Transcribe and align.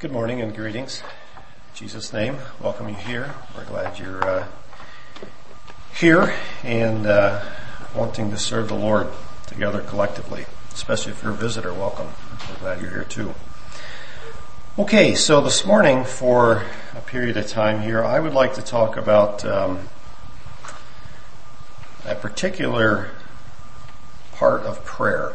Good 0.00 0.12
morning 0.12 0.40
and 0.40 0.56
greetings. 0.56 1.02
In 1.36 1.42
Jesus' 1.74 2.10
name, 2.10 2.38
welcome 2.58 2.88
you 2.88 2.94
here. 2.94 3.34
We're 3.54 3.66
glad 3.66 3.98
you're 3.98 4.24
uh, 4.24 4.46
here 5.94 6.32
and 6.64 7.06
uh, 7.06 7.44
wanting 7.94 8.30
to 8.30 8.38
serve 8.38 8.68
the 8.68 8.74
Lord 8.74 9.08
together 9.46 9.82
collectively. 9.82 10.46
Especially 10.72 11.12
if 11.12 11.22
you're 11.22 11.32
a 11.32 11.36
visitor, 11.36 11.74
welcome. 11.74 12.08
We're 12.48 12.60
glad 12.60 12.80
you're 12.80 12.88
here 12.88 13.04
too. 13.04 13.34
Okay, 14.78 15.14
so 15.14 15.42
this 15.42 15.66
morning 15.66 16.04
for 16.04 16.64
a 16.96 17.02
period 17.02 17.36
of 17.36 17.46
time 17.48 17.82
here, 17.82 18.02
I 18.02 18.20
would 18.20 18.32
like 18.32 18.54
to 18.54 18.62
talk 18.62 18.96
about 18.96 19.44
um, 19.44 19.90
a 22.06 22.14
particular 22.14 23.10
part 24.32 24.62
of 24.62 24.82
prayer. 24.86 25.34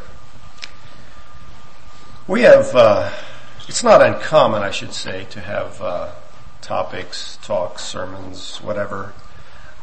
We 2.27 2.41
have 2.41 2.75
uh, 2.75 3.11
it's 3.67 3.83
not 3.83 4.01
uncommon, 4.01 4.61
I 4.61 4.71
should 4.71 4.93
say, 4.93 5.25
to 5.31 5.39
have 5.39 5.81
uh, 5.81 6.11
topics, 6.61 7.37
talks, 7.43 7.83
sermons, 7.83 8.57
whatever, 8.57 9.13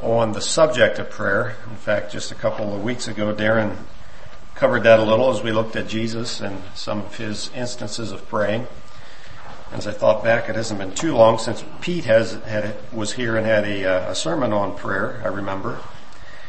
on 0.00 0.32
the 0.32 0.40
subject 0.40 0.98
of 0.98 1.10
prayer. 1.10 1.56
In 1.68 1.76
fact, 1.76 2.12
just 2.12 2.30
a 2.30 2.34
couple 2.34 2.74
of 2.74 2.82
weeks 2.82 3.08
ago, 3.08 3.34
Darren 3.34 3.76
covered 4.54 4.84
that 4.84 5.00
a 5.00 5.02
little 5.02 5.30
as 5.30 5.42
we 5.42 5.50
looked 5.50 5.74
at 5.76 5.88
Jesus 5.88 6.40
and 6.40 6.62
some 6.74 7.00
of 7.00 7.16
his 7.16 7.50
instances 7.54 8.12
of 8.12 8.28
praying. 8.28 8.66
As 9.72 9.86
I 9.86 9.92
thought 9.92 10.22
back, 10.22 10.48
it 10.48 10.54
hasn't 10.54 10.78
been 10.78 10.94
too 10.94 11.14
long 11.14 11.38
since 11.38 11.64
Pete 11.80 12.04
has 12.04 12.34
had 12.44 12.76
was 12.92 13.14
here 13.14 13.36
and 13.36 13.46
had 13.46 13.64
a, 13.64 13.84
uh, 13.84 14.10
a 14.10 14.14
sermon 14.14 14.52
on 14.52 14.76
prayer. 14.76 15.20
I 15.24 15.28
remember. 15.28 15.80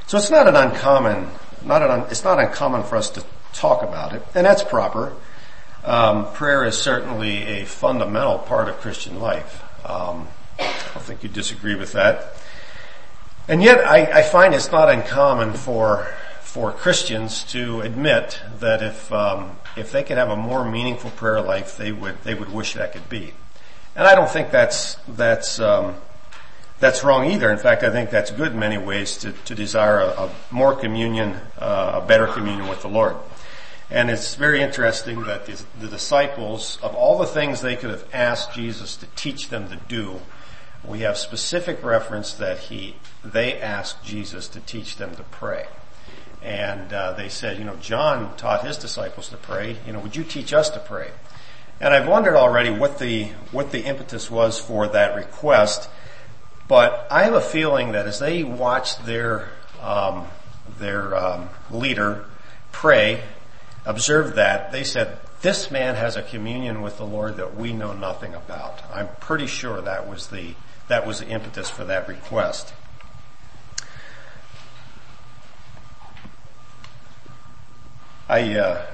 So 0.07 0.17
it's 0.17 0.29
not 0.29 0.47
an 0.47 0.55
uncommon, 0.55 1.29
not 1.63 1.81
an, 1.81 2.05
it's 2.11 2.23
not 2.23 2.37
uncommon 2.37 2.83
for 2.83 2.97
us 2.97 3.09
to 3.11 3.23
talk 3.53 3.81
about 3.81 4.13
it, 4.13 4.21
and 4.35 4.45
that's 4.45 4.61
proper. 4.61 5.13
Um, 5.85 6.31
prayer 6.33 6.63
is 6.63 6.77
certainly 6.77 7.43
a 7.43 7.65
fundamental 7.65 8.39
part 8.39 8.69
of 8.69 8.77
Christian 8.77 9.19
life. 9.19 9.61
Um, 9.85 10.29
I 10.57 10.73
don't 10.93 11.03
think 11.03 11.23
you 11.23 11.29
disagree 11.29 11.75
with 11.75 11.91
that. 11.91 12.35
And 13.49 13.61
yet, 13.61 13.85
I, 13.85 14.19
I, 14.19 14.21
find 14.21 14.53
it's 14.53 14.71
not 14.71 14.89
uncommon 14.89 15.53
for 15.53 16.07
for 16.39 16.71
Christians 16.71 17.43
to 17.45 17.81
admit 17.81 18.39
that 18.59 18.81
if 18.81 19.11
um, 19.11 19.57
if 19.75 19.91
they 19.91 20.03
could 20.03 20.17
have 20.17 20.29
a 20.29 20.37
more 20.37 20.63
meaningful 20.63 21.09
prayer 21.11 21.41
life, 21.41 21.75
they 21.75 21.91
would 21.91 22.23
they 22.23 22.33
would 22.33 22.53
wish 22.53 22.75
that 22.75 22.93
could 22.93 23.09
be. 23.09 23.33
And 23.95 24.07
I 24.07 24.15
don't 24.15 24.29
think 24.29 24.51
that's 24.51 24.95
that's 25.09 25.59
um, 25.59 25.95
that's 26.79 27.03
wrong 27.03 27.29
either. 27.29 27.51
In 27.51 27.57
fact, 27.57 27.83
I 27.83 27.89
think 27.89 28.09
that's 28.09 28.31
good 28.31 28.53
in 28.53 28.59
many 28.59 28.77
ways 28.77 29.17
to, 29.19 29.33
to 29.33 29.55
desire 29.55 29.99
a, 29.99 30.07
a 30.07 30.31
more 30.49 30.75
communion, 30.75 31.35
uh, 31.57 31.99
a 32.01 32.05
better 32.05 32.27
communion 32.27 32.69
with 32.69 32.81
the 32.81 32.89
Lord. 32.89 33.17
And 33.93 34.09
it's 34.09 34.33
very 34.33 34.59
interesting 34.59 35.21
that 35.25 35.45
the, 35.45 35.63
the, 35.79 35.87
disciples, 35.87 36.79
of 36.81 36.95
all 36.95 37.19
the 37.19 37.27
things 37.27 37.61
they 37.61 37.75
could 37.75 37.91
have 37.91 38.07
asked 38.11 38.51
Jesus 38.51 38.97
to 38.97 39.05
teach 39.15 39.49
them 39.49 39.69
to 39.69 39.75
do, 39.87 40.19
we 40.83 41.01
have 41.01 41.15
specific 41.15 41.83
reference 41.83 42.33
that 42.33 42.57
he, 42.57 42.95
they 43.23 43.53
asked 43.61 44.03
Jesus 44.03 44.47
to 44.47 44.59
teach 44.61 44.95
them 44.95 45.15
to 45.15 45.21
pray. 45.21 45.67
And 46.41 46.91
uh, 46.91 47.13
they 47.13 47.29
said, 47.29 47.59
you 47.59 47.65
know, 47.65 47.75
John 47.75 48.35
taught 48.35 48.65
his 48.65 48.77
disciples 48.77 49.29
to 49.29 49.37
pray. 49.37 49.77
You 49.85 49.93
know, 49.93 49.99
would 49.99 50.15
you 50.15 50.23
teach 50.23 50.53
us 50.53 50.71
to 50.71 50.79
pray? 50.79 51.11
And 51.79 51.93
I've 51.93 52.07
wondered 52.07 52.35
already 52.35 52.71
what 52.71 52.97
the 52.97 53.25
what 53.51 53.71
the 53.71 53.83
impetus 53.85 54.31
was 54.31 54.59
for 54.59 54.87
that 54.87 55.15
request. 55.15 55.87
But 56.67 57.07
I 57.11 57.23
have 57.23 57.33
a 57.33 57.41
feeling 57.41 57.91
that 57.91 58.07
as 58.07 58.19
they 58.19 58.43
watched 58.43 59.05
their 59.05 59.49
um, 59.81 60.27
their 60.79 61.15
um, 61.15 61.49
leader 61.69 62.25
pray 62.71 63.21
observed 63.85 64.35
that, 64.35 64.71
they 64.71 64.83
said, 64.83 65.19
this 65.41 65.69
man 65.69 65.95
has 65.95 66.15
a 66.15 66.21
communion 66.21 66.81
with 66.81 66.97
the 66.97 67.05
Lord 67.05 67.37
that 67.37 67.55
we 67.55 67.73
know 67.73 67.93
nothing 67.93 68.33
about. 68.33 68.81
I'm 68.93 69.09
pretty 69.19 69.47
sure 69.47 69.81
that 69.81 70.07
was 70.07 70.27
the, 70.27 70.55
that 70.87 71.05
was 71.05 71.19
the 71.19 71.27
impetus 71.27 71.69
for 71.69 71.83
that 71.85 72.07
request. 72.07 72.73
I, 78.29 78.55
uh, 78.57 78.85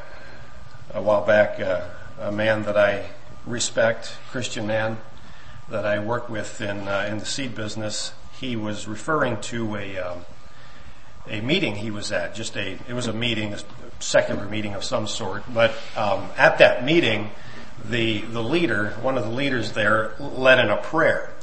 a 0.94 1.02
while 1.02 1.24
back, 1.24 1.59
uh, 1.59 1.88
a 2.19 2.31
man 2.31 2.64
that 2.64 2.75
I 2.75 3.12
respect, 3.46 4.18
Christian 4.31 4.66
man, 4.66 4.97
that 5.69 5.85
I 5.85 6.00
work 6.00 6.30
with 6.30 6.62
in, 6.62 6.88
uh, 6.88 7.08
in 7.09 7.19
the 7.19 7.25
seed 7.25 7.53
business, 7.53 8.12
he 8.40 8.56
was 8.56 8.88
referring 8.88 9.40
to 9.41 9.75
a, 9.75 9.97
um, 9.97 10.25
a 11.28 11.41
meeting 11.41 11.75
he 11.75 11.91
was 11.91 12.12
at, 12.12 12.34
just 12.34 12.58
a, 12.58 12.80
it 12.88 12.94
was 12.94 13.06
a 13.06 13.14
meeting, 13.14 13.56
secular 14.00 14.46
meeting 14.46 14.74
of 14.74 14.84
some 14.84 15.08
sort, 15.08 15.44
but 15.54 15.74
um, 15.96 16.30
at 16.38 16.60
that 16.60 16.84
meeting, 16.84 17.30
the, 17.86 18.22
the 18.22 18.44
leader, 18.44 18.92
one 19.02 19.18
of 19.18 19.24
the 19.24 19.32
leaders 19.32 19.74
there, 19.74 20.14
led 20.20 20.60
in 20.60 20.70
a 20.70 20.78
prayer. 20.78 21.34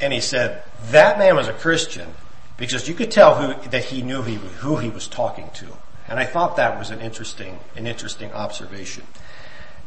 And 0.00 0.12
he 0.12 0.20
said, 0.20 0.64
that 0.90 1.18
man 1.18 1.36
was 1.36 1.48
a 1.48 1.52
Christian 1.52 2.14
because 2.56 2.88
you 2.88 2.94
could 2.94 3.10
tell 3.10 3.34
who, 3.34 3.70
that 3.70 3.84
he 3.84 4.02
knew 4.02 4.22
he, 4.22 4.34
who 4.34 4.76
he 4.76 4.88
was 4.88 5.06
talking 5.06 5.50
to. 5.54 5.66
And 6.08 6.18
I 6.18 6.24
thought 6.24 6.56
that 6.56 6.78
was 6.78 6.90
an 6.90 7.00
interesting, 7.00 7.58
an 7.76 7.86
interesting 7.86 8.32
observation. 8.32 9.04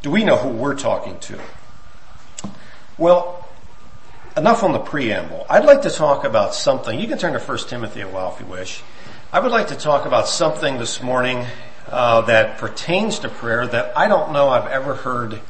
Do 0.02 0.10
we 0.10 0.24
know 0.24 0.36
who 0.36 0.48
we're 0.48 0.74
talking 0.74 1.18
to? 1.20 1.38
Well, 2.98 3.46
enough 4.36 4.62
on 4.62 4.72
the 4.72 4.78
preamble. 4.78 5.46
I'd 5.48 5.64
like 5.64 5.82
to 5.82 5.90
talk 5.90 6.24
about 6.24 6.54
something. 6.54 6.98
You 6.98 7.08
can 7.08 7.18
turn 7.18 7.32
to 7.32 7.38
1 7.38 7.58
Timothy 7.68 8.00
a 8.00 8.08
while 8.08 8.32
if 8.32 8.40
you 8.40 8.46
wish. 8.46 8.82
I 9.32 9.40
would 9.40 9.52
like 9.52 9.68
to 9.68 9.76
talk 9.76 10.06
about 10.06 10.28
something 10.28 10.78
this 10.78 11.02
morning 11.02 11.44
uh, 11.88 12.22
that 12.22 12.58
pertains 12.58 13.20
to 13.20 13.28
prayer 13.28 13.66
that 13.66 13.96
I 13.96 14.08
don't 14.08 14.32
know 14.32 14.48
I've 14.48 14.70
ever 14.70 14.94
heard 14.94 15.40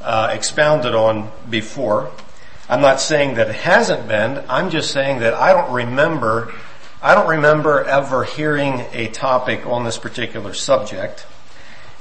uh, 0.00 0.30
expounded 0.32 0.94
on 0.94 1.30
before. 1.48 2.10
I'm 2.68 2.80
not 2.80 3.00
saying 3.00 3.34
that 3.34 3.48
it 3.48 3.56
hasn't 3.56 4.06
been. 4.06 4.44
I'm 4.48 4.70
just 4.70 4.92
saying 4.92 5.20
that 5.20 5.34
I 5.34 5.52
don't 5.52 5.72
remember. 5.72 6.52
I 7.02 7.14
don't 7.14 7.28
remember 7.28 7.84
ever 7.84 8.24
hearing 8.24 8.84
a 8.92 9.08
topic 9.08 9.66
on 9.66 9.84
this 9.84 9.98
particular 9.98 10.54
subject, 10.54 11.26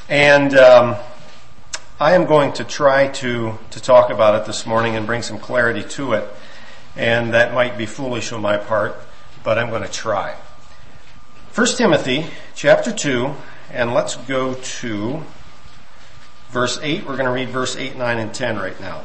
and 0.08 0.54
um, 0.56 0.96
I 2.00 2.14
am 2.14 2.26
going 2.26 2.54
to 2.54 2.64
try 2.64 3.08
to 3.08 3.58
to 3.72 3.82
talk 3.82 4.12
about 4.12 4.40
it 4.42 4.46
this 4.46 4.66
morning 4.66 4.96
and 4.96 5.08
bring 5.08 5.22
some 5.22 5.40
clarity 5.40 5.84
to 5.96 6.14
it. 6.14 6.28
And 6.96 7.34
that 7.34 7.54
might 7.54 7.78
be 7.78 7.86
foolish 7.86 8.32
on 8.32 8.42
my 8.42 8.58
part, 8.58 8.96
but 9.44 9.58
I'm 9.58 9.70
going 9.70 9.84
to 9.84 9.92
try. 9.92 10.36
1 11.56 11.68
Timothy 11.78 12.26
chapter 12.56 12.92
2, 12.92 13.34
and 13.72 13.94
let's 13.94 14.16
go 14.16 14.56
to 14.56 15.24
verse 16.50 16.80
8. 16.82 17.06
We're 17.06 17.18
going 17.18 17.26
to 17.26 17.32
read 17.32 17.50
verse 17.50 17.76
8, 17.76 17.96
9, 17.96 18.20
and 18.20 18.34
10 18.34 18.58
right 18.58 18.80
now. 18.80 19.04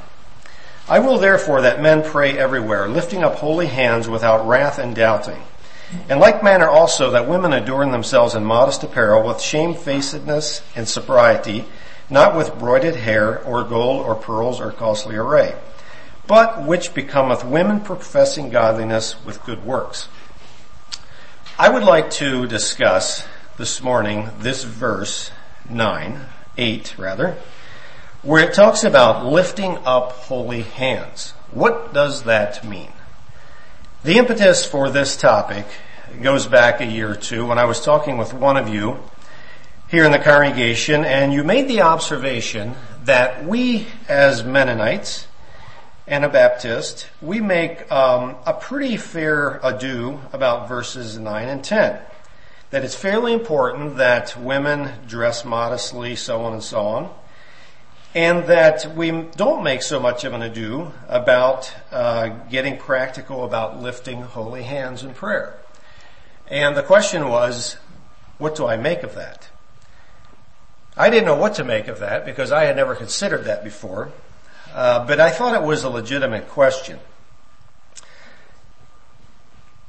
I 0.89 0.99
will 0.99 1.19
therefore 1.19 1.63
that 1.63 1.81
men 1.81 2.03
pray 2.03 2.37
everywhere, 2.37 2.89
lifting 2.89 3.25
up 3.25 3.37
holy 3.37 3.67
hands 3.67 4.09
without 4.09 4.47
wrath 4.47 4.79
and 4.79 4.95
doubting. 4.95 5.43
In 6.09 6.19
like 6.19 6.43
manner 6.43 6.69
also 6.69 7.11
that 7.11 7.29
women 7.29 7.53
adorn 7.53 7.91
themselves 7.91 8.35
in 8.35 8.45
modest 8.45 8.83
apparel 8.83 9.27
with 9.27 9.41
shamefacedness 9.41 10.63
and 10.75 10.89
sobriety, 10.89 11.65
not 12.11 12.37
with 12.37 12.59
broided 12.59 12.97
hair 12.97 13.43
or 13.45 13.65
gold 13.65 14.05
or 14.05 14.15
pearls 14.15 14.61
or 14.61 14.73
costly 14.73 15.17
array, 15.17 15.55
but 16.27 16.67
which 16.67 16.95
becometh 16.95 17.45
women 17.45 17.81
professing 17.81 18.51
godliness 18.51 19.23
with 19.25 19.45
good 19.45 19.65
works. 19.65 20.09
I 21.59 21.69
would 21.69 21.85
like 21.85 22.11
to 22.13 22.47
discuss 22.47 23.25
this 23.57 23.81
morning 23.81 24.29
this 24.41 24.65
verse 24.65 25.31
9, 25.71 26.21
8 26.59 26.99
rather, 26.99 27.37
where 28.23 28.43
it 28.43 28.53
talks 28.53 28.83
about 28.83 29.25
lifting 29.25 29.79
up 29.85 30.11
holy 30.13 30.63
hands. 30.63 31.35
What 31.53 31.95
does 31.95 32.25
that 32.25 32.67
mean? 32.67 32.91
The 34.03 34.19
impetus 34.19 34.67
for 34.67 34.91
this 34.91 35.17
topic 35.17 35.67
goes 36.21 36.47
back 36.47 36.81
a 36.81 36.85
year 36.85 37.13
or 37.13 37.15
two 37.15 37.47
when 37.47 37.59
I 37.59 37.65
was 37.65 37.81
talking 37.81 38.19
with 38.19 38.35
one 38.35 38.57
of 38.57 38.69
you 38.69 38.99
here 39.89 40.05
in 40.05 40.11
the 40.11 40.19
congregation 40.19 41.05
and 41.05 41.33
you 41.33 41.45
made 41.45 41.69
the 41.69 41.83
observation 41.83 42.75
that 43.05 43.45
we 43.47 43.87
as 44.09 44.43
Mennonites 44.43 45.29
Anabaptist, 46.09 47.09
we 47.23 47.41
make 47.41 47.91
um, 47.93 48.35
a 48.45 48.53
pretty 48.53 48.97
fair 48.97 49.61
ado 49.62 50.21
about 50.33 50.69
verses 50.69 51.19
9 51.19 51.49
and 51.49 51.62
10. 51.62 52.00
That 52.75 52.82
it's 52.82 52.97
fairly 52.97 53.32
important 53.32 53.99
that 53.99 54.37
women 54.37 54.91
dress 55.06 55.44
modestly, 55.44 56.17
so 56.17 56.41
on 56.41 56.55
and 56.55 56.61
so 56.61 56.81
on. 56.81 57.15
And 58.17 58.49
that 58.49 58.97
we 58.97 59.12
don't 59.12 59.62
make 59.62 59.81
so 59.81 60.00
much 60.00 60.25
of 60.25 60.32
an 60.32 60.43
ado 60.43 60.91
about 61.06 61.73
uh, 61.93 62.31
getting 62.50 62.76
practical 62.76 63.44
about 63.44 63.81
lifting 63.81 64.23
holy 64.23 64.65
hands 64.65 65.05
in 65.05 65.15
prayer. 65.15 65.56
And 66.49 66.76
the 66.76 66.82
question 66.82 67.29
was, 67.29 67.76
what 68.38 68.56
do 68.56 68.67
I 68.67 68.76
make 68.76 69.05
of 69.05 69.15
that? 69.15 69.50
I 70.97 71.11
didn't 71.11 71.26
know 71.26 71.37
what 71.37 71.55
to 71.55 71.65
make 71.65 71.87
of 71.87 72.00
that 72.00 72.25
because 72.25 72.50
I 72.50 72.65
had 72.65 72.75
never 72.75 72.97
considered 72.97 73.44
that 73.44 73.62
before. 73.62 74.11
Uh, 74.75 75.06
but 75.06 75.21
I 75.21 75.31
thought 75.31 75.55
it 75.55 75.65
was 75.65 75.85
a 75.85 75.91
legitimate 75.91 76.49
question. 76.49 76.99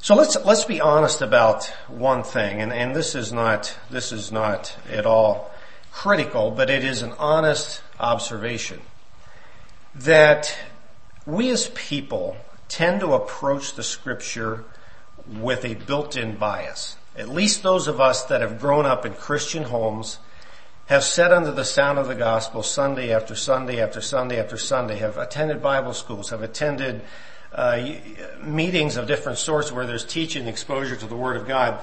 So 0.05 0.13
let's 0.13 0.37
let's 0.45 0.65
be 0.65 0.79
honest 0.81 1.23
about 1.23 1.65
one 1.87 2.21
thing, 2.21 2.61
and, 2.61 2.71
and 2.71 2.95
this 2.95 3.15
is 3.15 3.33
not 3.33 3.75
this 3.89 4.11
is 4.11 4.31
not 4.31 4.77
at 4.87 5.07
all 5.07 5.49
critical, 5.91 6.51
but 6.51 6.69
it 6.69 6.83
is 6.83 7.01
an 7.01 7.13
honest 7.17 7.81
observation. 7.99 8.81
that 9.95 10.55
we 11.25 11.49
as 11.49 11.69
people 11.69 12.37
tend 12.67 12.99
to 12.99 13.13
approach 13.13 13.73
the 13.73 13.83
scripture 13.83 14.65
with 15.27 15.63
a 15.65 15.73
built-in 15.73 16.35
bias. 16.35 16.97
At 17.17 17.29
least 17.29 17.63
those 17.63 17.87
of 17.87 18.01
us 18.01 18.25
that 18.25 18.41
have 18.41 18.59
grown 18.59 18.85
up 18.85 19.05
in 19.05 19.13
Christian 19.13 19.63
homes 19.63 20.19
have 20.87 21.03
sat 21.03 21.31
under 21.31 21.51
the 21.51 21.65
sound 21.65 21.97
of 21.97 22.07
the 22.07 22.15
gospel 22.15 22.61
Sunday 22.61 23.11
after 23.11 23.35
Sunday 23.35 23.81
after 23.81 24.01
Sunday 24.01 24.39
after 24.39 24.57
Sunday, 24.57 24.97
have 24.97 25.17
attended 25.17 25.63
Bible 25.63 25.93
schools, 25.93 26.29
have 26.29 26.43
attended 26.43 27.01
uh, 27.55 27.81
meetings 28.43 28.97
of 28.97 29.07
different 29.07 29.37
sorts 29.37 29.71
where 29.71 29.87
there's 29.87 30.05
teaching 30.05 30.47
exposure 30.47 30.95
to 30.95 31.07
the 31.07 31.15
Word 31.15 31.37
of 31.37 31.47
God. 31.47 31.79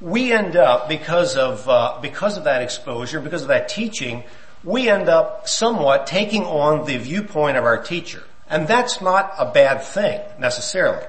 We 0.00 0.30
end 0.30 0.56
up, 0.56 0.88
because 0.88 1.36
of, 1.36 1.66
uh, 1.68 1.98
because 2.02 2.36
of 2.36 2.44
that 2.44 2.60
exposure, 2.60 3.18
because 3.20 3.42
of 3.42 3.48
that 3.48 3.68
teaching, 3.68 4.24
we 4.62 4.90
end 4.90 5.08
up 5.08 5.48
somewhat 5.48 6.06
taking 6.06 6.44
on 6.44 6.86
the 6.86 6.98
viewpoint 6.98 7.56
of 7.56 7.64
our 7.64 7.82
teacher. 7.82 8.22
And 8.48 8.68
that's 8.68 9.00
not 9.00 9.32
a 9.38 9.50
bad 9.50 9.82
thing, 9.82 10.20
necessarily. 10.38 11.04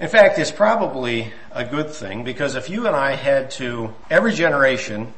In 0.00 0.08
fact, 0.08 0.38
it's 0.38 0.50
probably 0.50 1.32
a 1.52 1.64
good 1.64 1.90
thing 1.90 2.24
because 2.24 2.56
if 2.56 2.68
you 2.68 2.86
and 2.86 2.96
I 2.96 3.14
had 3.14 3.52
to, 3.52 3.94
every 4.10 4.32
generation 4.32 5.12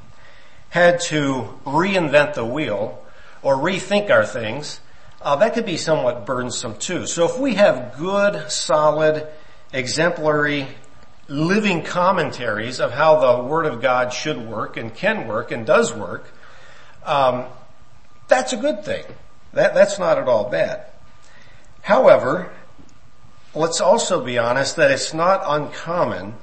had 0.68 1.00
to 1.02 1.48
reinvent 1.64 2.34
the 2.34 2.44
wheel 2.44 3.02
or 3.40 3.54
rethink 3.54 4.10
our 4.10 4.26
things, 4.26 4.80
uh, 5.24 5.36
that 5.36 5.54
could 5.54 5.64
be 5.64 5.78
somewhat 5.78 6.26
burdensome 6.26 6.76
too. 6.76 7.06
So 7.06 7.24
if 7.24 7.38
we 7.38 7.54
have 7.54 7.96
good, 7.96 8.50
solid, 8.50 9.26
exemplary, 9.72 10.68
living 11.28 11.82
commentaries 11.82 12.78
of 12.78 12.92
how 12.92 13.20
the 13.20 13.42
Word 13.42 13.64
of 13.64 13.80
God 13.80 14.12
should 14.12 14.46
work 14.46 14.76
and 14.76 14.94
can 14.94 15.26
work 15.26 15.50
and 15.50 15.64
does 15.64 15.94
work, 15.94 16.30
um, 17.04 17.46
that's 18.28 18.52
a 18.52 18.58
good 18.58 18.84
thing. 18.84 19.04
That, 19.54 19.72
that's 19.72 19.98
not 19.98 20.18
at 20.18 20.28
all 20.28 20.50
bad. 20.50 20.86
However, 21.80 22.52
let's 23.54 23.80
also 23.80 24.22
be 24.22 24.36
honest 24.36 24.76
that 24.76 24.90
it's 24.90 25.14
not 25.14 25.40
uncommon 25.46 26.34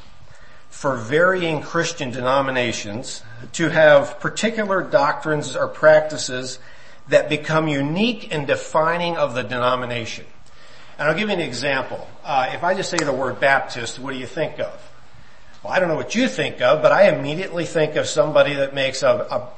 for 0.69 0.95
varying 0.95 1.61
Christian 1.61 2.09
denominations 2.09 3.21
to 3.53 3.69
have 3.69 4.19
particular 4.19 4.81
doctrines 4.81 5.55
or 5.55 5.67
practices 5.67 6.57
that 7.09 7.29
become 7.29 7.67
unique 7.67 8.33
and 8.33 8.47
defining 8.47 9.17
of 9.17 9.33
the 9.33 9.43
denomination. 9.43 10.25
And 10.97 11.09
I'll 11.09 11.15
give 11.15 11.29
you 11.29 11.35
an 11.35 11.41
example. 11.41 12.07
Uh, 12.23 12.51
if 12.53 12.63
I 12.63 12.73
just 12.73 12.89
say 12.89 12.97
the 12.97 13.13
word 13.13 13.39
Baptist, 13.39 13.99
what 13.99 14.13
do 14.13 14.19
you 14.19 14.27
think 14.27 14.59
of? 14.59 14.89
Well, 15.63 15.73
I 15.73 15.79
don't 15.79 15.89
know 15.89 15.95
what 15.95 16.15
you 16.15 16.27
think 16.27 16.61
of, 16.61 16.81
but 16.81 16.91
I 16.91 17.09
immediately 17.09 17.65
think 17.65 17.95
of 17.95 18.07
somebody 18.07 18.55
that 18.55 18.73
makes 18.73 19.03
a, 19.03 19.09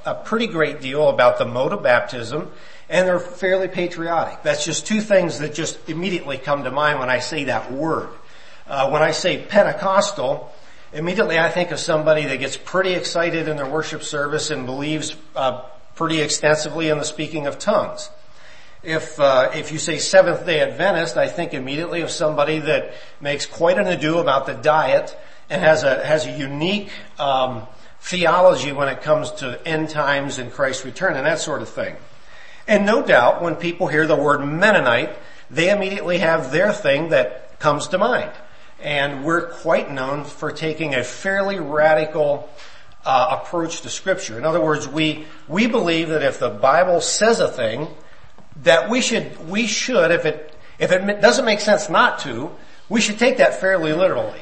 a, 0.05 0.11
a 0.11 0.15
pretty 0.15 0.47
great 0.47 0.81
deal 0.81 1.09
about 1.09 1.37
the 1.37 1.45
mode 1.45 1.71
of 1.73 1.83
baptism 1.83 2.51
and 2.89 3.07
they're 3.07 3.19
fairly 3.19 3.67
patriotic. 3.67 4.43
That's 4.43 4.65
just 4.65 4.85
two 4.85 5.01
things 5.01 5.39
that 5.39 5.53
just 5.53 5.89
immediately 5.89 6.37
come 6.37 6.63
to 6.65 6.71
mind 6.71 6.99
when 6.99 7.09
I 7.09 7.19
say 7.19 7.45
that 7.45 7.71
word. 7.71 8.09
Uh, 8.67 8.89
when 8.89 9.01
I 9.01 9.11
say 9.11 9.41
Pentecostal, 9.41 10.53
immediately 10.91 11.39
I 11.39 11.49
think 11.49 11.71
of 11.71 11.79
somebody 11.79 12.25
that 12.25 12.37
gets 12.37 12.57
pretty 12.57 12.93
excited 12.93 13.47
in 13.47 13.57
their 13.57 13.69
worship 13.69 14.03
service 14.03 14.51
and 14.51 14.65
believes 14.65 15.15
uh, 15.35 15.63
pretty 16.03 16.19
extensively 16.19 16.89
in 16.89 16.97
the 16.97 17.05
speaking 17.05 17.47
of 17.47 17.57
tongues. 17.57 18.09
If 18.83 19.17
uh, 19.21 19.51
if 19.55 19.71
you 19.71 19.79
say 19.79 19.99
Seventh 19.99 20.45
Day 20.45 20.59
Adventist, 20.59 21.15
I 21.15 21.29
think 21.29 21.53
immediately 21.53 22.01
of 22.01 22.11
somebody 22.11 22.59
that 22.59 22.93
makes 23.21 23.45
quite 23.45 23.77
an 23.77 23.87
ado 23.87 24.17
about 24.17 24.45
the 24.45 24.53
diet 24.53 25.17
and 25.49 25.61
has 25.61 25.83
a 25.83 26.05
has 26.05 26.25
a 26.25 26.31
unique 26.31 26.89
um, 27.17 27.65
theology 28.01 28.73
when 28.73 28.89
it 28.89 29.01
comes 29.01 29.31
to 29.31 29.65
end 29.65 29.91
times 29.91 30.39
and 30.39 30.51
Christ's 30.51 30.83
return 30.83 31.15
and 31.15 31.25
that 31.25 31.39
sort 31.39 31.61
of 31.61 31.69
thing. 31.69 31.95
And 32.67 32.85
no 32.85 33.01
doubt 33.01 33.41
when 33.41 33.55
people 33.55 33.87
hear 33.87 34.05
the 34.05 34.17
word 34.17 34.39
Mennonite, 34.39 35.15
they 35.49 35.69
immediately 35.69 36.17
have 36.17 36.51
their 36.51 36.73
thing 36.73 37.11
that 37.11 37.61
comes 37.61 37.87
to 37.87 37.97
mind. 37.97 38.31
And 38.81 39.23
we're 39.23 39.47
quite 39.53 39.89
known 39.89 40.25
for 40.25 40.51
taking 40.51 40.95
a 40.95 41.03
fairly 41.05 41.59
radical 41.61 42.49
uh, 43.05 43.39
approach 43.41 43.81
to 43.81 43.89
scripture. 43.89 44.37
In 44.37 44.45
other 44.45 44.61
words, 44.61 44.87
we, 44.87 45.25
we 45.47 45.67
believe 45.67 46.09
that 46.09 46.23
if 46.23 46.39
the 46.39 46.49
Bible 46.49 47.01
says 47.01 47.39
a 47.39 47.47
thing, 47.47 47.87
that 48.63 48.89
we 48.89 49.01
should, 49.01 49.49
we 49.49 49.67
should, 49.67 50.11
if 50.11 50.25
it, 50.25 50.55
if 50.79 50.91
it 50.91 51.21
doesn't 51.21 51.45
make 51.45 51.59
sense 51.59 51.89
not 51.89 52.19
to, 52.19 52.51
we 52.89 53.01
should 53.01 53.19
take 53.19 53.37
that 53.37 53.59
fairly 53.59 53.93
literally. 53.93 54.41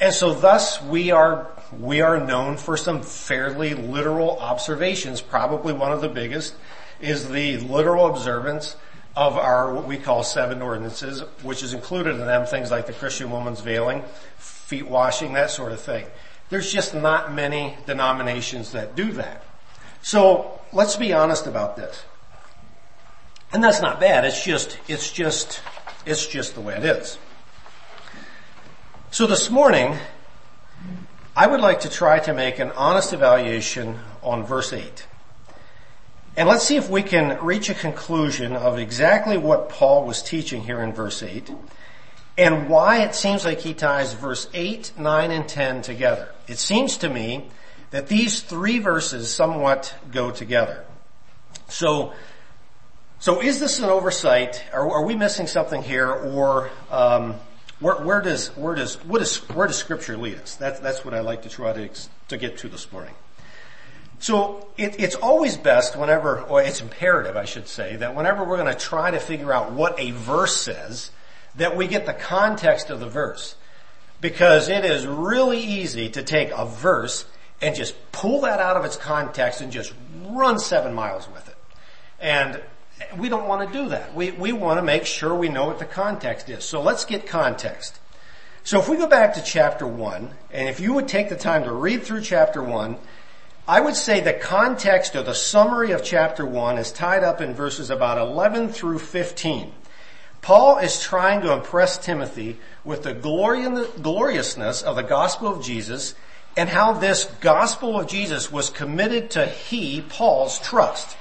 And 0.00 0.12
so 0.12 0.34
thus 0.34 0.82
we 0.82 1.10
are, 1.10 1.50
we 1.78 2.02
are 2.02 2.18
known 2.18 2.56
for 2.56 2.76
some 2.76 3.02
fairly 3.02 3.74
literal 3.74 4.38
observations, 4.38 5.20
probably 5.20 5.72
one 5.72 5.92
of 5.92 6.00
the 6.00 6.08
biggest 6.08 6.54
is 7.00 7.28
the 7.28 7.58
literal 7.58 8.06
observance 8.06 8.76
of 9.14 9.36
our, 9.36 9.72
what 9.72 9.86
we 9.86 9.96
call 9.96 10.22
seven 10.22 10.60
ordinances, 10.60 11.20
which 11.42 11.62
is 11.62 11.72
included 11.72 12.14
in 12.14 12.20
them 12.20 12.46
things 12.46 12.70
like 12.70 12.86
the 12.86 12.92
Christian 12.92 13.30
woman's 13.30 13.60
veiling, 13.60 14.04
feet 14.36 14.86
washing, 14.86 15.32
that 15.32 15.50
sort 15.50 15.72
of 15.72 15.80
thing. 15.80 16.06
There's 16.48 16.72
just 16.72 16.94
not 16.94 17.32
many 17.32 17.76
denominations 17.86 18.72
that 18.72 18.94
do 18.94 19.12
that. 19.12 19.44
So 20.02 20.60
let's 20.72 20.96
be 20.96 21.12
honest 21.12 21.46
about 21.46 21.76
this. 21.76 22.04
And 23.52 23.62
that's 23.62 23.80
not 23.80 24.00
bad. 24.00 24.24
It's 24.24 24.44
just, 24.44 24.78
it's 24.88 25.10
just, 25.10 25.60
it's 26.04 26.26
just 26.26 26.54
the 26.54 26.60
way 26.60 26.76
it 26.76 26.84
is. 26.84 27.18
So 29.10 29.26
this 29.26 29.50
morning, 29.50 29.96
I 31.34 31.46
would 31.46 31.60
like 31.60 31.80
to 31.80 31.90
try 31.90 32.18
to 32.20 32.34
make 32.34 32.58
an 32.58 32.70
honest 32.72 33.12
evaluation 33.12 33.98
on 34.22 34.44
verse 34.44 34.72
8. 34.72 35.06
And 36.36 36.48
let's 36.48 36.64
see 36.64 36.76
if 36.76 36.90
we 36.90 37.02
can 37.02 37.42
reach 37.42 37.70
a 37.70 37.74
conclusion 37.74 38.54
of 38.54 38.78
exactly 38.78 39.38
what 39.38 39.68
Paul 39.68 40.04
was 40.04 40.22
teaching 40.22 40.62
here 40.64 40.82
in 40.82 40.92
verse 40.92 41.22
8 41.22 41.50
and 42.38 42.68
why 42.68 43.02
it 43.02 43.14
seems 43.14 43.44
like 43.44 43.60
he 43.60 43.74
ties 43.74 44.12
verse 44.12 44.48
8, 44.52 44.92
9, 44.98 45.30
and 45.30 45.48
10 45.48 45.82
together. 45.82 46.28
It 46.46 46.58
seems 46.58 46.98
to 46.98 47.08
me 47.08 47.48
that 47.90 48.08
these 48.08 48.42
three 48.42 48.78
verses 48.78 49.32
somewhat 49.32 49.94
go 50.12 50.30
together. 50.30 50.84
So, 51.68 52.12
so 53.18 53.40
is 53.40 53.58
this 53.58 53.78
an 53.78 53.86
oversight? 53.86 54.62
Are, 54.72 54.88
are 54.88 55.04
we 55.04 55.14
missing 55.14 55.46
something 55.46 55.82
here, 55.82 56.10
or 56.10 56.70
um, 56.90 57.36
where, 57.80 57.96
where, 57.96 58.20
does 58.20 58.48
where 58.56 58.74
does 58.74 59.02
what 59.04 59.22
is 59.22 59.36
where 59.50 59.66
does 59.66 59.76
Scripture 59.76 60.16
lead 60.16 60.38
us? 60.38 60.56
That's 60.56 60.78
that's 60.80 61.04
what 61.04 61.14
I 61.14 61.20
like 61.20 61.42
to 61.42 61.48
try 61.48 61.72
to 61.72 61.88
to 62.28 62.36
get 62.36 62.58
to 62.58 62.68
this 62.68 62.92
morning. 62.92 63.14
So 64.18 64.68
it, 64.78 64.98
it's 64.98 65.14
always 65.14 65.56
best 65.56 65.96
whenever, 65.96 66.40
or 66.40 66.62
it's 66.62 66.80
imperative, 66.80 67.36
I 67.36 67.44
should 67.44 67.68
say, 67.68 67.96
that 67.96 68.14
whenever 68.14 68.44
we're 68.44 68.56
going 68.56 68.74
to 68.74 68.78
try 68.80 69.10
to 69.10 69.20
figure 69.20 69.52
out 69.52 69.72
what 69.72 69.98
a 70.00 70.12
verse 70.12 70.56
says, 70.56 71.10
that 71.56 71.76
we 71.76 71.86
get 71.86 72.06
the 72.06 72.12
context 72.12 72.90
of 72.90 73.00
the 73.00 73.08
verse. 73.08 73.54
Because 74.20 74.68
it 74.68 74.84
is 74.84 75.06
really 75.06 75.60
easy 75.60 76.08
to 76.10 76.22
take 76.22 76.50
a 76.50 76.64
verse 76.64 77.26
and 77.60 77.74
just 77.74 77.94
pull 78.12 78.42
that 78.42 78.60
out 78.60 78.76
of 78.76 78.84
its 78.84 78.96
context 78.96 79.60
and 79.60 79.70
just 79.70 79.92
run 80.24 80.58
seven 80.58 80.94
miles 80.94 81.28
with 81.28 81.48
it. 81.48 81.56
And 82.20 82.62
we 83.18 83.28
don't 83.28 83.46
want 83.46 83.70
to 83.70 83.78
do 83.78 83.88
that. 83.90 84.14
We, 84.14 84.30
we 84.30 84.52
want 84.52 84.78
to 84.78 84.82
make 84.82 85.04
sure 85.04 85.34
we 85.34 85.48
know 85.48 85.66
what 85.66 85.78
the 85.78 85.84
context 85.84 86.48
is. 86.48 86.64
So 86.64 86.80
let's 86.80 87.04
get 87.04 87.26
context. 87.26 87.98
So 88.64 88.80
if 88.80 88.88
we 88.88 88.96
go 88.96 89.06
back 89.06 89.34
to 89.34 89.42
chapter 89.42 89.86
one, 89.86 90.30
and 90.50 90.68
if 90.68 90.80
you 90.80 90.94
would 90.94 91.08
take 91.08 91.28
the 91.28 91.36
time 91.36 91.64
to 91.64 91.72
read 91.72 92.02
through 92.02 92.22
chapter 92.22 92.62
one, 92.62 92.96
I 93.68 93.80
would 93.80 93.96
say 93.96 94.20
the 94.20 94.32
context 94.32 95.16
or 95.16 95.24
the 95.24 95.34
summary 95.34 95.90
of 95.90 96.04
chapter 96.04 96.46
1 96.46 96.78
is 96.78 96.92
tied 96.92 97.24
up 97.24 97.40
in 97.40 97.52
verses 97.52 97.90
about 97.90 98.16
11 98.16 98.68
through 98.68 99.00
15. 99.00 99.72
Paul 100.46 100.78
is 100.78 101.00
trying 101.00 101.40
to 101.40 101.52
impress 101.52 101.98
Timothy 101.98 102.60
with 102.84 103.02
the 103.02 103.12
gloriousness 103.12 104.82
of 104.82 104.94
the 104.94 105.02
gospel 105.02 105.48
of 105.48 105.64
Jesus 105.64 106.14
and 106.56 106.68
how 106.68 106.92
this 106.92 107.24
gospel 107.40 107.98
of 107.98 108.06
Jesus 108.06 108.52
was 108.52 108.70
committed 108.70 109.30
to 109.30 109.44
he, 109.44 110.02
Paul's 110.02 110.60
trust. 110.60 111.16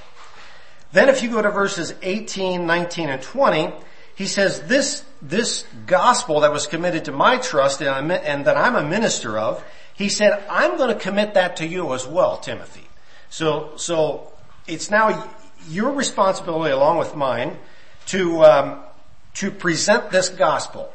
Then 0.91 1.09
if 1.09 1.23
you 1.23 1.31
go 1.31 1.41
to 1.41 1.49
verses 1.49 1.95
18, 2.03 2.67
19, 2.67 3.09
and 3.09 3.19
20, 3.19 3.73
he 4.13 4.27
says 4.27 4.61
this, 4.67 5.03
this 5.23 5.65
gospel 5.87 6.41
that 6.41 6.51
was 6.51 6.67
committed 6.67 7.05
to 7.05 7.11
my 7.11 7.37
trust 7.37 7.81
and, 7.81 8.11
and 8.11 8.45
that 8.45 8.57
I'm 8.57 8.75
a 8.75 8.83
minister 8.83 9.39
of 9.39 9.65
he 9.95 10.07
said, 10.07 10.43
I'm 10.51 10.77
going 10.77 10.93
to 10.93 11.01
commit 11.01 11.33
that 11.33 11.55
to 11.55 11.65
you 11.65 11.95
as 11.95 12.05
well, 12.05 12.37
Timothy. 12.37 12.87
So, 13.31 13.73
so 13.77 14.33
it's 14.67 14.91
now 14.91 15.27
your 15.67 15.93
responsibility 15.93 16.71
along 16.71 16.99
with 16.99 17.15
mine 17.15 17.57
to, 18.07 18.45
um, 18.45 18.83
to 19.35 19.51
present 19.51 20.11
this 20.11 20.29
gospel. 20.29 20.91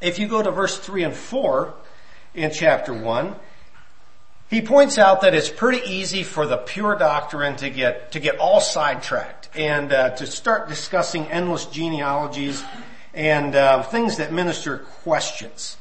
If 0.00 0.18
you 0.18 0.28
go 0.28 0.42
to 0.42 0.50
verse 0.50 0.78
three 0.78 1.04
and 1.04 1.14
four 1.14 1.74
in 2.34 2.50
chapter 2.50 2.94
one, 2.94 3.36
he 4.48 4.62
points 4.62 4.98
out 4.98 5.20
that 5.20 5.34
it's 5.34 5.48
pretty 5.48 5.88
easy 5.88 6.24
for 6.24 6.46
the 6.46 6.56
pure 6.56 6.96
doctrine 6.96 7.56
to 7.56 7.70
get, 7.70 8.12
to 8.12 8.20
get 8.20 8.38
all 8.38 8.60
sidetracked 8.60 9.48
and 9.54 9.92
uh, 9.92 10.10
to 10.10 10.26
start 10.26 10.68
discussing 10.68 11.26
endless 11.26 11.66
genealogies 11.66 12.64
and 13.14 13.54
uh, 13.54 13.82
things 13.82 14.16
that 14.16 14.32
minister 14.32 14.78
questions. 14.78 15.76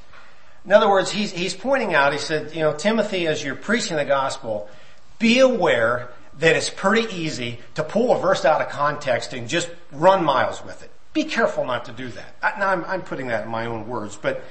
In 0.66 0.72
other 0.72 0.90
words, 0.90 1.10
he's, 1.12 1.32
he's 1.32 1.56
pointing 1.56 1.96
out, 1.96 2.14
he 2.14 2.20
said, 2.20 2.54
you 2.54 2.62
know, 2.62 2.74
Timothy, 2.74 3.26
as 3.26 3.44
you're 3.44 3.56
preaching 3.56 3.98
the 3.98 4.06
gospel, 4.06 4.70
be 5.18 5.40
aware 5.40 6.10
that 6.38 6.56
it's 6.56 6.70
pretty 6.70 7.12
easy 7.16 7.60
to 7.76 7.84
pull 7.84 8.16
a 8.16 8.20
verse 8.20 8.46
out 8.46 8.62
of 8.62 8.70
context 8.70 9.34
and 9.34 9.48
just 9.48 9.70
run 9.92 10.24
miles 10.24 10.64
with 10.64 10.84
it. 10.84 10.92
Be 11.20 11.26
careful 11.26 11.66
not 11.66 11.84
to 11.84 11.92
do 11.92 12.08
that. 12.08 12.60
Now 12.60 12.70
I'm, 12.70 12.86
I'm 12.86 13.02
putting 13.02 13.28
that 13.28 13.44
in 13.44 13.52
my 13.52 13.66
own 13.66 13.90
words, 13.90 14.16
but 14.16 14.42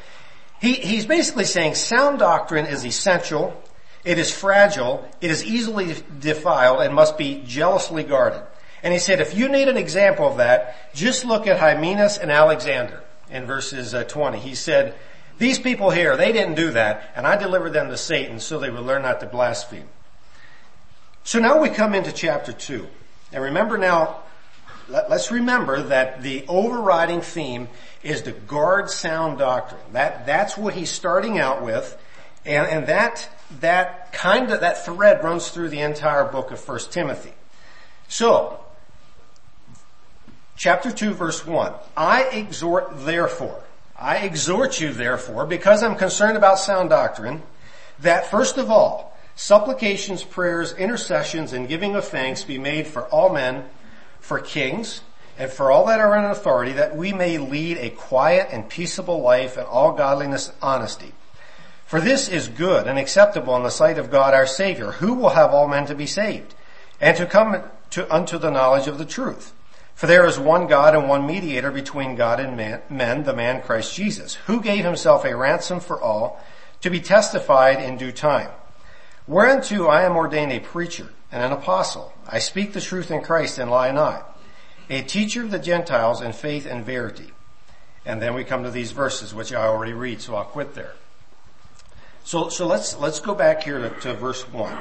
he, 0.60 0.74
he's 0.74 1.06
basically 1.06 1.46
saying 1.46 1.76
sound 1.76 2.18
doctrine 2.18 2.66
is 2.66 2.84
essential, 2.84 3.58
it 4.04 4.18
is 4.18 4.30
fragile, 4.30 5.08
it 5.22 5.30
is 5.30 5.42
easily 5.42 5.96
defiled, 6.20 6.82
and 6.82 6.94
must 6.94 7.16
be 7.16 7.42
jealously 7.46 8.02
guarded. 8.02 8.42
And 8.82 8.92
he 8.92 8.98
said, 8.98 9.18
if 9.18 9.34
you 9.34 9.48
need 9.48 9.68
an 9.68 9.78
example 9.78 10.26
of 10.26 10.36
that, 10.36 10.92
just 10.92 11.24
look 11.24 11.46
at 11.46 11.58
Hymenaeus 11.58 12.18
and 12.18 12.30
Alexander 12.30 13.02
in 13.30 13.46
verses 13.46 13.94
uh, 13.94 14.04
20. 14.04 14.38
He 14.38 14.54
said, 14.54 14.94
these 15.38 15.58
people 15.58 15.88
here, 15.88 16.18
they 16.18 16.32
didn't 16.32 16.56
do 16.56 16.72
that, 16.72 17.14
and 17.16 17.26
I 17.26 17.38
delivered 17.38 17.72
them 17.72 17.88
to 17.88 17.96
Satan 17.96 18.40
so 18.40 18.58
they 18.58 18.68
would 18.68 18.84
learn 18.84 19.00
not 19.00 19.20
to 19.20 19.26
blaspheme. 19.26 19.88
So 21.24 21.38
now 21.38 21.62
we 21.62 21.70
come 21.70 21.94
into 21.94 22.12
chapter 22.12 22.52
2. 22.52 22.86
And 23.32 23.42
remember 23.42 23.78
now, 23.78 24.20
let, 24.88 25.10
us 25.10 25.30
remember 25.30 25.82
that 25.82 26.22
the 26.22 26.44
overriding 26.48 27.20
theme 27.20 27.68
is 28.02 28.22
to 28.22 28.32
guard 28.32 28.90
sound 28.90 29.38
doctrine. 29.38 29.80
That, 29.92 30.26
that's 30.26 30.56
what 30.56 30.74
he's 30.74 30.90
starting 30.90 31.38
out 31.38 31.62
with. 31.62 31.96
And, 32.44 32.66
and 32.66 32.86
that, 32.86 33.28
that 33.60 34.12
kind 34.12 34.50
of, 34.50 34.60
that 34.60 34.84
thread 34.84 35.22
runs 35.22 35.50
through 35.50 35.68
the 35.68 35.80
entire 35.80 36.24
book 36.24 36.50
of 36.50 36.66
1 36.66 36.78
Timothy. 36.90 37.32
So, 38.08 38.60
chapter 40.56 40.90
2 40.90 41.12
verse 41.12 41.46
1. 41.46 41.72
I 41.96 42.24
exhort 42.24 43.04
therefore, 43.04 43.62
I 43.98 44.18
exhort 44.18 44.80
you 44.80 44.92
therefore, 44.92 45.46
because 45.46 45.82
I'm 45.82 45.96
concerned 45.96 46.36
about 46.36 46.58
sound 46.58 46.90
doctrine, 46.90 47.42
that 48.00 48.30
first 48.30 48.56
of 48.56 48.70
all, 48.70 49.16
supplications, 49.34 50.24
prayers, 50.24 50.72
intercessions, 50.72 51.52
and 51.52 51.68
giving 51.68 51.94
of 51.94 52.06
thanks 52.06 52.44
be 52.44 52.58
made 52.58 52.86
for 52.86 53.04
all 53.06 53.28
men, 53.28 53.64
for 54.20 54.38
kings, 54.38 55.02
and 55.38 55.50
for 55.50 55.70
all 55.70 55.86
that 55.86 56.00
are 56.00 56.16
in 56.16 56.24
authority, 56.24 56.72
that 56.72 56.96
we 56.96 57.12
may 57.12 57.38
lead 57.38 57.78
a 57.78 57.90
quiet 57.90 58.48
and 58.50 58.68
peaceable 58.68 59.20
life 59.20 59.56
in 59.56 59.64
all 59.64 59.92
godliness 59.92 60.48
and 60.48 60.56
honesty. 60.60 61.12
For 61.86 62.00
this 62.00 62.28
is 62.28 62.48
good 62.48 62.86
and 62.86 62.98
acceptable 62.98 63.56
in 63.56 63.62
the 63.62 63.70
sight 63.70 63.98
of 63.98 64.10
God 64.10 64.34
our 64.34 64.46
Savior, 64.46 64.92
who 64.92 65.14
will 65.14 65.30
have 65.30 65.52
all 65.52 65.68
men 65.68 65.86
to 65.86 65.94
be 65.94 66.06
saved, 66.06 66.54
and 67.00 67.16
to 67.16 67.24
come 67.24 67.62
to, 67.90 68.14
unto 68.14 68.36
the 68.36 68.50
knowledge 68.50 68.88
of 68.88 68.98
the 68.98 69.06
truth. 69.06 69.54
For 69.94 70.06
there 70.06 70.26
is 70.26 70.38
one 70.38 70.66
God 70.66 70.94
and 70.94 71.08
one 71.08 71.26
mediator 71.26 71.70
between 71.70 72.14
God 72.14 72.40
and 72.40 72.56
man, 72.56 72.82
men, 72.90 73.24
the 73.24 73.32
man 73.32 73.62
Christ 73.62 73.94
Jesus, 73.94 74.34
who 74.34 74.60
gave 74.60 74.84
himself 74.84 75.24
a 75.24 75.34
ransom 75.34 75.80
for 75.80 76.00
all, 76.00 76.44
to 76.82 76.90
be 76.90 77.00
testified 77.00 77.82
in 77.82 77.96
due 77.96 78.12
time. 78.12 78.50
Whereunto 79.26 79.86
I 79.86 80.02
am 80.02 80.16
ordained 80.16 80.52
a 80.52 80.60
preacher 80.60 81.08
and 81.32 81.42
an 81.42 81.52
apostle. 81.52 82.12
I 82.28 82.38
speak 82.38 82.72
the 82.72 82.80
truth 82.80 83.10
in 83.10 83.22
Christ 83.22 83.58
and 83.58 83.70
lie 83.70 83.90
not 83.90 84.38
a 84.90 85.02
teacher 85.02 85.42
of 85.42 85.50
the 85.50 85.58
Gentiles 85.58 86.20
in 86.22 86.32
faith 86.32 86.66
and 86.66 86.84
verity. 86.84 87.32
And 88.06 88.22
then 88.22 88.34
we 88.34 88.44
come 88.44 88.62
to 88.64 88.70
these 88.70 88.92
verses, 88.92 89.34
which 89.34 89.52
I 89.52 89.66
already 89.66 89.92
read, 89.92 90.20
so 90.20 90.34
I'll 90.34 90.44
quit 90.44 90.74
there. 90.74 90.94
So, 92.24 92.48
so 92.48 92.66
let's, 92.66 92.96
let's 92.96 93.20
go 93.20 93.34
back 93.34 93.62
here 93.62 93.78
to, 93.78 93.90
to 94.00 94.14
verse 94.14 94.42
one. 94.50 94.76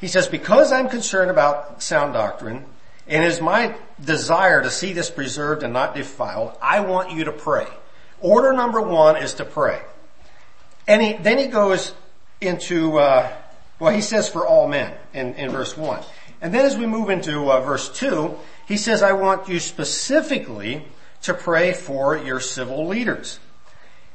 He 0.00 0.08
says, 0.08 0.28
because 0.28 0.72
I'm 0.72 0.88
concerned 0.88 1.30
about 1.30 1.82
sound 1.82 2.14
doctrine, 2.14 2.64
and 3.06 3.24
it 3.24 3.26
is 3.26 3.40
my 3.40 3.74
desire 4.02 4.62
to 4.62 4.70
see 4.70 4.92
this 4.92 5.10
preserved 5.10 5.62
and 5.62 5.72
not 5.72 5.94
defiled, 5.94 6.56
I 6.60 6.80
want 6.80 7.10
you 7.12 7.24
to 7.24 7.32
pray. 7.32 7.66
Order 8.20 8.52
number 8.54 8.80
one 8.80 9.16
is 9.16 9.34
to 9.34 9.44
pray. 9.44 9.82
And 10.86 11.02
he, 11.02 11.12
then 11.14 11.38
he 11.38 11.46
goes 11.46 11.92
into, 12.40 12.98
uh, 12.98 13.30
well, 13.78 13.92
he 13.92 14.00
says 14.00 14.28
for 14.28 14.46
all 14.46 14.68
men 14.68 14.94
in, 15.12 15.34
in 15.34 15.50
verse 15.50 15.76
one. 15.76 16.02
And 16.44 16.52
then 16.52 16.66
as 16.66 16.76
we 16.76 16.84
move 16.84 17.08
into 17.08 17.50
uh, 17.50 17.62
verse 17.62 17.88
two, 17.88 18.36
he 18.68 18.76
says, 18.76 19.02
I 19.02 19.12
want 19.12 19.48
you 19.48 19.58
specifically 19.58 20.84
to 21.22 21.32
pray 21.32 21.72
for 21.72 22.18
your 22.18 22.38
civil 22.38 22.86
leaders 22.86 23.40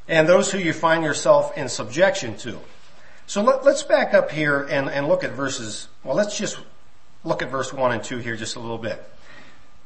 and 0.08 0.30
those 0.30 0.52
who 0.52 0.60
you 0.60 0.72
find 0.72 1.04
yourself 1.04 1.58
in 1.58 1.68
subjection 1.70 2.38
to. 2.38 2.60
So 3.26 3.42
let, 3.42 3.66
us 3.66 3.82
back 3.82 4.14
up 4.14 4.30
here 4.30 4.62
and, 4.62 4.92
and 4.92 5.08
look 5.08 5.24
at 5.24 5.32
verses, 5.32 5.88
well 6.04 6.16
let's 6.16 6.38
just 6.38 6.60
look 7.24 7.42
at 7.42 7.50
verse 7.50 7.74
1 7.74 7.94
and 7.94 8.04
2 8.04 8.20
here 8.20 8.36
just 8.36 8.56
a 8.56 8.60
little 8.60 8.78
bit. 8.78 9.04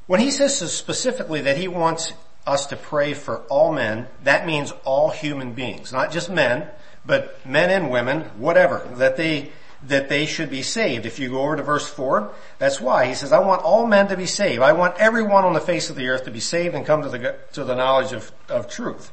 When 0.07 0.19
he 0.19 0.29
says 0.29 0.59
specifically 0.73 1.39
that 1.41 1.55
he 1.55 1.69
wants 1.69 2.12
us 2.45 2.65
to 2.67 2.75
pray 2.75 3.13
for 3.13 3.38
all 3.43 3.71
men, 3.71 4.07
that 4.25 4.45
means 4.45 4.73
all 4.83 5.12
human 5.12 5.53
beings, 5.53 5.93
not 5.93 6.12
just 6.12 6.29
men, 6.29 6.67
but 7.05 7.39
men 7.45 7.69
and 7.69 7.89
women, 7.89 8.23
whatever, 8.38 8.85
that 8.95 9.15
they 9.15 9.53
that 9.87 10.09
they 10.09 10.25
should 10.25 10.49
be 10.49 10.61
saved. 10.61 11.05
If 11.05 11.19
you 11.19 11.29
go 11.29 11.41
over 11.41 11.57
to 11.57 11.63
verse 11.63 11.87
4, 11.87 12.31
that's 12.57 12.79
why. 12.79 13.05
He 13.05 13.13
says, 13.13 13.31
I 13.31 13.39
want 13.39 13.63
all 13.63 13.85
men 13.85 14.07
to 14.07 14.17
be 14.17 14.25
saved. 14.25 14.61
I 14.61 14.73
want 14.73 14.97
everyone 14.97 15.43
on 15.43 15.53
the 15.53 15.59
face 15.59 15.89
of 15.89 15.95
the 15.95 16.07
earth 16.07 16.25
to 16.25 16.31
be 16.31 16.39
saved 16.39 16.75
and 16.75 16.85
come 16.85 17.01
to 17.01 17.09
the, 17.09 17.35
to 17.53 17.63
the 17.63 17.75
knowledge 17.75 18.13
of, 18.13 18.31
of 18.49 18.69
truth. 18.69 19.11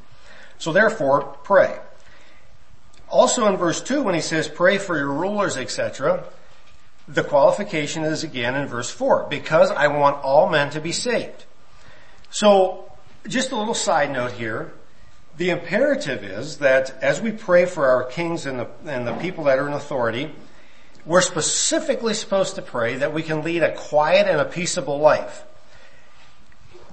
So 0.59 0.73
therefore, 0.73 1.23
pray. 1.43 1.79
Also 3.09 3.47
in 3.47 3.57
verse 3.57 3.81
2, 3.81 4.03
when 4.03 4.15
he 4.15 4.21
says, 4.21 4.47
pray 4.47 4.79
for 4.79 4.97
your 4.97 5.13
rulers, 5.13 5.57
etc., 5.57 6.25
the 7.09 7.25
qualification 7.25 8.05
is 8.05 8.23
again 8.23 8.55
in 8.55 8.69
verse 8.69 8.91
4, 8.91 9.27
because 9.29 9.71
I 9.73 9.89
want 9.89 10.23
all 10.23 10.49
men 10.49 10.71
to 10.71 10.81
be 10.81 10.93
saved. 10.93 11.45
So, 12.31 12.93
just 13.27 13.51
a 13.51 13.57
little 13.57 13.75
side 13.75 14.13
note 14.13 14.33
here. 14.33 14.73
The 15.37 15.51
imperative 15.51 16.23
is 16.23 16.59
that 16.59 16.91
as 17.03 17.21
we 17.21 17.33
pray 17.33 17.65
for 17.65 17.87
our 17.87 18.05
kings 18.05 18.47
and 18.47 18.61
the, 18.61 18.69
and 18.87 19.07
the 19.07 19.15
people 19.15 19.45
that 19.45 19.59
are 19.59 19.67
in 19.67 19.73
authority, 19.73 20.33
we're 21.07 21.21
specifically 21.21 22.15
supposed 22.15 22.57
to 22.57 22.63
pray 22.63 22.97
that 22.97 23.13
we 23.13 23.23
can 23.23 23.43
lead 23.43 23.63
a 23.63 23.75
quiet 23.75 24.27
and 24.27 24.41
a 24.41 24.45
peaceable 24.45 24.99
life. 24.99 25.45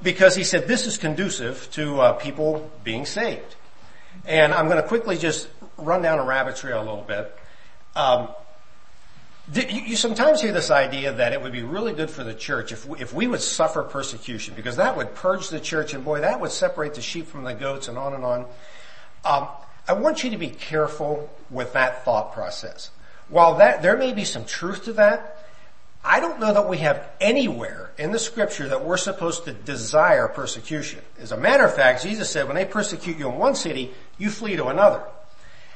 Because 0.01 0.35
he 0.35 0.43
said 0.43 0.67
this 0.67 0.85
is 0.85 0.97
conducive 0.97 1.69
to 1.71 1.99
uh, 1.99 2.13
people 2.13 2.71
being 2.83 3.05
saved. 3.05 3.55
And 4.25 4.53
I'm 4.53 4.67
going 4.67 4.81
to 4.81 4.87
quickly 4.87 5.17
just 5.17 5.47
run 5.77 6.01
down 6.01 6.19
a 6.19 6.23
rabbit 6.23 6.55
trail 6.55 6.79
a 6.79 6.85
little 6.85 7.05
bit. 7.07 7.35
Um, 7.95 8.29
you 9.53 9.95
sometimes 9.95 10.41
hear 10.41 10.51
this 10.51 10.69
idea 10.69 11.13
that 11.13 11.31
it 11.31 11.41
would 11.41 11.53
be 11.53 11.63
really 11.63 11.93
good 11.93 12.09
for 12.09 12.23
the 12.23 12.33
church 12.33 12.73
if 12.73 12.85
we, 12.85 12.99
if 12.99 13.13
we 13.13 13.27
would 13.27 13.41
suffer 13.41 13.81
persecution 13.81 14.53
because 14.55 14.75
that 14.75 14.97
would 14.97 15.15
purge 15.15 15.49
the 15.49 15.59
church 15.59 15.93
and 15.93 16.03
boy, 16.03 16.19
that 16.19 16.41
would 16.41 16.51
separate 16.51 16.95
the 16.95 17.01
sheep 17.01 17.27
from 17.27 17.43
the 17.43 17.53
goats 17.53 17.87
and 17.87 17.97
on 17.97 18.13
and 18.13 18.25
on. 18.25 18.45
Um, 19.23 19.47
I 19.87 19.93
want 19.93 20.23
you 20.23 20.31
to 20.31 20.37
be 20.37 20.49
careful 20.49 21.29
with 21.49 21.73
that 21.73 22.03
thought 22.03 22.33
process 22.33 22.91
while 23.29 23.55
that, 23.55 23.81
there 23.81 23.97
may 23.97 24.13
be 24.13 24.23
some 24.23 24.45
truth 24.45 24.85
to 24.85 24.93
that, 24.93 25.45
I 26.03 26.19
don't 26.19 26.39
know 26.39 26.53
that 26.53 26.69
we 26.69 26.77
have 26.77 27.05
anywhere 27.19 27.91
in 27.97 28.11
the 28.11 28.19
scripture 28.19 28.69
that 28.69 28.85
we're 28.85 28.97
supposed 28.97 29.45
to 29.45 29.53
desire 29.53 30.27
persecution. 30.27 31.01
As 31.19 31.31
a 31.31 31.37
matter 31.37 31.65
of 31.65 31.75
fact, 31.75 32.03
Jesus 32.03 32.29
said 32.29 32.47
when 32.47 32.55
they 32.55 32.65
persecute 32.65 33.17
you 33.17 33.27
in 33.27 33.37
one 33.37 33.55
city, 33.55 33.93
you 34.17 34.29
flee 34.29 34.55
to 34.55 34.67
another. 34.67 35.03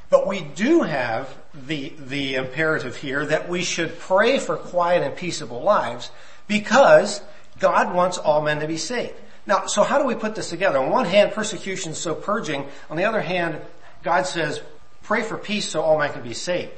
But 0.09 0.27
we 0.27 0.41
do 0.41 0.83
have 0.83 1.33
the, 1.53 1.93
the 1.97 2.35
imperative 2.35 2.95
here 2.97 3.25
that 3.25 3.49
we 3.49 3.63
should 3.63 3.99
pray 3.99 4.39
for 4.39 4.55
quiet 4.57 5.03
and 5.03 5.15
peaceable 5.15 5.63
lives 5.63 6.11
because 6.47 7.21
God 7.59 7.93
wants 7.95 8.17
all 8.17 8.41
men 8.41 8.59
to 8.59 8.67
be 8.67 8.77
saved. 8.77 9.15
Now, 9.45 9.65
so 9.65 9.83
how 9.83 9.97
do 9.97 10.05
we 10.05 10.15
put 10.15 10.35
this 10.35 10.49
together? 10.49 10.79
On 10.79 10.89
one 10.89 11.05
hand, 11.05 11.31
persecution 11.31 11.93
is 11.93 11.97
so 11.97 12.13
purging. 12.13 12.67
On 12.89 12.97
the 12.97 13.05
other 13.05 13.21
hand, 13.21 13.59
God 14.03 14.27
says, 14.27 14.61
pray 15.03 15.23
for 15.23 15.37
peace 15.37 15.69
so 15.69 15.81
all 15.81 15.97
men 15.97 16.11
can 16.13 16.23
be 16.23 16.33
saved. 16.33 16.71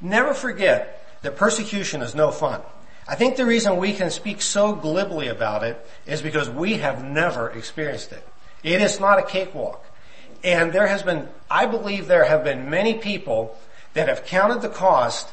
Never 0.00 0.34
forget 0.34 1.06
that 1.22 1.36
persecution 1.36 2.02
is 2.02 2.14
no 2.14 2.30
fun. 2.30 2.62
I 3.06 3.14
think 3.14 3.36
the 3.36 3.46
reason 3.46 3.76
we 3.76 3.92
can 3.92 4.10
speak 4.10 4.40
so 4.40 4.72
glibly 4.72 5.28
about 5.28 5.64
it 5.64 5.84
is 6.06 6.22
because 6.22 6.48
we 6.48 6.74
have 6.74 7.04
never 7.04 7.50
experienced 7.50 8.12
it. 8.12 8.26
It 8.62 8.80
is 8.80 9.00
not 9.00 9.18
a 9.18 9.22
cakewalk. 9.22 9.84
And 10.44 10.72
there 10.72 10.86
has 10.86 11.02
been, 11.02 11.28
I 11.50 11.66
believe 11.66 12.06
there 12.06 12.24
have 12.24 12.44
been 12.44 12.70
many 12.70 12.94
people 12.94 13.58
that 13.94 14.08
have 14.08 14.24
counted 14.24 14.62
the 14.62 14.68
cost 14.68 15.28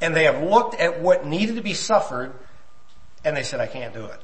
and 0.00 0.14
they 0.14 0.24
have 0.24 0.42
looked 0.42 0.74
at 0.74 1.00
what 1.00 1.26
needed 1.26 1.56
to 1.56 1.62
be 1.62 1.74
suffered 1.74 2.32
and 3.24 3.36
they 3.36 3.42
said, 3.42 3.60
I 3.60 3.66
can't 3.66 3.94
do 3.94 4.04
it. 4.04 4.20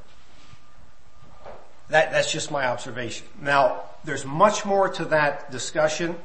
That, 1.89 2.11
that's 2.11 2.31
just 2.31 2.51
my 2.51 2.67
observation. 2.67 3.25
Now, 3.41 3.81
there's 4.03 4.25
much 4.25 4.65
more 4.65 4.89
to 4.89 5.05
that 5.05 5.51
discussion. 5.51 6.15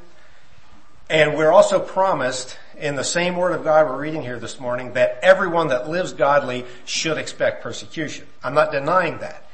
And 1.11 1.37
we're 1.37 1.53
also 1.53 1.81
promised 1.81 2.59
in 2.79 2.97
the 2.97 3.05
same 3.05 3.37
word 3.37 3.53
of 3.53 3.63
God 3.63 3.87
we're 3.87 4.01
reading 4.01 4.23
here 4.23 4.39
this 4.39 4.59
morning 4.59 4.95
that 4.95 5.19
everyone 5.23 5.69
that 5.69 5.89
lives 5.89 6.13
godly 6.15 6.65
should 6.87 7.19
expect 7.19 7.63
persecution. 7.63 8.27
I'm 8.43 8.55
not 8.55 8.73
denying 8.73 9.19
that. 9.19 9.47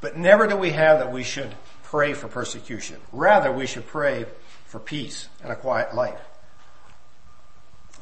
But 0.00 0.16
never 0.16 0.46
do 0.46 0.56
we 0.56 0.70
have 0.70 0.98
that 0.98 1.10
we 1.10 1.24
should 1.24 1.54
pray 1.84 2.12
for 2.12 2.28
persecution. 2.28 2.98
Rather, 3.12 3.50
we 3.50 3.66
should 3.66 3.86
pray 3.86 4.26
for 4.66 4.78
peace 4.78 5.28
and 5.42 5.50
a 5.50 5.56
quiet 5.56 5.94
life. 5.94 6.20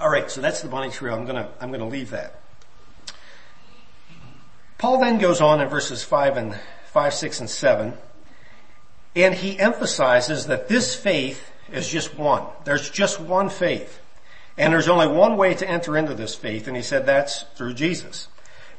Alright, 0.00 0.30
so 0.30 0.40
that's 0.40 0.60
the 0.60 0.68
bunny 0.68 0.90
trail. 0.90 1.14
I'm 1.14 1.24
gonna, 1.24 1.48
I'm 1.60 1.70
gonna 1.70 1.88
leave 1.88 2.10
that. 2.10 2.40
Paul 4.78 5.00
then 5.00 5.18
goes 5.18 5.40
on 5.40 5.60
in 5.60 5.68
verses 5.68 6.02
5 6.02 6.36
and 6.36 6.58
5, 6.86 7.14
6, 7.14 7.40
and 7.40 7.48
7, 7.48 7.94
and 9.14 9.34
he 9.34 9.58
emphasizes 9.58 10.48
that 10.48 10.68
this 10.68 10.94
faith 10.94 11.50
is 11.72 11.88
just 11.88 12.16
one. 12.16 12.44
There's 12.64 12.90
just 12.90 13.20
one 13.20 13.48
faith. 13.48 14.00
And 14.58 14.72
there's 14.72 14.88
only 14.88 15.06
one 15.06 15.36
way 15.36 15.54
to 15.54 15.68
enter 15.68 15.96
into 15.96 16.14
this 16.14 16.34
faith, 16.34 16.66
and 16.66 16.76
he 16.76 16.82
said 16.82 17.04
that's 17.04 17.42
through 17.56 17.74
Jesus. 17.74 18.28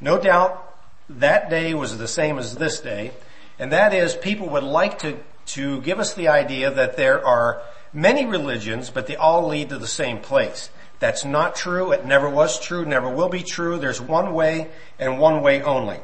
No 0.00 0.18
doubt 0.18 0.64
that 1.08 1.50
day 1.50 1.74
was 1.74 1.98
the 1.98 2.08
same 2.08 2.38
as 2.38 2.56
this 2.56 2.80
day, 2.80 3.12
and 3.58 3.72
that 3.72 3.94
is 3.94 4.14
people 4.14 4.48
would 4.50 4.64
like 4.64 4.98
to, 5.00 5.18
to 5.46 5.80
give 5.82 6.00
us 6.00 6.14
the 6.14 6.28
idea 6.28 6.70
that 6.70 6.96
there 6.96 7.24
are 7.24 7.62
many 7.92 8.26
religions, 8.26 8.90
but 8.90 9.06
they 9.06 9.16
all 9.16 9.46
lead 9.46 9.68
to 9.68 9.78
the 9.78 9.86
same 9.86 10.18
place. 10.18 10.70
That's 10.98 11.24
not 11.24 11.54
true. 11.54 11.92
It 11.92 12.04
never 12.04 12.28
was 12.28 12.58
true, 12.58 12.84
never 12.84 13.08
will 13.08 13.28
be 13.28 13.42
true. 13.42 13.78
There's 13.78 14.00
one 14.00 14.34
way 14.34 14.68
and 14.98 15.20
one 15.20 15.42
way 15.42 15.62
only. 15.62 16.00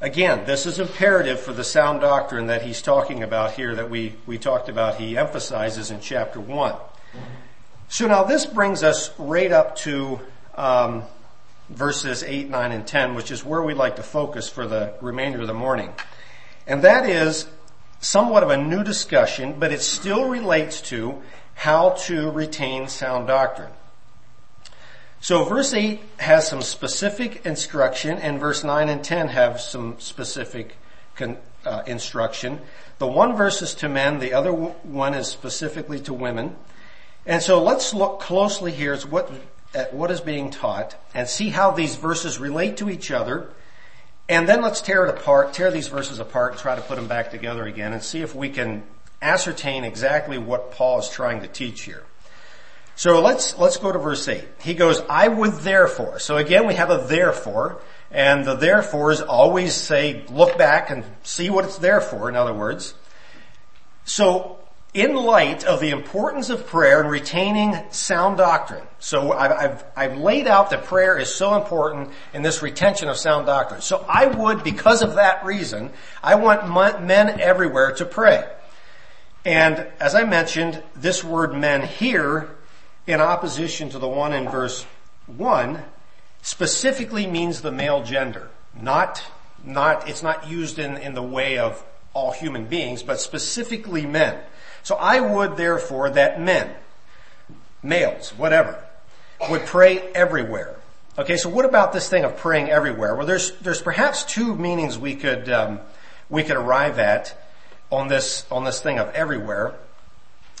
Again, 0.00 0.44
this 0.44 0.64
is 0.64 0.78
imperative 0.78 1.40
for 1.40 1.52
the 1.52 1.64
sound 1.64 2.02
doctrine 2.02 2.46
that 2.46 2.62
he's 2.62 2.80
talking 2.80 3.24
about 3.24 3.54
here 3.54 3.74
that 3.74 3.90
we, 3.90 4.14
we 4.26 4.38
talked 4.38 4.68
about. 4.68 4.94
He 4.94 5.18
emphasizes 5.18 5.90
in 5.90 5.98
chapter 6.00 6.38
one. 6.38 6.76
So 7.88 8.06
now 8.06 8.22
this 8.22 8.46
brings 8.46 8.84
us 8.84 9.10
right 9.18 9.50
up 9.50 9.74
to 9.78 10.20
um, 10.54 11.02
verses 11.68 12.22
8, 12.22 12.48
9, 12.48 12.70
and 12.70 12.86
10, 12.86 13.16
which 13.16 13.32
is 13.32 13.44
where 13.44 13.60
we'd 13.60 13.74
like 13.74 13.96
to 13.96 14.04
focus 14.04 14.48
for 14.48 14.68
the 14.68 14.94
remainder 15.00 15.40
of 15.40 15.48
the 15.48 15.54
morning. 15.54 15.92
And 16.68 16.82
that 16.82 17.08
is 17.08 17.48
somewhat 17.98 18.44
of 18.44 18.50
a 18.50 18.56
new 18.56 18.84
discussion, 18.84 19.56
but 19.58 19.72
it 19.72 19.80
still 19.80 20.28
relates 20.28 20.80
to 20.82 21.20
how 21.54 21.90
to 22.06 22.30
retain 22.30 22.86
sound 22.86 23.26
doctrine. 23.26 23.72
So 25.20 25.44
verse 25.44 25.74
8 25.74 26.00
has 26.18 26.46
some 26.48 26.62
specific 26.62 27.44
instruction 27.44 28.18
and 28.18 28.38
verse 28.38 28.62
9 28.62 28.88
and 28.88 29.02
10 29.02 29.28
have 29.28 29.60
some 29.60 29.98
specific 29.98 30.76
con, 31.16 31.36
uh, 31.66 31.82
instruction. 31.86 32.60
The 32.98 33.06
one 33.06 33.36
verse 33.36 33.60
is 33.60 33.74
to 33.76 33.88
men, 33.88 34.20
the 34.20 34.32
other 34.32 34.52
one 34.52 35.14
is 35.14 35.26
specifically 35.26 35.98
to 36.00 36.14
women. 36.14 36.56
And 37.26 37.42
so 37.42 37.62
let's 37.62 37.92
look 37.92 38.20
closely 38.20 38.72
here 38.72 38.94
at 38.94 39.02
what, 39.02 39.30
at 39.74 39.92
what 39.92 40.10
is 40.10 40.20
being 40.20 40.50
taught 40.50 40.94
and 41.14 41.28
see 41.28 41.50
how 41.50 41.72
these 41.72 41.96
verses 41.96 42.38
relate 42.38 42.76
to 42.78 42.88
each 42.88 43.10
other. 43.10 43.50
And 44.28 44.48
then 44.48 44.62
let's 44.62 44.80
tear 44.80 45.04
it 45.04 45.10
apart, 45.10 45.52
tear 45.52 45.70
these 45.70 45.88
verses 45.88 46.20
apart 46.20 46.52
and 46.52 46.60
try 46.60 46.76
to 46.76 46.80
put 46.82 46.96
them 46.96 47.08
back 47.08 47.30
together 47.30 47.66
again 47.66 47.92
and 47.92 48.02
see 48.02 48.22
if 48.22 48.34
we 48.34 48.50
can 48.50 48.84
ascertain 49.20 49.84
exactly 49.84 50.38
what 50.38 50.70
Paul 50.70 51.00
is 51.00 51.08
trying 51.08 51.40
to 51.40 51.48
teach 51.48 51.82
here. 51.82 52.04
So 52.98 53.20
let's, 53.20 53.56
let's 53.56 53.76
go 53.76 53.92
to 53.92 53.98
verse 54.00 54.26
8. 54.26 54.42
He 54.60 54.74
goes, 54.74 55.00
I 55.08 55.28
would 55.28 55.52
therefore. 55.52 56.18
So 56.18 56.36
again, 56.36 56.66
we 56.66 56.74
have 56.74 56.90
a 56.90 56.98
therefore, 56.98 57.80
and 58.10 58.44
the 58.44 58.56
therefores 58.56 59.20
always 59.20 59.72
say, 59.72 60.24
look 60.30 60.58
back 60.58 60.90
and 60.90 61.04
see 61.22 61.48
what 61.48 61.64
it's 61.64 61.78
there 61.78 62.00
for, 62.00 62.28
in 62.28 62.34
other 62.34 62.52
words. 62.52 62.94
So 64.04 64.58
in 64.94 65.14
light 65.14 65.62
of 65.62 65.78
the 65.78 65.90
importance 65.90 66.50
of 66.50 66.66
prayer 66.66 67.00
and 67.00 67.08
retaining 67.08 67.76
sound 67.90 68.38
doctrine. 68.38 68.84
So 68.98 69.30
I've, 69.30 69.52
I've, 69.52 69.84
I've, 69.94 70.18
laid 70.18 70.48
out 70.48 70.70
that 70.70 70.86
prayer 70.86 71.16
is 71.16 71.32
so 71.32 71.54
important 71.54 72.10
in 72.34 72.42
this 72.42 72.62
retention 72.62 73.08
of 73.08 73.16
sound 73.16 73.46
doctrine. 73.46 73.80
So 73.80 74.04
I 74.08 74.26
would, 74.26 74.64
because 74.64 75.02
of 75.02 75.14
that 75.14 75.44
reason, 75.44 75.92
I 76.20 76.34
want 76.34 76.68
men 77.06 77.40
everywhere 77.40 77.92
to 77.92 78.04
pray. 78.04 78.44
And 79.44 79.86
as 80.00 80.16
I 80.16 80.24
mentioned, 80.24 80.82
this 80.96 81.22
word 81.22 81.54
men 81.54 81.86
here, 81.86 82.57
in 83.08 83.20
opposition 83.20 83.88
to 83.88 83.98
the 83.98 84.06
one 84.06 84.34
in 84.34 84.48
verse 84.48 84.84
one, 85.26 85.82
specifically 86.42 87.26
means 87.26 87.62
the 87.62 87.72
male 87.72 88.02
gender. 88.02 88.50
Not, 88.80 89.22
not, 89.64 90.08
it's 90.08 90.22
not 90.22 90.46
used 90.46 90.78
in, 90.78 90.98
in 90.98 91.14
the 91.14 91.22
way 91.22 91.58
of 91.58 91.82
all 92.12 92.32
human 92.32 92.66
beings, 92.66 93.02
but 93.02 93.18
specifically 93.18 94.06
men. 94.06 94.38
So 94.82 94.94
I 94.96 95.20
would 95.20 95.56
therefore 95.56 96.10
that 96.10 96.40
men, 96.40 96.70
males, 97.82 98.30
whatever, 98.30 98.84
would 99.50 99.64
pray 99.66 100.00
everywhere. 100.14 100.76
Okay, 101.18 101.36
so 101.36 101.48
what 101.48 101.64
about 101.64 101.92
this 101.92 102.08
thing 102.08 102.24
of 102.24 102.36
praying 102.36 102.70
everywhere? 102.70 103.14
Well, 103.14 103.26
there's 103.26 103.52
there's 103.58 103.82
perhaps 103.82 104.22
two 104.24 104.54
meanings 104.54 104.98
we 104.98 105.16
could 105.16 105.48
um, 105.48 105.80
we 106.30 106.44
could 106.44 106.56
arrive 106.56 106.98
at 106.98 107.36
on 107.90 108.06
this 108.06 108.46
on 108.52 108.64
this 108.64 108.80
thing 108.80 108.98
of 108.98 109.12
everywhere. 109.14 109.74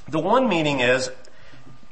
The 0.08 0.18
one 0.18 0.48
meaning 0.48 0.80
is 0.80 1.10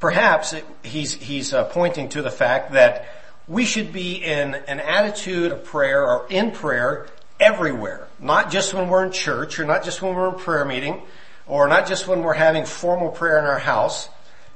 perhaps 0.00 0.54
he's 0.82 1.14
he's 1.14 1.52
uh, 1.52 1.64
pointing 1.64 2.08
to 2.10 2.22
the 2.22 2.30
fact 2.30 2.72
that 2.72 3.08
we 3.48 3.64
should 3.64 3.92
be 3.92 4.14
in 4.14 4.54
an 4.54 4.80
attitude 4.80 5.52
of 5.52 5.64
prayer 5.64 6.04
or 6.04 6.26
in 6.28 6.50
prayer 6.50 7.06
everywhere, 7.38 8.08
not 8.18 8.50
just 8.50 8.74
when 8.74 8.88
we're 8.88 9.04
in 9.04 9.12
church 9.12 9.58
or 9.58 9.64
not 9.64 9.84
just 9.84 10.02
when 10.02 10.14
we're 10.14 10.28
in 10.30 10.38
prayer 10.38 10.64
meeting, 10.64 11.02
or 11.46 11.68
not 11.68 11.86
just 11.86 12.08
when 12.08 12.22
we're 12.22 12.34
having 12.34 12.64
formal 12.64 13.10
prayer 13.10 13.38
in 13.38 13.44
our 13.44 13.58
house, 13.58 14.08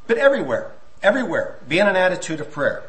but 0.07 0.19
everywhere, 0.19 0.73
everywhere, 1.03 1.59
be 1.69 1.79
in 1.79 1.87
an 1.87 1.97
attitude 1.97 2.41
of 2.41 2.51
prayer. 2.51 2.83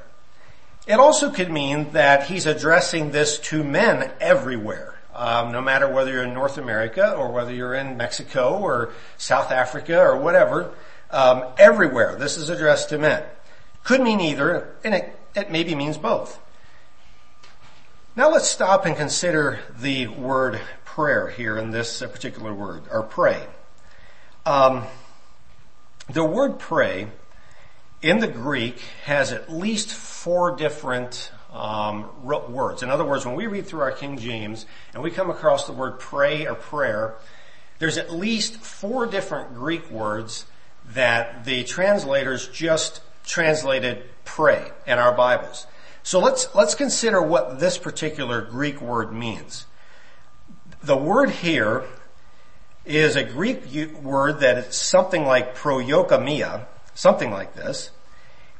It 0.87 0.93
also 0.93 1.29
could 1.29 1.51
mean 1.51 1.91
that 1.91 2.25
he's 2.25 2.47
addressing 2.47 3.11
this 3.11 3.39
to 3.39 3.63
men 3.63 4.11
everywhere. 4.19 4.95
Um, 5.13 5.51
no 5.51 5.61
matter 5.61 5.87
whether 5.87 6.11
you're 6.11 6.23
in 6.23 6.33
North 6.33 6.57
America 6.57 7.13
or 7.13 7.31
whether 7.31 7.53
you're 7.53 7.75
in 7.75 7.97
Mexico 7.97 8.57
or 8.57 8.93
South 9.17 9.51
Africa 9.51 9.99
or 9.99 10.17
whatever, 10.17 10.71
um, 11.11 11.45
everywhere 11.57 12.15
this 12.15 12.37
is 12.37 12.49
addressed 12.49 12.89
to 12.89 12.97
men. 12.97 13.23
Could 13.83 14.01
mean 14.01 14.19
either, 14.19 14.75
and 14.83 14.93
it, 14.93 15.19
it 15.35 15.51
maybe 15.51 15.75
means 15.75 15.97
both. 15.97 16.39
Now 18.15 18.29
let's 18.29 18.47
stop 18.47 18.85
and 18.85 18.95
consider 18.95 19.59
the 19.79 20.07
word 20.07 20.59
prayer 20.83 21.29
here 21.29 21.57
in 21.57 21.71
this 21.71 21.99
particular 22.01 22.53
word, 22.53 22.83
or 22.91 23.03
pray. 23.03 23.47
Um, 24.45 24.83
the 26.09 26.23
word 26.23 26.59
pray 26.59 27.07
in 28.01 28.19
the 28.19 28.27
Greek 28.27 28.79
has 29.05 29.31
at 29.31 29.51
least 29.51 29.91
four 29.91 30.55
different 30.55 31.31
um, 31.53 32.09
words. 32.23 32.83
In 32.83 32.89
other 32.89 33.05
words, 33.05 33.25
when 33.25 33.35
we 33.35 33.47
read 33.47 33.67
through 33.67 33.81
our 33.81 33.91
King 33.91 34.17
James 34.17 34.65
and 34.93 35.03
we 35.03 35.11
come 35.11 35.29
across 35.29 35.67
the 35.67 35.73
word 35.73 35.99
pray 35.99 36.47
or 36.47 36.55
prayer, 36.55 37.15
there's 37.79 37.97
at 37.97 38.11
least 38.11 38.57
four 38.57 39.05
different 39.05 39.53
Greek 39.53 39.89
words 39.89 40.45
that 40.93 41.45
the 41.45 41.63
translators 41.63 42.47
just 42.47 43.01
translated 43.25 44.03
pray 44.25 44.71
in 44.85 44.97
our 44.97 45.13
Bibles. 45.13 45.67
So 46.03 46.19
let's, 46.19 46.53
let's 46.55 46.75
consider 46.75 47.21
what 47.21 47.59
this 47.59 47.77
particular 47.77 48.41
Greek 48.41 48.81
word 48.81 49.13
means. 49.13 49.65
The 50.83 50.97
word 50.97 51.29
here 51.29 51.83
is 52.85 53.15
a 53.15 53.23
Greek 53.23 53.63
word 54.01 54.39
that 54.39 54.57
is 54.57 54.75
something 54.75 55.25
like 55.25 55.55
proyokamia, 55.55 56.65
something 56.95 57.29
like 57.29 57.53
this. 57.55 57.91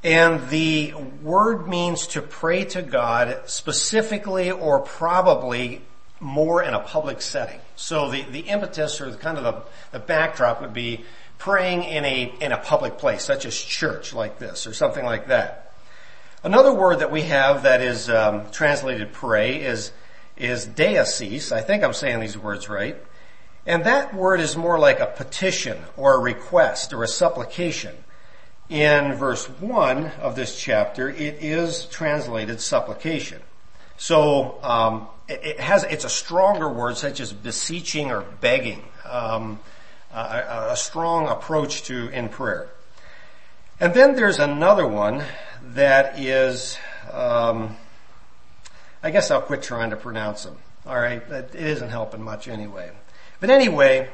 And 0.04 0.50
the 0.50 0.94
word 1.22 1.67
means 1.67 2.08
to 2.08 2.22
pray 2.22 2.65
to 2.65 2.82
God 2.82 3.41
specifically 3.46 4.52
or 4.52 4.80
probably 4.80 5.82
more 6.20 6.62
in 6.62 6.74
a 6.74 6.80
public 6.80 7.22
setting. 7.22 7.60
So 7.76 8.10
the, 8.10 8.22
the 8.24 8.41
impetus 8.41 9.02
or 9.02 9.10
the 9.10 9.17
kind 9.17 9.38
of 9.38 9.44
the, 9.44 9.63
the 9.98 10.00
backdrop 10.00 10.62
would 10.62 10.74
be 10.74 11.04
praying 11.41 11.84
in 11.84 12.06
a, 12.06 12.32
in 12.39 12.51
a 12.51 12.58
public 12.58 12.99
place, 12.99 13.23
such 13.23 13.47
as 13.47 13.60
church 13.60 14.13
like 14.13 14.38
this 14.38 14.67
or 14.67 14.73
something 14.73 15.04
like 15.04 15.30
that. 15.30 15.73
Another 16.43 16.71
word 16.71 16.99
that 16.99 17.12
we 17.12 17.23
have 17.23 17.63
that 17.63 17.82
is 17.82 18.12
um, 18.12 18.51
translated 18.51 19.12
pray 19.12 19.60
is, 19.60 19.91
is 20.38 20.67
deesis. 20.67 21.51
I 21.51 21.62
think 21.62 21.84
I'm 21.84 21.93
saying 21.93 22.19
these 22.19 22.38
words 22.38 22.69
right. 22.69 22.95
And 23.65 23.86
that 23.86 24.13
word 24.13 24.39
is 24.39 24.56
more 24.56 24.77
like 24.77 24.99
a 24.99 25.08
petition 25.08 25.80
or 25.97 26.13
a 26.13 26.19
request 26.19 26.93
or 26.93 27.04
a 27.04 27.08
supplication. 27.08 27.95
In 28.69 29.15
verse 29.15 29.49
1 29.49 30.06
of 30.21 30.36
this 30.36 30.62
chapter, 30.62 31.10
it 31.10 31.38
is 31.41 31.86
translated 31.88 32.62
supplication. 32.62 33.41
So 33.97 34.60
um, 34.62 35.08
it, 35.27 35.41
it, 35.43 35.60
has 35.60 35.86
it's 35.86 36.06
a 36.06 36.10
stronger 36.10 36.69
word 36.69 36.97
such 36.97 37.19
as 37.19 37.34
beseeching 37.34 38.12
or 38.12 38.21
begging, 38.21 38.84
um, 39.10 39.60
a, 40.13 40.71
a, 40.71 40.76
strong 40.76 41.28
approach 41.28 41.84
to 41.84 42.10
in 42.10 42.30
prayer. 42.30 42.69
And 43.80 43.93
then 43.93 44.15
there's 44.15 44.39
another 44.39 44.88
one 44.88 45.24
that 45.74 46.19
is, 46.19 46.78
um, 47.12 47.78
I 49.02 49.12
guess 49.12 49.32
I'll 49.32 49.41
quit 49.41 49.63
trying 49.63 49.89
to 49.91 49.95
pronounce 49.95 50.43
them. 50.43 50.58
All 50.86 50.95
right, 50.95 51.21
it 51.30 51.56
isn't 51.56 51.89
helping 51.89 52.21
much 52.21 52.47
anyway. 52.47 52.91
But 53.39 53.50
anyway, 53.50 54.10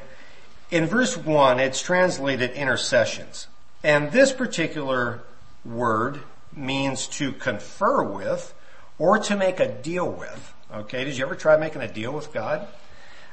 in 0.70 0.86
verse 0.86 1.16
1, 1.16 1.60
it's 1.60 1.80
translated 1.80 2.50
intercessions. 2.52 3.46
And 3.82 4.12
this 4.12 4.32
particular 4.32 5.22
word 5.64 6.20
means 6.54 7.06
to 7.06 7.32
confer 7.32 8.02
with 8.02 8.54
or 8.98 9.18
to 9.18 9.36
make 9.36 9.60
a 9.60 9.68
deal 9.68 10.10
with. 10.10 10.54
Okay, 10.72 11.04
did 11.04 11.16
you 11.16 11.24
ever 11.24 11.34
try 11.34 11.56
making 11.56 11.82
a 11.82 11.88
deal 11.88 12.12
with 12.12 12.32
God? 12.32 12.66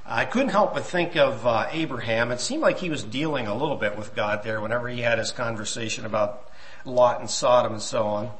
I 0.07 0.25
couldn't 0.25 0.49
help 0.49 0.75
but 0.75 0.85
think 0.85 1.15
of 1.15 1.47
uh, 1.47 1.67
Abraham. 1.71 2.31
It 2.31 2.39
seemed 2.39 2.61
like 2.61 2.77
he 2.77 2.91
was 2.91 3.03
dealing 3.03 3.47
a 3.47 3.55
little 3.55 3.75
bit 3.75 3.97
with 3.97 4.15
God 4.15 4.43
there 4.43 4.61
whenever 4.61 4.87
he 4.87 5.01
had 5.01 5.17
his 5.17 5.31
conversation 5.31 6.05
about 6.05 6.47
Lot 6.85 7.21
and 7.21 7.29
Sodom 7.29 7.73
and 7.73 7.81
so 7.81 8.03
on. 8.05 8.31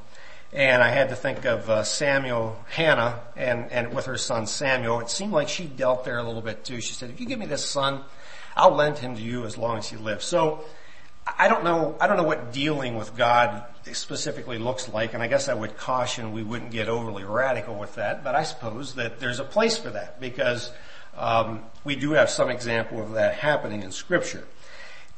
And 0.52 0.80
I 0.80 0.90
had 0.90 1.08
to 1.08 1.16
think 1.16 1.44
of 1.44 1.68
uh, 1.68 1.82
Samuel, 1.82 2.56
Hannah, 2.70 3.18
and, 3.36 3.70
and 3.72 3.92
with 3.92 4.06
her 4.06 4.16
son 4.16 4.46
Samuel. 4.46 5.00
It 5.00 5.10
seemed 5.10 5.32
like 5.32 5.48
she 5.48 5.64
dealt 5.64 6.04
there 6.04 6.18
a 6.18 6.22
little 6.22 6.40
bit 6.40 6.64
too. 6.64 6.80
She 6.80 6.94
said, 6.94 7.10
if 7.10 7.18
you 7.18 7.26
give 7.26 7.40
me 7.40 7.46
this 7.46 7.66
son, 7.66 8.02
I'll 8.54 8.74
lend 8.74 8.98
him 8.98 9.16
to 9.16 9.22
you 9.22 9.44
as 9.44 9.58
long 9.58 9.78
as 9.78 9.88
he 9.88 9.96
lives. 9.96 10.24
So 10.24 10.64
I 11.36 11.48
don't 11.48 11.64
know, 11.64 11.96
I 12.00 12.06
don't 12.06 12.16
know 12.16 12.22
what 12.22 12.52
dealing 12.52 12.94
with 12.94 13.16
God 13.16 13.64
specifically 13.92 14.58
looks 14.58 14.88
like, 14.88 15.14
and 15.14 15.22
I 15.22 15.26
guess 15.26 15.48
I 15.48 15.54
would 15.54 15.76
caution 15.76 16.30
we 16.30 16.44
wouldn't 16.44 16.70
get 16.70 16.88
overly 16.88 17.24
radical 17.24 17.74
with 17.74 17.96
that, 17.96 18.22
but 18.22 18.36
I 18.36 18.44
suppose 18.44 18.94
that 18.94 19.18
there's 19.18 19.40
a 19.40 19.44
place 19.44 19.76
for 19.76 19.90
that 19.90 20.20
because 20.20 20.70
um, 21.16 21.62
we 21.84 21.96
do 21.96 22.12
have 22.12 22.30
some 22.30 22.50
example 22.50 23.00
of 23.00 23.12
that 23.12 23.34
happening 23.34 23.82
in 23.82 23.92
scripture. 23.92 24.46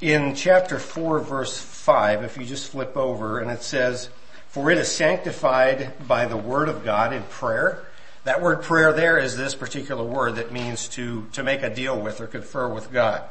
In 0.00 0.34
chapter 0.34 0.78
4 0.78 1.20
verse 1.20 1.58
5, 1.58 2.22
if 2.22 2.36
you 2.36 2.44
just 2.44 2.70
flip 2.70 2.96
over 2.96 3.40
and 3.40 3.50
it 3.50 3.62
says, 3.62 4.10
for 4.48 4.70
it 4.70 4.78
is 4.78 4.90
sanctified 4.90 5.92
by 6.06 6.26
the 6.26 6.36
word 6.36 6.68
of 6.68 6.84
God 6.84 7.12
in 7.12 7.22
prayer. 7.24 7.84
That 8.24 8.42
word 8.42 8.62
prayer 8.62 8.92
there 8.92 9.18
is 9.18 9.36
this 9.36 9.54
particular 9.54 10.04
word 10.04 10.36
that 10.36 10.52
means 10.52 10.88
to, 10.88 11.26
to 11.32 11.42
make 11.42 11.62
a 11.62 11.74
deal 11.74 11.98
with 11.98 12.20
or 12.20 12.26
confer 12.26 12.68
with 12.68 12.92
God. 12.92 13.22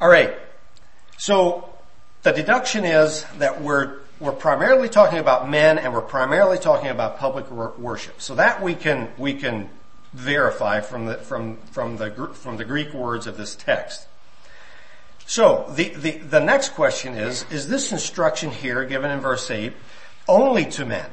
Alright. 0.00 0.36
So 1.18 1.68
the 2.22 2.32
deduction 2.32 2.84
is 2.84 3.24
that 3.38 3.62
we're, 3.62 3.98
we're 4.20 4.32
primarily 4.32 4.88
talking 4.88 5.18
about 5.18 5.48
men 5.48 5.78
and 5.78 5.92
we're 5.92 6.00
primarily 6.00 6.58
talking 6.58 6.88
about 6.88 7.18
public 7.18 7.50
worship. 7.50 8.20
So 8.20 8.34
that 8.34 8.62
we 8.62 8.74
can, 8.74 9.10
we 9.18 9.34
can 9.34 9.68
verify 10.14 10.80
from 10.80 11.06
the, 11.06 11.16
from, 11.16 11.56
from 11.72 11.96
the, 11.96 12.30
from 12.34 12.56
the 12.56 12.64
Greek 12.64 12.94
words 12.94 13.26
of 13.26 13.36
this 13.36 13.56
text. 13.56 14.06
So 15.26 15.66
the, 15.74 15.88
the, 15.90 16.18
the 16.18 16.40
next 16.40 16.70
question 16.70 17.14
is, 17.14 17.44
is 17.50 17.68
this 17.68 17.92
instruction 17.92 18.50
here 18.50 18.84
given 18.84 19.10
in 19.10 19.20
verse 19.20 19.50
8 19.50 19.72
only 20.28 20.66
to 20.66 20.86
men? 20.86 21.10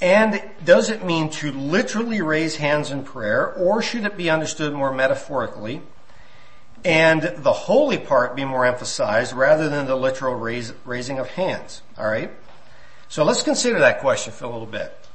And 0.00 0.42
does 0.62 0.90
it 0.90 1.04
mean 1.04 1.30
to 1.30 1.52
literally 1.52 2.20
raise 2.20 2.56
hands 2.56 2.90
in 2.90 3.02
prayer 3.02 3.54
or 3.54 3.80
should 3.80 4.04
it 4.04 4.16
be 4.16 4.28
understood 4.28 4.74
more 4.74 4.92
metaphorically 4.92 5.80
and 6.84 7.22
the 7.22 7.52
holy 7.52 7.96
part 7.96 8.36
be 8.36 8.44
more 8.44 8.66
emphasized 8.66 9.32
rather 9.32 9.70
than 9.70 9.86
the 9.86 9.96
literal 9.96 10.34
raise, 10.34 10.74
raising 10.84 11.18
of 11.18 11.28
hands? 11.28 11.80
Alright? 11.98 12.30
So 13.08 13.24
let's 13.24 13.42
consider 13.42 13.78
that 13.78 14.00
question 14.00 14.34
for 14.34 14.44
a 14.44 14.50
little 14.50 14.66
bit. 14.66 15.05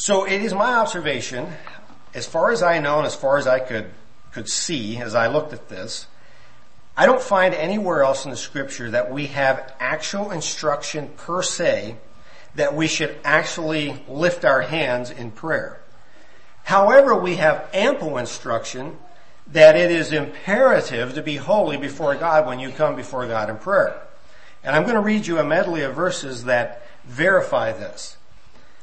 So 0.00 0.24
it 0.24 0.40
is 0.40 0.54
my 0.54 0.76
observation, 0.76 1.46
as 2.14 2.26
far 2.26 2.52
as 2.52 2.62
I 2.62 2.78
know 2.78 2.96
and 2.96 3.06
as 3.06 3.14
far 3.14 3.36
as 3.36 3.46
I 3.46 3.60
could, 3.60 3.90
could 4.32 4.48
see 4.48 4.96
as 4.96 5.14
I 5.14 5.26
looked 5.26 5.52
at 5.52 5.68
this, 5.68 6.06
I 6.96 7.04
don't 7.04 7.20
find 7.20 7.52
anywhere 7.52 8.02
else 8.02 8.24
in 8.24 8.30
the 8.30 8.36
scripture 8.38 8.90
that 8.92 9.12
we 9.12 9.26
have 9.26 9.74
actual 9.78 10.30
instruction 10.30 11.10
per 11.18 11.42
se 11.42 11.96
that 12.54 12.74
we 12.74 12.86
should 12.86 13.14
actually 13.24 14.02
lift 14.08 14.46
our 14.46 14.62
hands 14.62 15.10
in 15.10 15.32
prayer. 15.32 15.82
However, 16.64 17.14
we 17.14 17.36
have 17.36 17.68
ample 17.74 18.16
instruction 18.16 18.96
that 19.48 19.76
it 19.76 19.90
is 19.90 20.12
imperative 20.12 21.12
to 21.12 21.20
be 21.20 21.36
holy 21.36 21.76
before 21.76 22.14
God 22.14 22.46
when 22.46 22.58
you 22.58 22.70
come 22.70 22.96
before 22.96 23.26
God 23.26 23.50
in 23.50 23.58
prayer. 23.58 24.00
And 24.64 24.74
I'm 24.74 24.84
going 24.84 24.94
to 24.94 25.02
read 25.02 25.26
you 25.26 25.38
a 25.38 25.44
medley 25.44 25.82
of 25.82 25.94
verses 25.94 26.44
that 26.44 26.86
verify 27.04 27.72
this. 27.72 28.16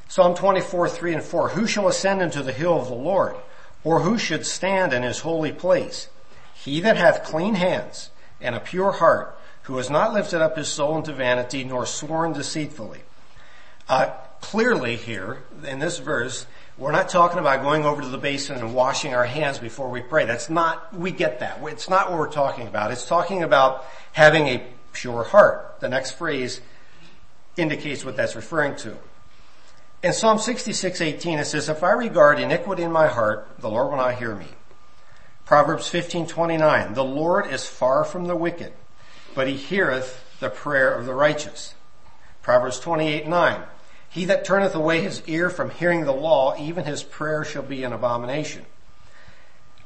Psalm 0.08 0.36
24, 0.36 0.90
3 0.90 1.14
and 1.16 1.24
4. 1.24 1.50
Who 1.50 1.68
shall 1.68 1.88
ascend 1.88 2.22
into 2.22 2.42
the 2.42 2.54
hill 2.54 2.80
of 2.80 2.88
the 2.88 2.96
Lord? 2.96 3.36
Or 3.84 4.02
who 4.02 4.18
should 4.18 4.46
stand 4.46 4.94
in 4.94 5.04
his 5.04 5.20
holy 5.20 5.52
place? 5.52 6.10
He 6.54 6.80
that 6.82 6.98
hath 6.98 7.24
clean 7.24 7.56
hands 7.56 8.10
and 8.42 8.56
a 8.56 8.60
pure 8.60 8.92
heart, 8.92 9.38
who 9.64 9.78
has 9.78 9.90
not 9.90 10.14
lifted 10.14 10.42
up 10.42 10.58
his 10.58 10.68
soul 10.68 10.98
into 10.98 11.14
vanity 11.14 11.64
nor 11.64 11.86
sworn 11.86 12.34
deceitfully. 12.34 13.02
Uh, 13.90 14.10
clearly 14.42 14.96
here, 14.96 15.44
in 15.66 15.80
this 15.80 15.98
verse, 16.00 16.46
we're 16.78 16.92
not 16.92 17.10
talking 17.10 17.40
about 17.40 17.64
going 17.64 17.86
over 17.86 18.02
to 18.02 18.08
the 18.08 18.18
basin 18.18 18.58
and 18.58 18.76
washing 18.76 19.14
our 19.14 19.26
hands 19.26 19.58
before 19.60 19.90
we 19.90 20.02
pray. 20.02 20.26
That's 20.26 20.50
not, 20.50 20.94
we 20.94 21.12
get 21.12 21.40
that. 21.40 21.60
It's 21.64 21.90
not 21.90 22.10
what 22.10 22.20
we're 22.20 22.32
talking 22.32 22.68
about. 22.68 22.92
It's 22.92 23.08
talking 23.08 23.44
about 23.44 23.86
having 24.14 24.48
a 24.48 24.64
pure 24.94 25.24
heart. 25.24 25.78
The 25.80 25.90
next 25.90 26.12
phrase 26.12 26.62
indicates 27.56 28.06
what 28.06 28.16
that's 28.16 28.36
referring 28.36 28.76
to. 28.78 28.98
In 30.04 30.14
Psalm 30.14 30.38
66, 30.38 31.02
18, 31.02 31.40
it 31.40 31.46
says, 31.46 31.70
if 31.70 31.84
I 31.84 31.92
regard 31.92 32.40
iniquity 32.40 32.84
in 32.84 32.92
my 32.92 33.08
heart, 33.08 33.48
the 33.58 33.70
Lord 33.70 33.90
will 33.90 33.98
not 33.98 34.20
hear 34.20 34.36
me. 34.36 34.46
Proverbs 35.44 35.90
15:29 35.90 36.94
The 36.94 37.04
Lord 37.04 37.48
is 37.48 37.66
far 37.66 38.04
from 38.04 38.26
the 38.26 38.36
wicked, 38.36 38.74
but 39.34 39.48
he 39.48 39.56
heareth 39.56 40.24
the 40.40 40.50
prayer 40.50 40.94
of 40.94 41.06
the 41.08 41.16
righteous. 41.16 41.74
Proverbs 42.44 42.80
28:9 42.80 43.64
He 44.10 44.26
that 44.26 44.46
turneth 44.46 44.76
away 44.76 45.02
his 45.02 45.24
ear 45.26 45.50
from 45.50 45.72
hearing 45.72 46.04
the 46.06 46.12
law, 46.12 46.56
even 46.60 46.84
his 46.84 47.02
prayer 47.02 47.44
shall 47.44 47.64
be 47.64 47.84
an 47.84 47.94
abomination. 47.94 48.68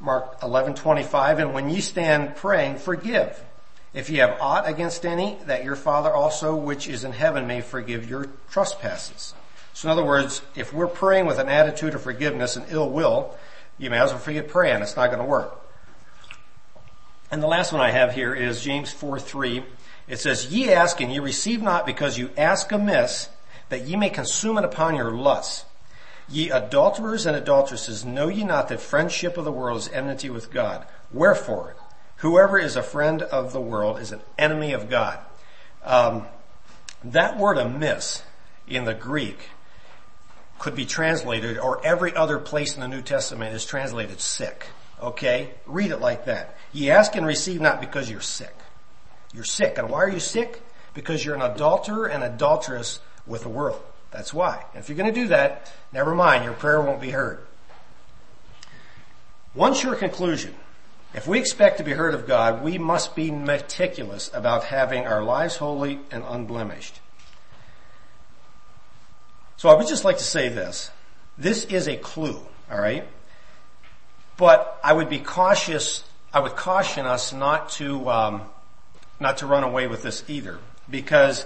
Mark 0.01 0.41
11:25 0.41 1.39
And 1.39 1.53
when 1.53 1.69
ye 1.69 1.79
stand 1.79 2.35
praying, 2.35 2.79
forgive. 2.79 3.45
If 3.93 4.09
ye 4.09 4.17
have 4.17 4.41
aught 4.41 4.67
against 4.67 5.05
any, 5.05 5.37
that 5.45 5.63
your 5.63 5.75
Father 5.77 6.11
also 6.11 6.53
which 6.53 6.87
is 6.87 7.05
in 7.05 7.13
heaven 7.13 7.47
may 7.47 7.61
forgive 7.61 8.09
your 8.09 8.25
trespasses. 8.49 9.35
So 9.73 9.87
in 9.87 9.91
other 9.91 10.05
words, 10.05 10.41
if 10.55 10.73
we're 10.73 10.87
praying 10.87 11.25
with 11.25 11.39
an 11.39 11.49
attitude 11.49 11.95
of 11.95 12.01
forgiveness 12.01 12.55
and 12.55 12.65
ill 12.69 12.89
will, 12.89 13.37
you 13.77 13.89
may 13.89 13.99
as 13.99 14.11
well 14.11 14.19
forget 14.19 14.47
praying. 14.47 14.81
It's 14.81 14.95
not 14.95 15.07
going 15.07 15.19
to 15.19 15.25
work. 15.25 15.57
And 17.31 17.41
the 17.41 17.47
last 17.47 17.71
one 17.71 17.81
I 17.81 17.91
have 17.91 18.13
here 18.13 18.35
is 18.35 18.61
James 18.61 18.91
4 18.91 19.19
3. 19.19 19.63
It 20.07 20.19
says, 20.19 20.47
Ye 20.47 20.71
ask 20.71 20.99
and 20.99 21.11
ye 21.11 21.19
receive 21.19 21.61
not 21.61 21.85
because 21.85 22.17
you 22.17 22.29
ask 22.37 22.71
amiss 22.71 23.29
that 23.69 23.87
ye 23.87 23.95
may 23.95 24.09
consume 24.09 24.57
it 24.57 24.65
upon 24.65 24.95
your 24.95 25.11
lusts. 25.11 25.65
Ye 26.27 26.51
adulterers 26.51 27.25
and 27.25 27.35
adulteresses, 27.35 28.05
know 28.05 28.27
ye 28.27 28.43
not 28.43 28.67
that 28.67 28.81
friendship 28.81 29.37
of 29.37 29.45
the 29.45 29.51
world 29.51 29.77
is 29.77 29.87
enmity 29.89 30.29
with 30.29 30.51
God? 30.51 30.85
Wherefore, 31.11 31.75
whoever 32.17 32.59
is 32.59 32.75
a 32.75 32.83
friend 32.83 33.21
of 33.21 33.53
the 33.53 33.61
world 33.61 33.99
is 33.99 34.11
an 34.11 34.21
enemy 34.37 34.73
of 34.73 34.89
God. 34.89 35.19
Um, 35.83 36.27
that 37.03 37.37
word 37.37 37.57
amiss 37.57 38.23
in 38.67 38.85
the 38.85 38.93
Greek 38.93 39.49
could 40.61 40.75
be 40.75 40.85
translated, 40.85 41.57
or 41.57 41.83
every 41.83 42.15
other 42.15 42.37
place 42.37 42.75
in 42.75 42.81
the 42.81 42.87
New 42.87 43.01
Testament 43.01 43.55
is 43.55 43.65
translated 43.65 44.21
sick. 44.21 44.67
Okay? 45.01 45.49
Read 45.65 45.89
it 45.89 45.97
like 45.97 46.25
that. 46.25 46.55
Ye 46.71 46.91
ask 46.91 47.15
and 47.15 47.25
receive 47.25 47.59
not 47.59 47.81
because 47.81 48.11
you're 48.11 48.21
sick. 48.21 48.53
You're 49.33 49.43
sick. 49.43 49.79
And 49.79 49.89
why 49.89 50.03
are 50.03 50.09
you 50.09 50.19
sick? 50.19 50.61
Because 50.93 51.25
you're 51.25 51.33
an 51.33 51.41
adulterer 51.41 52.07
and 52.07 52.23
adulteress 52.23 52.99
with 53.25 53.41
the 53.41 53.49
world. 53.49 53.81
That's 54.11 54.35
why. 54.35 54.63
And 54.75 54.83
if 54.83 54.87
you're 54.87 54.99
going 54.99 55.11
to 55.11 55.19
do 55.19 55.29
that, 55.29 55.73
never 55.91 56.13
mind, 56.13 56.43
your 56.43 56.53
prayer 56.53 56.79
won't 56.79 57.01
be 57.01 57.09
heard. 57.09 57.39
One 59.55 59.73
sure 59.73 59.95
conclusion. 59.95 60.53
If 61.15 61.27
we 61.27 61.39
expect 61.39 61.79
to 61.79 61.83
be 61.83 61.93
heard 61.93 62.13
of 62.13 62.27
God, 62.27 62.63
we 62.63 62.77
must 62.77 63.15
be 63.15 63.31
meticulous 63.31 64.29
about 64.31 64.65
having 64.65 65.07
our 65.07 65.23
lives 65.23 65.55
holy 65.55 66.01
and 66.11 66.23
unblemished. 66.23 66.99
So 69.61 69.69
I 69.69 69.75
would 69.75 69.85
just 69.85 70.03
like 70.03 70.17
to 70.17 70.23
say 70.23 70.49
this. 70.49 70.89
This 71.37 71.65
is 71.65 71.87
a 71.87 71.95
clue, 71.95 72.39
alright? 72.71 73.07
But 74.35 74.79
I 74.83 74.91
would 74.91 75.07
be 75.07 75.19
cautious, 75.19 76.03
I 76.33 76.39
would 76.39 76.55
caution 76.55 77.05
us 77.05 77.31
not 77.31 77.69
to, 77.73 78.09
um, 78.09 78.41
not 79.19 79.37
to 79.37 79.45
run 79.45 79.63
away 79.63 79.85
with 79.85 80.01
this 80.01 80.23
either. 80.27 80.57
Because 80.89 81.45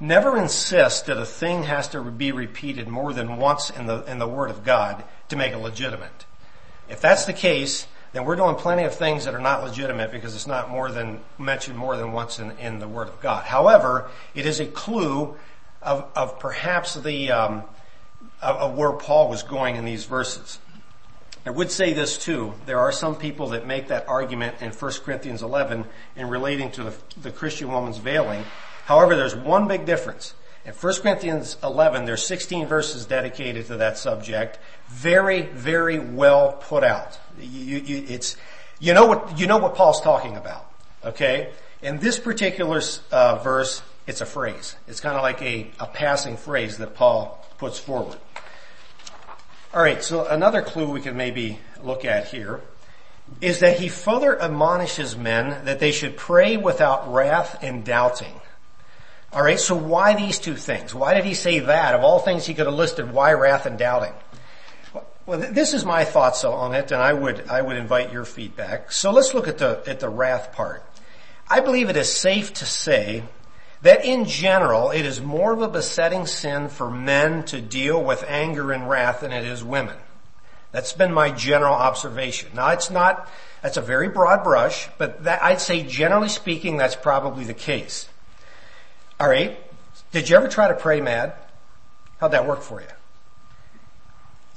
never 0.00 0.36
insist 0.36 1.06
that 1.06 1.16
a 1.16 1.24
thing 1.24 1.62
has 1.62 1.86
to 1.90 2.02
be 2.02 2.32
repeated 2.32 2.88
more 2.88 3.12
than 3.12 3.36
once 3.36 3.70
in 3.70 3.86
the, 3.86 4.02
in 4.10 4.18
the 4.18 4.26
Word 4.26 4.50
of 4.50 4.64
God 4.64 5.04
to 5.28 5.36
make 5.36 5.52
it 5.52 5.58
legitimate. 5.58 6.24
If 6.88 7.00
that's 7.00 7.24
the 7.24 7.32
case, 7.32 7.86
then 8.12 8.24
we're 8.24 8.34
doing 8.34 8.56
plenty 8.56 8.82
of 8.82 8.96
things 8.96 9.26
that 9.26 9.34
are 9.34 9.40
not 9.40 9.62
legitimate 9.62 10.10
because 10.10 10.34
it's 10.34 10.48
not 10.48 10.70
more 10.70 10.90
than 10.90 11.20
mentioned 11.38 11.78
more 11.78 11.96
than 11.96 12.10
once 12.10 12.40
in, 12.40 12.50
in 12.58 12.80
the 12.80 12.88
Word 12.88 13.06
of 13.06 13.20
God. 13.20 13.44
However, 13.44 14.10
it 14.34 14.44
is 14.44 14.58
a 14.58 14.66
clue 14.66 15.36
of, 15.82 16.06
of 16.14 16.38
perhaps 16.38 16.94
the 16.94 17.30
um, 17.30 17.62
of, 18.42 18.56
of 18.56 18.76
where 18.76 18.92
Paul 18.92 19.28
was 19.28 19.42
going 19.42 19.76
in 19.76 19.84
these 19.84 20.04
verses. 20.04 20.58
I 21.46 21.50
would 21.50 21.70
say 21.70 21.92
this 21.92 22.18
too. 22.18 22.52
There 22.66 22.78
are 22.78 22.92
some 22.92 23.16
people 23.16 23.48
that 23.48 23.66
make 23.66 23.88
that 23.88 24.08
argument 24.08 24.56
in 24.60 24.70
1 24.70 24.92
Corinthians 25.04 25.42
11 25.42 25.86
in 26.16 26.28
relating 26.28 26.70
to 26.72 26.84
the, 26.84 26.94
the 27.22 27.30
Christian 27.30 27.70
woman's 27.70 27.98
veiling. 27.98 28.44
However, 28.84 29.16
there's 29.16 29.34
one 29.34 29.66
big 29.66 29.86
difference. 29.86 30.34
In 30.66 30.74
1 30.74 30.94
Corinthians 30.96 31.56
11, 31.62 32.04
there's 32.04 32.26
16 32.26 32.66
verses 32.66 33.06
dedicated 33.06 33.66
to 33.68 33.76
that 33.78 33.96
subject. 33.96 34.58
Very, 34.88 35.42
very 35.42 35.98
well 35.98 36.52
put 36.52 36.84
out. 36.84 37.18
You, 37.40 37.78
you, 37.78 38.04
it's, 38.08 38.36
you 38.78 38.92
know 38.92 39.06
what, 39.06 39.38
you 39.38 39.46
know 39.46 39.56
what 39.56 39.74
Paul's 39.74 40.00
talking 40.02 40.36
about. 40.36 40.70
Okay? 41.04 41.50
In 41.80 41.98
this 41.98 42.18
particular 42.18 42.82
uh, 43.10 43.36
verse, 43.36 43.80
it's 44.08 44.20
a 44.20 44.26
phrase. 44.26 44.74
It's 44.88 45.00
kind 45.00 45.16
of 45.16 45.22
like 45.22 45.42
a, 45.42 45.70
a 45.78 45.86
passing 45.86 46.36
phrase 46.36 46.78
that 46.78 46.94
Paul 46.94 47.44
puts 47.58 47.78
forward. 47.78 48.18
Alright, 49.74 50.02
so 50.02 50.26
another 50.26 50.62
clue 50.62 50.90
we 50.90 51.02
can 51.02 51.16
maybe 51.16 51.60
look 51.82 52.04
at 52.04 52.28
here 52.28 52.62
is 53.42 53.60
that 53.60 53.78
he 53.78 53.88
further 53.88 54.40
admonishes 54.40 55.16
men 55.16 55.66
that 55.66 55.78
they 55.78 55.92
should 55.92 56.16
pray 56.16 56.56
without 56.56 57.12
wrath 57.12 57.62
and 57.62 57.84
doubting. 57.84 58.40
Alright, 59.30 59.60
so 59.60 59.74
why 59.74 60.14
these 60.14 60.38
two 60.38 60.56
things? 60.56 60.94
Why 60.94 61.12
did 61.12 61.26
he 61.26 61.34
say 61.34 61.58
that? 61.58 61.94
Of 61.94 62.02
all 62.02 62.18
things 62.18 62.46
he 62.46 62.54
could 62.54 62.64
have 62.64 62.74
listed, 62.74 63.12
why 63.12 63.34
wrath 63.34 63.66
and 63.66 63.78
doubting? 63.78 64.14
Well, 65.26 65.38
this 65.38 65.74
is 65.74 65.84
my 65.84 66.04
thoughts 66.04 66.42
on 66.44 66.74
it, 66.74 66.90
and 66.90 67.02
I 67.02 67.12
would 67.12 67.50
I 67.50 67.60
would 67.60 67.76
invite 67.76 68.10
your 68.10 68.24
feedback. 68.24 68.90
So 68.90 69.10
let's 69.12 69.34
look 69.34 69.46
at 69.46 69.58
the 69.58 69.82
at 69.86 70.00
the 70.00 70.08
wrath 70.08 70.54
part. 70.54 70.82
I 71.46 71.60
believe 71.60 71.90
it 71.90 71.98
is 71.98 72.10
safe 72.10 72.54
to 72.54 72.64
say 72.64 73.24
that 73.82 74.04
in 74.04 74.24
general, 74.24 74.90
it 74.90 75.04
is 75.04 75.20
more 75.20 75.52
of 75.52 75.62
a 75.62 75.68
besetting 75.68 76.26
sin 76.26 76.68
for 76.68 76.90
men 76.90 77.44
to 77.44 77.60
deal 77.60 78.02
with 78.02 78.24
anger 78.26 78.72
and 78.72 78.88
wrath 78.88 79.20
than 79.20 79.32
it 79.32 79.44
is 79.44 79.62
women. 79.62 79.96
That's 80.72 80.92
been 80.92 81.12
my 81.12 81.30
general 81.30 81.74
observation. 81.74 82.50
Now 82.54 82.68
it's 82.70 82.90
not, 82.90 83.30
that's 83.62 83.76
a 83.76 83.82
very 83.82 84.08
broad 84.08 84.44
brush, 84.44 84.88
but 84.98 85.24
that, 85.24 85.42
I'd 85.42 85.60
say 85.60 85.82
generally 85.82 86.28
speaking, 86.28 86.76
that's 86.76 86.96
probably 86.96 87.44
the 87.44 87.54
case. 87.54 88.08
Alright, 89.20 89.58
did 90.12 90.28
you 90.28 90.36
ever 90.36 90.48
try 90.48 90.68
to 90.68 90.74
pray 90.74 91.00
mad? 91.00 91.32
How'd 92.20 92.32
that 92.32 92.46
work 92.46 92.62
for 92.62 92.80
you? 92.80 92.86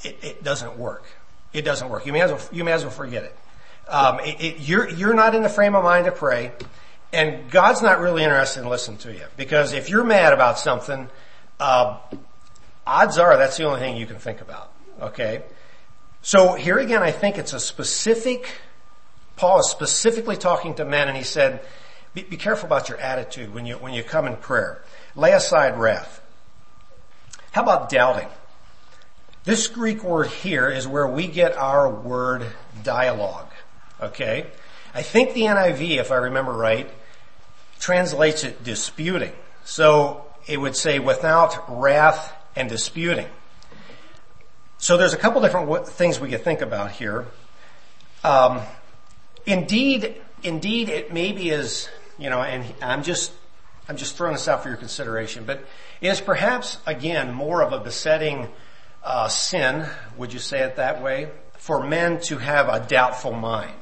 It, 0.04 0.18
it 0.24 0.44
doesn't 0.44 0.78
work. 0.78 1.06
It 1.54 1.62
doesn't 1.62 1.90
work. 1.90 2.06
You 2.06 2.14
may 2.14 2.22
as 2.22 2.32
well, 2.32 2.42
you 2.52 2.64
may 2.64 2.72
as 2.72 2.84
well 2.84 2.92
forget 2.92 3.24
it. 3.24 3.38
Um, 3.88 4.20
it, 4.20 4.42
it 4.42 4.60
you're, 4.60 4.90
you're 4.90 5.14
not 5.14 5.36
in 5.36 5.44
the 5.44 5.50
frame 5.50 5.76
of 5.76 5.84
mind 5.84 6.06
to 6.06 6.12
pray. 6.12 6.52
And 7.14 7.52
God's 7.52 7.82
not 7.82 8.00
really 8.00 8.24
interested 8.24 8.62
in 8.62 8.70
listening 8.70 8.98
to 9.00 9.14
you 9.14 9.26
because 9.36 9.74
if 9.74 9.90
you're 9.90 10.04
mad 10.04 10.32
about 10.32 10.58
something, 10.58 11.10
uh, 11.60 11.98
odds 12.88 13.18
are 13.18 13.38
that's 13.38 13.58
the 13.58 13.66
only 13.66 13.80
thing 13.80 13.98
you 13.98 14.06
can 14.06 14.18
think 14.18 14.42
about. 14.42 14.72
Okay, 15.02 15.44
so 16.22 16.54
here 16.54 16.78
again, 16.78 17.02
I 17.02 17.12
think 17.12 17.38
it's 17.38 17.54
a 17.54 17.60
specific. 17.60 18.50
Paul 19.36 19.60
is 19.60 19.70
specifically 19.70 20.38
talking 20.38 20.76
to 20.76 20.86
men, 20.86 21.08
and 21.08 21.18
he 21.18 21.24
said, 21.24 21.62
be, 22.14 22.24
"Be 22.24 22.38
careful 22.38 22.68
about 22.68 22.88
your 22.88 23.00
attitude 23.00 23.54
when 23.54 23.66
you 23.66 23.76
when 23.76 23.94
you 23.94 24.04
come 24.04 24.26
in 24.26 24.38
prayer. 24.38 24.84
Lay 25.16 25.34
aside 25.34 25.78
wrath." 25.78 26.22
How 27.52 27.64
about 27.64 27.90
doubting? 27.90 28.30
This 29.44 29.68
Greek 29.68 30.04
word 30.04 30.28
here 30.28 30.70
is 30.70 30.88
where 30.88 31.08
we 31.08 31.28
get 31.28 31.58
our 31.58 31.90
word 31.90 32.46
dialogue. 32.84 33.52
Okay? 34.00 34.46
I 34.94 35.02
think 35.02 35.34
the 35.34 35.42
NIV, 35.42 35.98
if 35.98 36.12
I 36.12 36.16
remember 36.16 36.54
right, 36.54 36.90
translates 37.82 38.46
it 38.46 38.64
disputing. 38.64 39.34
So 39.66 40.24
it 40.48 40.58
would 40.58 40.76
say 40.76 41.00
without 41.00 41.66
wrath 41.68 42.34
and 42.56 42.70
disputing. 42.70 43.28
So 44.78 44.98
there's 44.98 45.14
a 45.14 45.18
couple 45.18 45.42
different 45.42 45.88
things 45.88 46.20
we 46.20 46.30
could 46.30 46.44
think 46.44 46.62
about 46.62 46.92
here. 46.92 47.28
Um, 48.24 48.62
indeed, 49.46 50.22
indeed, 50.44 50.90
it 50.90 51.12
maybe 51.12 51.50
is, 51.50 51.90
you 52.18 52.30
know, 52.30 52.42
and 52.42 52.64
I'm 52.82 53.04
just, 53.04 53.32
I'm 53.90 53.98
just 53.98 54.16
throwing 54.16 54.34
this 54.34 54.48
out 54.48 54.64
for 54.64 54.70
your 54.70 54.78
consideration, 54.78 55.44
but 55.46 55.66
is 56.02 56.22
perhaps 56.22 56.78
again 56.86 57.34
more 57.34 57.62
of 57.62 57.74
a 57.74 57.80
besetting 57.80 58.48
uh, 59.04 59.28
sin, 59.28 59.88
would 60.18 60.34
you 60.34 60.40
say 60.40 60.62
it 60.62 60.76
that 60.76 61.02
way, 61.02 61.30
for 61.58 61.84
men 61.84 62.20
to 62.22 62.38
have 62.38 62.70
a 62.70 62.80
doubtful 62.88 63.34
mind. 63.34 63.74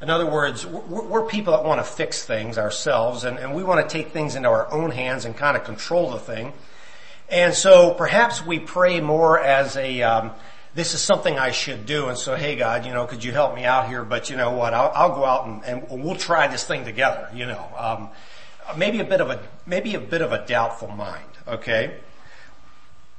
In 0.00 0.10
other 0.10 0.26
words, 0.26 0.64
we're, 0.64 1.24
people 1.24 1.54
that 1.54 1.64
want 1.64 1.80
to 1.80 1.84
fix 1.84 2.24
things 2.24 2.56
ourselves 2.56 3.24
and, 3.24 3.36
and 3.36 3.54
we 3.54 3.64
want 3.64 3.88
to 3.88 3.92
take 3.92 4.12
things 4.12 4.36
into 4.36 4.48
our 4.48 4.70
own 4.70 4.92
hands 4.92 5.24
and 5.24 5.36
kind 5.36 5.56
of 5.56 5.64
control 5.64 6.12
the 6.12 6.20
thing. 6.20 6.52
And 7.28 7.52
so 7.52 7.94
perhaps 7.94 8.44
we 8.44 8.60
pray 8.60 9.00
more 9.00 9.40
as 9.40 9.76
a, 9.76 10.02
um, 10.02 10.30
this 10.74 10.94
is 10.94 11.00
something 11.00 11.36
I 11.36 11.50
should 11.50 11.84
do. 11.84 12.06
And 12.06 12.16
so, 12.16 12.36
hey 12.36 12.54
God, 12.54 12.86
you 12.86 12.92
know, 12.92 13.06
could 13.06 13.24
you 13.24 13.32
help 13.32 13.56
me 13.56 13.64
out 13.64 13.88
here? 13.88 14.04
But 14.04 14.30
you 14.30 14.36
know 14.36 14.52
what? 14.52 14.72
I'll, 14.72 14.92
I'll 14.94 15.14
go 15.14 15.24
out 15.24 15.46
and, 15.46 15.64
and, 15.64 16.04
we'll 16.04 16.14
try 16.14 16.46
this 16.46 16.64
thing 16.64 16.84
together, 16.84 17.28
you 17.34 17.46
know. 17.46 17.66
Um, 17.76 18.10
maybe 18.76 19.00
a 19.00 19.04
bit 19.04 19.20
of 19.20 19.30
a, 19.30 19.42
maybe 19.66 19.96
a 19.96 20.00
bit 20.00 20.22
of 20.22 20.32
a 20.32 20.46
doubtful 20.46 20.88
mind, 20.88 21.28
okay? 21.48 21.96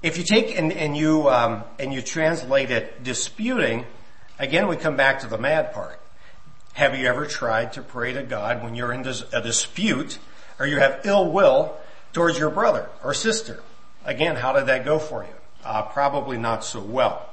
If 0.01 0.17
you 0.17 0.23
take 0.23 0.57
and, 0.57 0.71
and 0.71 0.95
you, 0.95 1.29
um, 1.29 1.63
and 1.77 1.93
you 1.93 2.01
translate 2.01 2.71
it 2.71 3.03
disputing, 3.03 3.85
again 4.39 4.69
we 4.69 4.77
come 4.77 4.95
back 4.95 5.19
to 5.19 5.27
the 5.27 5.37
mad 5.37 5.73
part. 5.73 5.99
Have 6.79 6.97
you 6.97 7.07
ever 7.07 7.25
tried 7.25 7.73
to 7.73 7.81
pray 7.81 8.13
to 8.13 8.23
God 8.23 8.63
when 8.63 8.73
you're 8.73 8.93
in 8.93 9.05
a 9.05 9.41
dispute 9.41 10.17
or 10.57 10.65
you 10.65 10.79
have 10.79 11.01
ill 11.03 11.29
will 11.29 11.75
towards 12.13 12.39
your 12.39 12.49
brother 12.49 12.87
or 13.03 13.13
sister? 13.13 13.61
Again, 14.05 14.37
how 14.37 14.53
did 14.53 14.67
that 14.67 14.85
go 14.85 14.97
for 14.97 15.23
you? 15.23 15.33
Uh, 15.61 15.81
probably 15.81 16.37
not 16.37 16.63
so 16.63 16.79
well. 16.79 17.29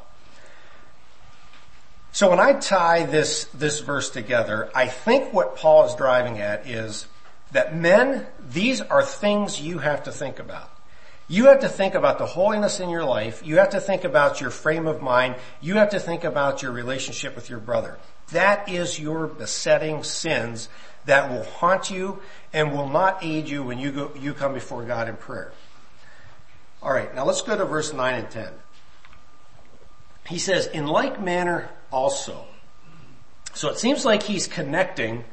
So 2.10 2.28
when 2.28 2.40
I 2.40 2.54
tie 2.54 3.06
this, 3.06 3.44
this 3.54 3.78
verse 3.78 4.10
together, 4.10 4.68
I 4.74 4.88
think 4.88 5.32
what 5.32 5.54
Paul 5.54 5.86
is 5.86 5.94
driving 5.94 6.40
at 6.40 6.66
is 6.66 7.06
that 7.52 7.76
men, 7.76 8.26
these 8.50 8.80
are 8.80 9.04
things 9.04 9.60
you 9.60 9.78
have 9.78 10.02
to 10.02 10.10
think 10.10 10.40
about. 10.40 10.72
You 11.28 11.46
have 11.46 11.60
to 11.60 11.68
think 11.68 11.94
about 11.94 12.18
the 12.18 12.26
holiness 12.26 12.78
in 12.78 12.88
your 12.88 13.04
life. 13.04 13.42
You 13.44 13.56
have 13.58 13.70
to 13.70 13.80
think 13.80 14.04
about 14.04 14.40
your 14.40 14.50
frame 14.50 14.86
of 14.86 15.02
mind. 15.02 15.34
You 15.60 15.74
have 15.74 15.90
to 15.90 15.98
think 15.98 16.22
about 16.22 16.62
your 16.62 16.70
relationship 16.70 17.34
with 17.34 17.50
your 17.50 17.58
brother. 17.58 17.98
That 18.30 18.68
is 18.68 18.98
your 18.98 19.26
besetting 19.26 20.04
sins 20.04 20.68
that 21.06 21.30
will 21.30 21.44
haunt 21.44 21.90
you 21.90 22.20
and 22.52 22.72
will 22.72 22.88
not 22.88 23.24
aid 23.24 23.48
you 23.48 23.62
when 23.62 23.78
you 23.78 23.92
go, 23.92 24.12
you 24.18 24.34
come 24.34 24.54
before 24.54 24.84
God 24.84 25.08
in 25.08 25.16
prayer. 25.16 25.52
Alright, 26.82 27.14
now 27.14 27.24
let's 27.24 27.42
go 27.42 27.56
to 27.56 27.64
verse 27.64 27.92
9 27.92 28.14
and 28.14 28.30
10. 28.30 28.52
He 30.28 30.38
says, 30.38 30.66
in 30.66 30.86
like 30.86 31.20
manner 31.20 31.68
also. 31.90 32.44
So 33.54 33.70
it 33.70 33.78
seems 33.78 34.04
like 34.04 34.22
he's 34.22 34.46
connecting 34.46 35.24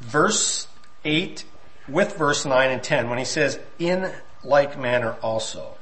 verse 0.00 0.66
8 1.04 1.44
with 1.88 2.16
verse 2.16 2.44
9 2.44 2.70
and 2.70 2.82
10 2.82 3.08
when 3.08 3.18
he 3.18 3.24
says, 3.24 3.58
in 3.78 4.10
like 4.44 4.78
manner 4.78 5.16
also. 5.22 5.74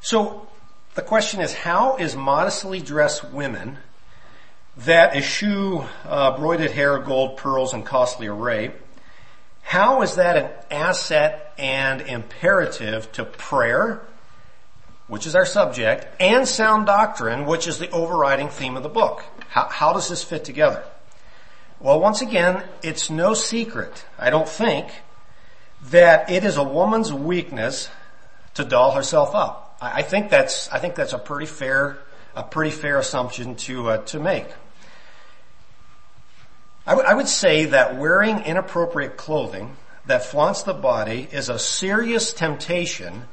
So 0.00 0.48
the 0.94 1.02
question 1.02 1.40
is, 1.40 1.54
how 1.54 1.96
is 1.96 2.16
modestly 2.16 2.80
dressed 2.80 3.24
women 3.24 3.78
that 4.78 5.14
eschew 5.14 5.84
uh, 6.04 6.36
broided 6.36 6.70
hair, 6.70 6.98
gold, 6.98 7.36
pearls, 7.36 7.72
and 7.72 7.84
costly 7.84 8.26
array, 8.26 8.72
how 9.62 10.02
is 10.02 10.16
that 10.16 10.36
an 10.36 10.50
asset 10.70 11.54
and 11.56 12.00
imperative 12.02 13.10
to 13.12 13.24
prayer, 13.24 14.02
which 15.06 15.26
is 15.26 15.34
our 15.34 15.46
subject, 15.46 16.06
and 16.20 16.48
sound 16.48 16.86
doctrine, 16.86 17.46
which 17.46 17.68
is 17.68 17.78
the 17.78 17.90
overriding 17.90 18.48
theme 18.48 18.76
of 18.76 18.82
the 18.82 18.88
book? 18.88 19.24
How, 19.48 19.68
how 19.68 19.92
does 19.92 20.08
this 20.08 20.24
fit 20.24 20.44
together? 20.44 20.82
Well, 21.80 22.00
once 22.00 22.22
again, 22.22 22.62
it's 22.82 23.10
no 23.10 23.34
secret, 23.34 24.04
I 24.18 24.30
don't 24.30 24.48
think, 24.48 24.88
that 25.90 26.30
it 26.30 26.44
is 26.44 26.56
a 26.56 26.62
woman's 26.62 27.12
weakness 27.12 27.88
to 28.54 28.64
doll 28.64 28.92
herself 28.92 29.34
up. 29.34 29.76
I, 29.80 30.02
think 30.02 30.30
that's, 30.30 30.70
I 30.70 30.78
think 30.78 30.94
that's 30.94 31.12
a 31.12 31.18
pretty 31.18 31.46
fair, 31.46 31.98
a 32.36 32.42
pretty 32.42 32.70
fair 32.70 32.98
assumption 32.98 33.56
to, 33.56 33.90
uh, 33.90 33.96
to 33.98 34.20
make. 34.20 34.46
I, 36.86 36.92
w- 36.92 37.08
I 37.08 37.14
would 37.14 37.28
say 37.28 37.66
that 37.66 37.96
wearing 37.96 38.40
inappropriate 38.40 39.16
clothing 39.16 39.76
that 40.06 40.24
flaunts 40.24 40.62
the 40.62 40.74
body 40.74 41.28
is 41.30 41.48
a 41.48 41.58
serious 41.58 42.32
temptation 42.32 43.24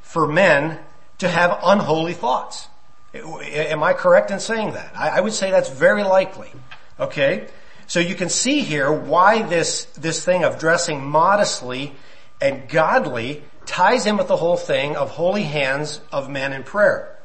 for 0.00 0.26
men 0.26 0.78
to 1.18 1.28
have 1.28 1.58
unholy 1.62 2.14
thoughts. 2.14 2.68
Am 3.14 3.82
I 3.82 3.92
correct 3.92 4.30
in 4.30 4.40
saying 4.40 4.72
that? 4.72 4.92
I, 4.94 5.08
I 5.10 5.20
would 5.20 5.32
say 5.32 5.50
that's 5.50 5.70
very 5.70 6.02
likely. 6.02 6.50
Okay? 7.00 7.48
So 7.86 8.00
you 8.00 8.14
can 8.14 8.28
see 8.28 8.60
here 8.60 8.90
why 8.90 9.42
this, 9.42 9.84
this 9.96 10.24
thing 10.24 10.44
of 10.44 10.58
dressing 10.58 11.04
modestly 11.04 11.94
and 12.40 12.68
godly 12.68 13.44
ties 13.64 14.06
in 14.06 14.16
with 14.16 14.28
the 14.28 14.36
whole 14.36 14.56
thing 14.56 14.96
of 14.96 15.10
holy 15.10 15.44
hands 15.44 16.00
of 16.12 16.28
men 16.28 16.52
in 16.52 16.62
prayer. 16.62 17.16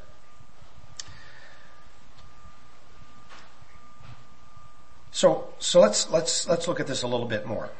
So, 5.10 5.48
so 5.58 5.80
let's, 5.80 6.10
let's, 6.10 6.48
let's 6.48 6.66
look 6.66 6.80
at 6.80 6.86
this 6.86 7.02
a 7.02 7.06
little 7.06 7.26
bit 7.26 7.46
more. 7.46 7.70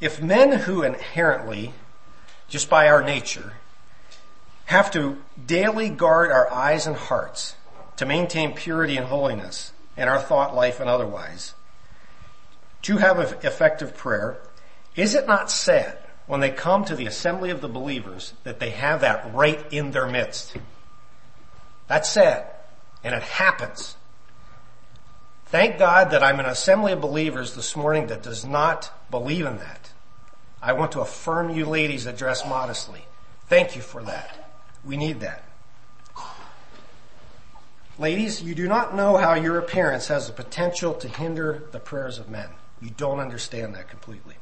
If 0.00 0.22
men 0.22 0.60
who 0.60 0.82
inherently, 0.82 1.74
just 2.48 2.70
by 2.70 2.88
our 2.88 3.02
nature, 3.02 3.52
have 4.64 4.90
to 4.92 5.18
daily 5.46 5.90
guard 5.90 6.30
our 6.30 6.50
eyes 6.50 6.86
and 6.86 6.96
hearts 6.96 7.54
to 7.96 8.06
maintain 8.06 8.54
purity 8.54 8.96
and 8.96 9.06
holiness 9.06 9.72
in 9.96 10.08
our 10.08 10.18
thought 10.18 10.54
life 10.54 10.80
and 10.80 10.88
otherwise, 10.88 11.54
to 12.82 12.96
have 12.98 13.18
effective 13.44 13.96
prayer, 13.96 14.38
is 14.96 15.14
it 15.14 15.26
not 15.26 15.50
sad 15.50 15.98
when 16.26 16.40
they 16.40 16.50
come 16.50 16.84
to 16.84 16.96
the 16.96 17.06
assembly 17.06 17.50
of 17.50 17.60
the 17.60 17.68
believers 17.68 18.34
that 18.44 18.60
they 18.60 18.70
have 18.70 19.00
that 19.00 19.34
right 19.34 19.64
in 19.72 19.90
their 19.90 20.06
midst? 20.06 20.56
That's 21.88 22.08
sad. 22.08 22.46
And 23.02 23.14
it 23.14 23.22
happens. 23.22 23.96
Thank 25.46 25.78
God 25.78 26.10
that 26.10 26.22
I'm 26.22 26.38
an 26.38 26.46
assembly 26.46 26.92
of 26.92 27.00
believers 27.00 27.54
this 27.54 27.74
morning 27.74 28.06
that 28.06 28.22
does 28.22 28.44
not 28.44 28.92
believe 29.10 29.46
in 29.46 29.58
that. 29.58 29.90
I 30.62 30.74
want 30.74 30.92
to 30.92 31.00
affirm 31.00 31.50
you 31.50 31.66
ladies 31.66 32.04
that 32.04 32.16
dress 32.16 32.46
modestly. 32.46 33.04
Thank 33.48 33.74
you 33.74 33.82
for 33.82 34.02
that. 34.04 34.52
We 34.84 34.96
need 34.96 35.20
that. 35.20 35.44
Ladies, 37.98 38.42
you 38.42 38.54
do 38.54 38.68
not 38.68 38.94
know 38.94 39.16
how 39.16 39.34
your 39.34 39.58
appearance 39.58 40.08
has 40.08 40.26
the 40.26 40.32
potential 40.32 40.94
to 40.94 41.08
hinder 41.08 41.64
the 41.72 41.80
prayers 41.80 42.18
of 42.18 42.30
men. 42.30 42.48
You 42.80 42.90
don't 42.90 43.20
understand 43.20 43.74
that 43.74 43.88
completely. 43.88 44.36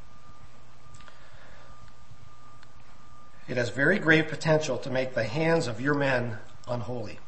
It 3.49 3.57
has 3.57 3.71
very 3.71 3.99
grave 3.99 4.29
potential 4.29 4.77
to 4.79 4.91
make 4.91 5.15
the 5.15 5.25
hands 5.25 5.67
of 5.67 5.81
your 5.81 5.95
men 5.95 6.37
unholy. 6.69 7.19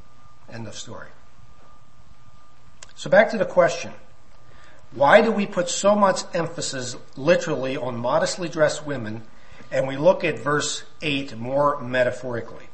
End 0.52 0.66
of 0.68 0.74
story. 0.76 1.08
So 2.94 3.08
back 3.08 3.30
to 3.30 3.38
the 3.38 3.46
question. 3.46 3.92
Why 4.92 5.22
do 5.22 5.32
we 5.32 5.46
put 5.46 5.68
so 5.68 5.94
much 5.94 6.22
emphasis 6.34 6.96
literally 7.16 7.76
on 7.76 7.96
modestly 7.96 8.48
dressed 8.48 8.84
women 8.84 9.22
and 9.70 9.86
we 9.86 9.96
look 9.96 10.24
at 10.24 10.38
verse 10.38 10.82
8 11.00 11.36
more 11.38 11.80
metaphorically? 11.80 12.66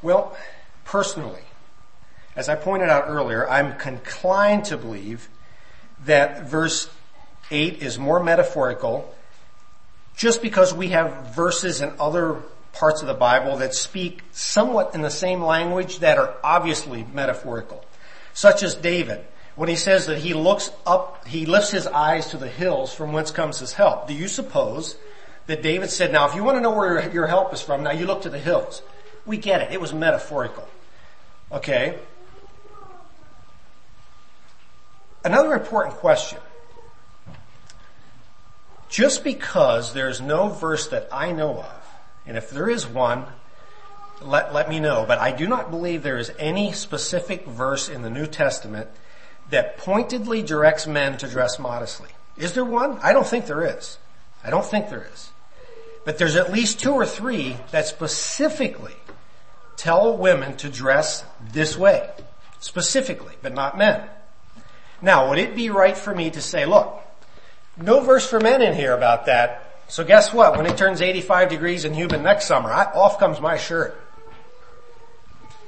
Well, 0.00 0.36
personally, 0.84 1.42
as 2.34 2.48
I 2.48 2.54
pointed 2.54 2.88
out 2.88 3.04
earlier, 3.06 3.48
I'm 3.48 3.78
inclined 3.86 4.64
to 4.66 4.76
believe 4.76 5.28
that 6.06 6.48
verse 6.48 6.88
8 7.50 7.82
is 7.82 7.98
more 7.98 8.22
metaphorical 8.22 9.14
just 10.16 10.42
because 10.42 10.74
we 10.74 10.88
have 10.88 11.34
verses 11.34 11.80
in 11.80 11.92
other 11.98 12.42
parts 12.72 13.02
of 13.02 13.08
the 13.08 13.14
Bible 13.14 13.58
that 13.58 13.74
speak 13.74 14.22
somewhat 14.32 14.94
in 14.94 15.02
the 15.02 15.10
same 15.10 15.42
language 15.42 15.98
that 16.00 16.18
are 16.18 16.34
obviously 16.42 17.04
metaphorical. 17.12 17.84
Such 18.34 18.62
as 18.62 18.74
David, 18.74 19.24
when 19.56 19.68
he 19.68 19.76
says 19.76 20.06
that 20.06 20.18
he 20.18 20.34
looks 20.34 20.70
up, 20.86 21.26
he 21.26 21.44
lifts 21.46 21.70
his 21.70 21.86
eyes 21.86 22.28
to 22.28 22.38
the 22.38 22.48
hills 22.48 22.94
from 22.94 23.12
whence 23.12 23.30
comes 23.30 23.58
his 23.58 23.74
help. 23.74 24.08
Do 24.08 24.14
you 24.14 24.28
suppose 24.28 24.96
that 25.46 25.62
David 25.62 25.90
said, 25.90 26.12
now 26.12 26.28
if 26.28 26.34
you 26.34 26.44
want 26.44 26.56
to 26.56 26.60
know 26.60 26.70
where 26.70 27.10
your 27.12 27.26
help 27.26 27.52
is 27.52 27.60
from, 27.60 27.82
now 27.82 27.92
you 27.92 28.06
look 28.06 28.22
to 28.22 28.30
the 28.30 28.38
hills. 28.38 28.82
We 29.26 29.36
get 29.36 29.60
it. 29.60 29.72
It 29.72 29.80
was 29.80 29.92
metaphorical. 29.92 30.66
Okay? 31.50 31.98
Another 35.24 35.54
important 35.54 35.96
question. 35.96 36.38
Just 38.88 39.24
because 39.24 39.94
there's 39.94 40.20
no 40.20 40.48
verse 40.48 40.88
that 40.88 41.08
I 41.12 41.32
know 41.32 41.58
of, 41.60 41.86
and 42.26 42.36
if 42.36 42.50
there 42.50 42.68
is 42.68 42.86
one, 42.86 43.24
let, 44.20 44.52
let 44.52 44.68
me 44.68 44.80
know, 44.80 45.04
but 45.06 45.18
I 45.18 45.32
do 45.32 45.48
not 45.48 45.70
believe 45.70 46.02
there 46.02 46.18
is 46.18 46.32
any 46.38 46.72
specific 46.72 47.46
verse 47.46 47.88
in 47.88 48.02
the 48.02 48.10
New 48.10 48.26
Testament 48.26 48.88
that 49.50 49.78
pointedly 49.78 50.42
directs 50.42 50.86
men 50.86 51.16
to 51.18 51.28
dress 51.28 51.58
modestly. 51.58 52.10
Is 52.36 52.54
there 52.54 52.64
one? 52.64 52.98
I 53.02 53.12
don't 53.12 53.26
think 53.26 53.46
there 53.46 53.64
is. 53.64 53.98
I 54.44 54.50
don't 54.50 54.64
think 54.64 54.88
there 54.88 55.08
is. 55.12 55.30
But 56.04 56.18
there's 56.18 56.36
at 56.36 56.52
least 56.52 56.80
two 56.80 56.92
or 56.92 57.06
three 57.06 57.56
that 57.70 57.86
specifically 57.86 58.96
tell 59.76 60.16
women 60.16 60.56
to 60.58 60.68
dress 60.68 61.24
this 61.52 61.76
way. 61.76 62.10
Specifically, 62.60 63.34
but 63.42 63.54
not 63.54 63.78
men. 63.78 64.08
Now, 65.02 65.28
would 65.28 65.38
it 65.38 65.56
be 65.56 65.68
right 65.68 65.98
for 65.98 66.14
me 66.14 66.30
to 66.30 66.40
say, 66.40 66.64
look, 66.64 67.02
no 67.76 68.00
verse 68.00 68.28
for 68.28 68.38
men 68.38 68.62
in 68.62 68.74
here 68.74 68.94
about 68.94 69.26
that. 69.26 69.82
So 69.88 70.04
guess 70.04 70.32
what? 70.32 70.56
When 70.56 70.66
it 70.66 70.76
turns 70.76 71.02
85 71.02 71.48
degrees 71.48 71.84
in 71.84 71.92
Hubin 71.92 72.22
next 72.22 72.46
summer, 72.46 72.70
I, 72.70 72.84
off 72.84 73.18
comes 73.18 73.40
my 73.40 73.56
shirt. 73.56 74.00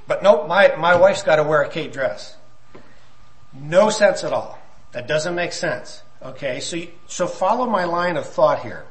But 0.06 0.22
nope, 0.22 0.48
my, 0.48 0.76
my 0.76 0.96
wife's 0.96 1.22
gotta 1.22 1.42
wear 1.42 1.62
a 1.62 1.68
cape 1.68 1.92
dress. 1.92 2.36
No 3.52 3.90
sense 3.90 4.22
at 4.22 4.32
all. 4.32 4.58
That 4.92 5.08
doesn't 5.08 5.34
make 5.34 5.52
sense. 5.52 6.02
Okay, 6.22 6.60
so, 6.60 6.78
so 7.06 7.26
follow 7.26 7.66
my 7.66 7.84
line 7.84 8.16
of 8.16 8.26
thought 8.26 8.62
here. 8.62 8.84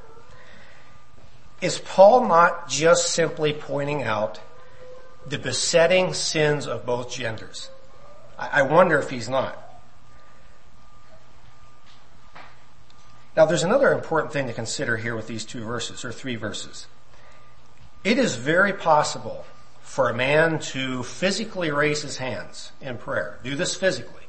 Is 1.61 1.79
Paul 1.79 2.27
not 2.27 2.67
just 2.67 3.11
simply 3.11 3.53
pointing 3.53 4.03
out 4.03 4.39
the 5.25 5.39
besetting 5.39 6.13
sins 6.13 6.67
of 6.67 6.85
both 6.85 7.11
genders? 7.11 7.69
I, 8.37 8.59
I 8.59 8.61
wonder 8.63 8.99
if 8.99 9.09
he's 9.09 9.29
not. 9.29 9.62
Now 13.35 13.45
there's 13.45 13.63
another 13.63 13.91
important 13.91 14.31
thing 14.31 14.47
to 14.47 14.53
consider 14.53 14.97
here 14.97 15.15
with 15.15 15.27
these 15.27 15.43
two 15.43 15.63
verses, 15.63 16.05
or 16.05 16.11
three 16.11 16.35
verses. 16.35 16.87
It 18.03 18.19
is 18.19 18.35
very 18.35 18.73
possible 18.73 19.45
for 19.81 20.09
a 20.09 20.13
man 20.13 20.59
to 20.59 21.03
physically 21.03 21.71
raise 21.71 22.01
his 22.01 22.17
hands 22.17 22.71
in 22.81 22.97
prayer, 22.97 23.39
do 23.43 23.55
this 23.55 23.75
physically, 23.75 24.23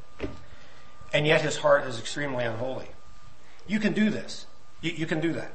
and 1.13 1.27
yet 1.27 1.43
his 1.43 1.57
heart 1.57 1.87
is 1.87 1.99
extremely 1.99 2.45
unholy. 2.45 2.89
You 3.67 3.79
can 3.79 3.93
do 3.93 4.11
this. 4.11 4.47
You, 4.81 4.93
you 4.93 5.07
can 5.07 5.21
do 5.21 5.33
that. 5.35 5.53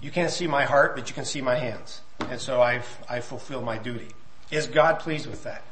You 0.00 0.10
can't 0.10 0.30
see 0.30 0.46
my 0.46 0.64
heart, 0.64 0.96
but 0.96 1.08
you 1.08 1.14
can 1.14 1.24
see 1.24 1.40
my 1.40 1.56
hands. 1.56 2.00
And 2.20 2.40
so 2.40 2.62
I've, 2.62 2.86
I 3.08 3.20
fulfill 3.20 3.60
my 3.60 3.78
duty. 3.78 4.08
Is 4.50 4.66
God 4.66 5.00
pleased 5.00 5.26
with 5.26 5.44
that? 5.44 5.62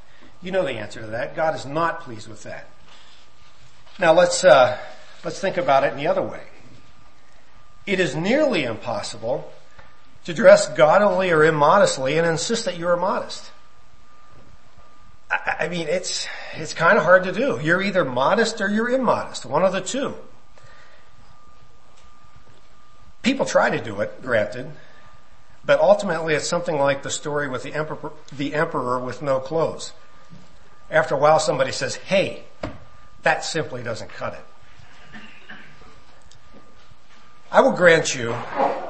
You 0.41 0.51
know 0.51 0.65
the 0.65 0.73
answer 0.73 1.01
to 1.01 1.07
that. 1.09 1.37
God 1.37 1.55
is 1.55 1.65
not 1.65 2.01
pleased 2.01 2.29
with 2.29 2.43
that. 2.43 2.69
Now 3.99 4.13
let's, 4.13 4.45
uh, 4.45 4.79
let's 5.25 5.41
think 5.41 5.57
about 5.57 5.85
it 5.85 5.93
in 5.93 5.99
the 5.99 6.09
other 6.09 6.23
way 6.23 6.43
it 7.87 8.01
is 8.01 8.15
nearly 8.15 8.65
impossible 8.65 9.53
to 10.25 10.35
dress 10.35 10.69
gaudily 10.69 11.31
or 11.31 11.45
immodestly 11.45 12.17
and 12.19 12.27
insist 12.27 12.65
that 12.65 12.79
you 12.79 12.87
are 12.87 12.97
modest. 12.97 13.51
I, 15.31 15.57
I 15.61 15.69
mean, 15.69 15.89
it's, 15.89 16.29
it's 16.55 16.75
kind 16.75 16.97
of 16.97 17.05
hard 17.05 17.25
to 17.25 17.33
do. 17.33 17.59
You're 17.63 17.83
either 17.83 18.05
modest 18.05 18.61
or 18.61 18.69
you're 18.69 18.91
immodest, 18.91 19.45
one 19.45 19.65
of 19.65 19.73
the 19.73 19.81
two. 19.81 20.15
People 23.23 23.47
try 23.47 23.71
to 23.71 23.83
do 23.83 24.01
it, 24.01 24.23
granted, 24.23 24.71
but 25.65 25.81
ultimately 25.81 26.35
it's 26.35 26.49
something 26.49 26.77
like 26.77 27.03
the 27.03 27.11
story 27.11 27.49
with 27.49 27.63
the 27.63 27.73
emperor, 27.75 28.13
the 28.37 28.55
emperor 28.55 28.99
with 28.99 29.23
no 29.23 29.39
clothes. 29.39 29.93
After 30.91 31.15
a 31.15 31.19
while 31.19 31.39
somebody 31.39 31.73
says, 31.73 31.95
hey, 31.95 32.45
that 33.23 33.45
simply 33.45 33.83
doesn't 33.83 34.11
cut 34.11 34.35
it. 34.35 34.45
I 37.53 37.61
will 37.61 37.73
grant 37.73 38.15
you, 38.15 38.35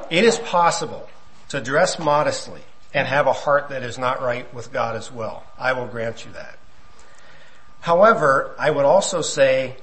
it 0.09 0.23
is 0.23 0.39
possible 0.39 1.09
to 1.49 1.59
dress 1.59 1.99
modestly 1.99 2.61
and 2.93 3.05
have 3.05 3.27
a 3.27 3.33
heart 3.33 3.67
that 3.69 3.83
is 3.83 3.97
not 3.97 4.21
right 4.21 4.51
with 4.53 4.71
God 4.71 4.95
as 4.95 5.11
well. 5.11 5.43
I 5.59 5.73
will 5.73 5.85
grant 5.85 6.23
you 6.23 6.31
that. 6.31 6.57
However, 7.81 8.55
I 8.57 8.71
would 8.71 8.85
also 8.85 9.21
say, 9.21 9.75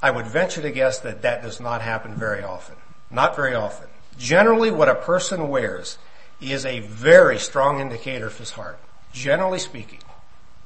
I 0.00 0.10
would 0.10 0.24
venture 0.24 0.62
to 0.62 0.70
guess 0.70 1.00
that 1.00 1.20
that 1.20 1.42
does 1.42 1.60
not 1.60 1.82
happen 1.82 2.14
very 2.14 2.42
often. 2.42 2.76
Not 3.10 3.36
very 3.36 3.54
often. 3.54 3.88
Generally 4.16 4.70
what 4.70 4.88
a 4.88 4.94
person 4.94 5.50
wears 5.50 5.98
is 6.40 6.64
a 6.64 6.80
very 6.80 7.38
strong 7.38 7.78
indicator 7.78 8.28
of 8.28 8.38
his 8.38 8.52
heart. 8.52 8.78
Generally 9.12 9.58
speaking. 9.58 10.00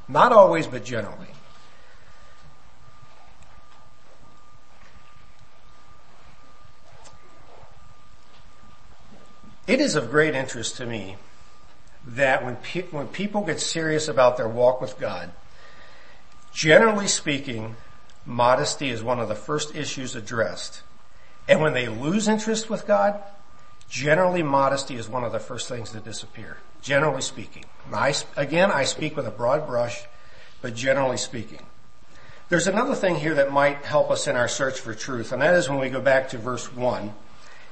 Not 0.06 0.30
always, 0.30 0.68
but 0.68 0.84
generally. 0.84 1.26
It 9.66 9.80
is 9.80 9.94
of 9.94 10.10
great 10.10 10.34
interest 10.34 10.76
to 10.78 10.86
me 10.86 11.16
that 12.06 12.44
when, 12.44 12.56
pe- 12.56 12.88
when 12.90 13.06
people 13.06 13.42
get 13.42 13.60
serious 13.60 14.08
about 14.08 14.36
their 14.36 14.48
walk 14.48 14.80
with 14.80 14.98
God, 14.98 15.30
generally 16.52 17.06
speaking, 17.06 17.76
modesty 18.26 18.90
is 18.90 19.02
one 19.02 19.20
of 19.20 19.28
the 19.28 19.36
first 19.36 19.74
issues 19.76 20.16
addressed. 20.16 20.82
And 21.46 21.60
when 21.60 21.74
they 21.74 21.88
lose 21.88 22.26
interest 22.26 22.68
with 22.68 22.86
God, 22.86 23.22
generally 23.88 24.42
modesty 24.42 24.96
is 24.96 25.08
one 25.08 25.22
of 25.22 25.32
the 25.32 25.38
first 25.38 25.68
things 25.68 25.90
to 25.90 26.00
disappear. 26.00 26.56
Generally 26.80 27.22
speaking. 27.22 27.64
I, 27.92 28.14
again, 28.36 28.72
I 28.72 28.82
speak 28.84 29.16
with 29.16 29.26
a 29.26 29.30
broad 29.30 29.66
brush, 29.68 30.02
but 30.60 30.74
generally 30.74 31.16
speaking. 31.16 31.64
There's 32.48 32.66
another 32.66 32.96
thing 32.96 33.14
here 33.14 33.34
that 33.36 33.52
might 33.52 33.84
help 33.84 34.10
us 34.10 34.26
in 34.26 34.34
our 34.34 34.48
search 34.48 34.80
for 34.80 34.92
truth, 34.92 35.32
and 35.32 35.40
that 35.40 35.54
is 35.54 35.68
when 35.68 35.78
we 35.78 35.88
go 35.88 36.00
back 36.00 36.30
to 36.30 36.38
verse 36.38 36.72
1 36.72 37.14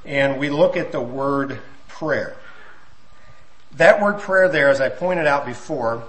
and 0.04 0.38
we 0.38 0.50
look 0.50 0.76
at 0.76 0.92
the 0.92 1.00
word 1.00 1.60
prayer. 2.00 2.34
That 3.76 4.00
word 4.00 4.20
prayer 4.20 4.48
there, 4.48 4.70
as 4.70 4.80
I 4.80 4.88
pointed 4.88 5.26
out 5.26 5.44
before, 5.44 6.02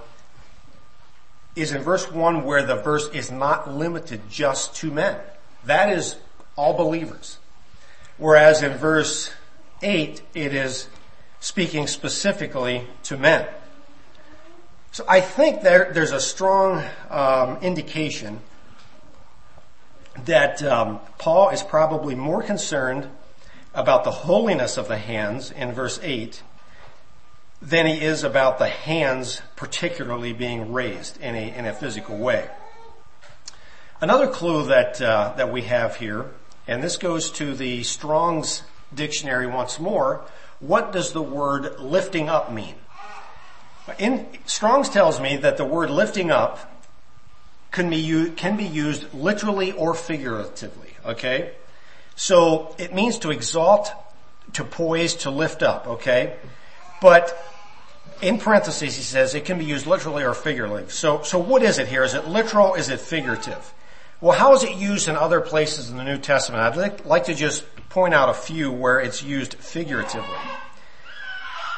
is 1.54 1.72
in 1.72 1.82
verse 1.82 2.10
1 2.10 2.44
where 2.44 2.62
the 2.62 2.76
verse 2.76 3.10
is 3.10 3.30
not 3.30 3.70
limited 3.70 4.22
just 4.30 4.74
to 4.76 4.90
men. 4.90 5.20
That 5.66 5.92
is 5.92 6.16
all 6.56 6.72
believers. 6.72 7.38
Whereas 8.16 8.62
in 8.62 8.72
verse 8.72 9.30
8, 9.82 10.22
it 10.34 10.54
is 10.54 10.88
speaking 11.40 11.86
specifically 11.86 12.86
to 13.04 13.18
men. 13.18 13.46
So 14.92 15.04
I 15.06 15.20
think 15.20 15.60
there, 15.60 15.90
there's 15.92 16.12
a 16.12 16.20
strong 16.20 16.82
um, 17.10 17.58
indication 17.58 18.40
that 20.24 20.62
um, 20.62 21.00
Paul 21.18 21.50
is 21.50 21.62
probably 21.62 22.14
more 22.14 22.42
concerned 22.42 23.08
about 23.74 24.04
the 24.04 24.10
holiness 24.10 24.76
of 24.76 24.88
the 24.88 24.98
hands 24.98 25.50
in 25.50 25.72
verse 25.72 25.98
8 26.02 26.42
than 27.60 27.86
he 27.86 28.00
is 28.00 28.24
about 28.24 28.58
the 28.58 28.68
hands 28.68 29.40
particularly 29.56 30.32
being 30.32 30.72
raised 30.72 31.20
in 31.20 31.34
a, 31.34 31.56
in 31.56 31.64
a 31.64 31.72
physical 31.72 32.18
way. 32.18 32.50
Another 34.00 34.26
clue 34.26 34.66
that, 34.66 35.00
uh, 35.00 35.32
that 35.36 35.52
we 35.52 35.62
have 35.62 35.96
here, 35.96 36.26
and 36.66 36.82
this 36.82 36.96
goes 36.96 37.30
to 37.32 37.54
the 37.54 37.84
Strong's 37.84 38.62
dictionary 38.92 39.46
once 39.46 39.78
more, 39.78 40.22
what 40.58 40.92
does 40.92 41.12
the 41.12 41.22
word 41.22 41.78
lifting 41.78 42.28
up 42.28 42.52
mean? 42.52 42.74
In, 43.98 44.26
Strong's 44.44 44.88
tells 44.88 45.20
me 45.20 45.36
that 45.38 45.56
the 45.56 45.64
word 45.64 45.90
lifting 45.90 46.30
up 46.30 46.68
can 47.70 47.88
be, 47.90 48.30
can 48.36 48.56
be 48.56 48.64
used 48.64 49.12
literally 49.14 49.72
or 49.72 49.94
figuratively, 49.94 50.90
okay? 51.06 51.52
So 52.14 52.74
it 52.78 52.94
means 52.94 53.18
to 53.20 53.30
exalt, 53.30 53.92
to 54.54 54.64
poise, 54.64 55.14
to 55.16 55.30
lift 55.30 55.62
up, 55.62 55.86
okay? 55.86 56.36
But 57.00 57.36
in 58.20 58.38
parentheses 58.38 58.96
he 58.96 59.02
says 59.02 59.34
it 59.34 59.44
can 59.44 59.58
be 59.58 59.64
used 59.64 59.86
literally 59.86 60.22
or 60.22 60.34
figuratively. 60.34 60.88
So, 60.88 61.22
so 61.22 61.38
what 61.38 61.62
is 61.62 61.78
it 61.78 61.88
here? 61.88 62.04
Is 62.04 62.14
it 62.14 62.28
literal? 62.28 62.74
Is 62.74 62.88
it 62.88 63.00
figurative? 63.00 63.74
Well, 64.20 64.38
how 64.38 64.54
is 64.54 64.62
it 64.62 64.76
used 64.76 65.08
in 65.08 65.16
other 65.16 65.40
places 65.40 65.90
in 65.90 65.96
the 65.96 66.04
New 66.04 66.18
Testament? 66.18 66.62
I'd 66.62 67.04
like 67.04 67.24
to 67.24 67.34
just 67.34 67.64
point 67.88 68.14
out 68.14 68.28
a 68.28 68.34
few 68.34 68.70
where 68.70 69.00
it's 69.00 69.22
used 69.22 69.54
figuratively. 69.54 70.38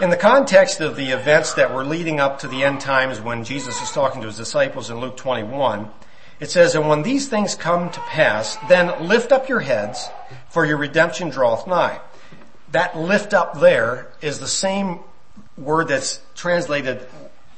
In 0.01 0.11
the 0.11 0.17
context 0.17 0.81
of 0.81 0.97
the 0.97 1.11
events 1.11 1.55
that 1.55 1.73
were 1.73 1.85
leading 1.85 2.21
up 2.21 2.41
to 2.41 2.49
the 2.49 2.65
end 2.65 2.81
times 2.81 3.21
when 3.21 3.45
Jesus 3.45 3.81
is 3.81 3.91
talking 3.93 4.21
to 4.21 4.27
his 4.27 4.37
disciples 4.37 4.91
in 4.91 4.99
Luke 4.99 5.17
21, 5.17 5.89
it 6.41 6.51
says, 6.51 6.75
And 6.75 6.89
when 6.89 7.03
these 7.03 7.29
things 7.29 7.55
come 7.55 7.91
to 7.91 8.01
pass, 8.01 8.57
then 8.69 9.07
lift 9.09 9.33
up 9.33 9.49
your 9.49 9.61
heads, 9.61 10.09
for 10.49 10.65
your 10.65 10.77
redemption 10.77 11.31
draweth 11.31 11.67
nigh. 11.67 12.01
That 12.73 12.97
lift 12.99 13.35
up 13.35 13.61
there 13.61 14.09
is 14.21 14.41
the 14.41 14.49
same 14.49 15.01
word 15.57 15.89
that's 15.89 16.21
translated 16.35 17.07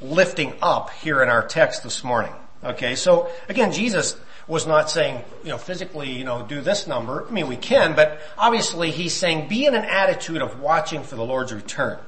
lifting 0.00 0.54
up 0.60 0.90
here 0.90 1.22
in 1.22 1.28
our 1.28 1.46
text 1.46 1.82
this 1.82 2.04
morning. 2.04 2.32
Okay, 2.62 2.94
so 2.94 3.30
again, 3.48 3.72
Jesus 3.72 4.16
was 4.48 4.66
not 4.66 4.90
saying, 4.90 5.22
you 5.42 5.50
know, 5.50 5.58
physically, 5.58 6.10
you 6.10 6.24
know, 6.24 6.42
do 6.42 6.60
this 6.60 6.86
number. 6.86 7.26
I 7.26 7.30
mean, 7.30 7.48
we 7.48 7.56
can, 7.56 7.94
but 7.94 8.20
obviously 8.38 8.90
he's 8.90 9.12
saying 9.12 9.48
be 9.48 9.66
in 9.66 9.74
an 9.74 9.84
attitude 9.84 10.42
of 10.42 10.60
watching 10.60 11.02
for 11.02 11.16
the 11.16 11.24
Lord's 11.24 11.52
return. 11.52 11.98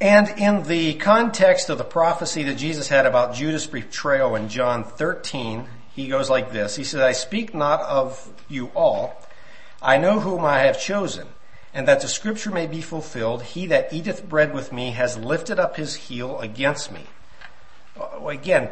And 0.00 0.28
in 0.38 0.64
the 0.64 0.94
context 0.94 1.70
of 1.70 1.78
the 1.78 1.84
prophecy 1.84 2.42
that 2.44 2.56
Jesus 2.56 2.88
had 2.88 3.06
about 3.06 3.34
Judas' 3.34 3.66
betrayal 3.66 4.36
in 4.36 4.48
John 4.48 4.84
13, 4.84 5.66
he 5.94 6.08
goes 6.08 6.28
like 6.28 6.52
this. 6.52 6.76
He 6.76 6.84
says, 6.84 7.00
I 7.00 7.12
speak 7.12 7.54
not 7.54 7.80
of 7.80 8.28
you 8.48 8.70
all. 8.74 9.20
I 9.80 9.96
know 9.98 10.20
whom 10.20 10.44
I 10.44 10.60
have 10.60 10.80
chosen 10.80 11.28
and 11.76 11.86
that 11.86 12.00
the 12.00 12.08
scripture 12.08 12.50
may 12.50 12.66
be 12.66 12.80
fulfilled, 12.80 13.42
he 13.42 13.66
that 13.66 13.92
eateth 13.92 14.26
bread 14.26 14.54
with 14.54 14.72
me 14.72 14.92
has 14.92 15.18
lifted 15.18 15.60
up 15.60 15.76
his 15.76 15.94
heel 15.94 16.40
against 16.40 16.90
me. 16.90 17.02
Uh, 18.00 18.28
again, 18.28 18.70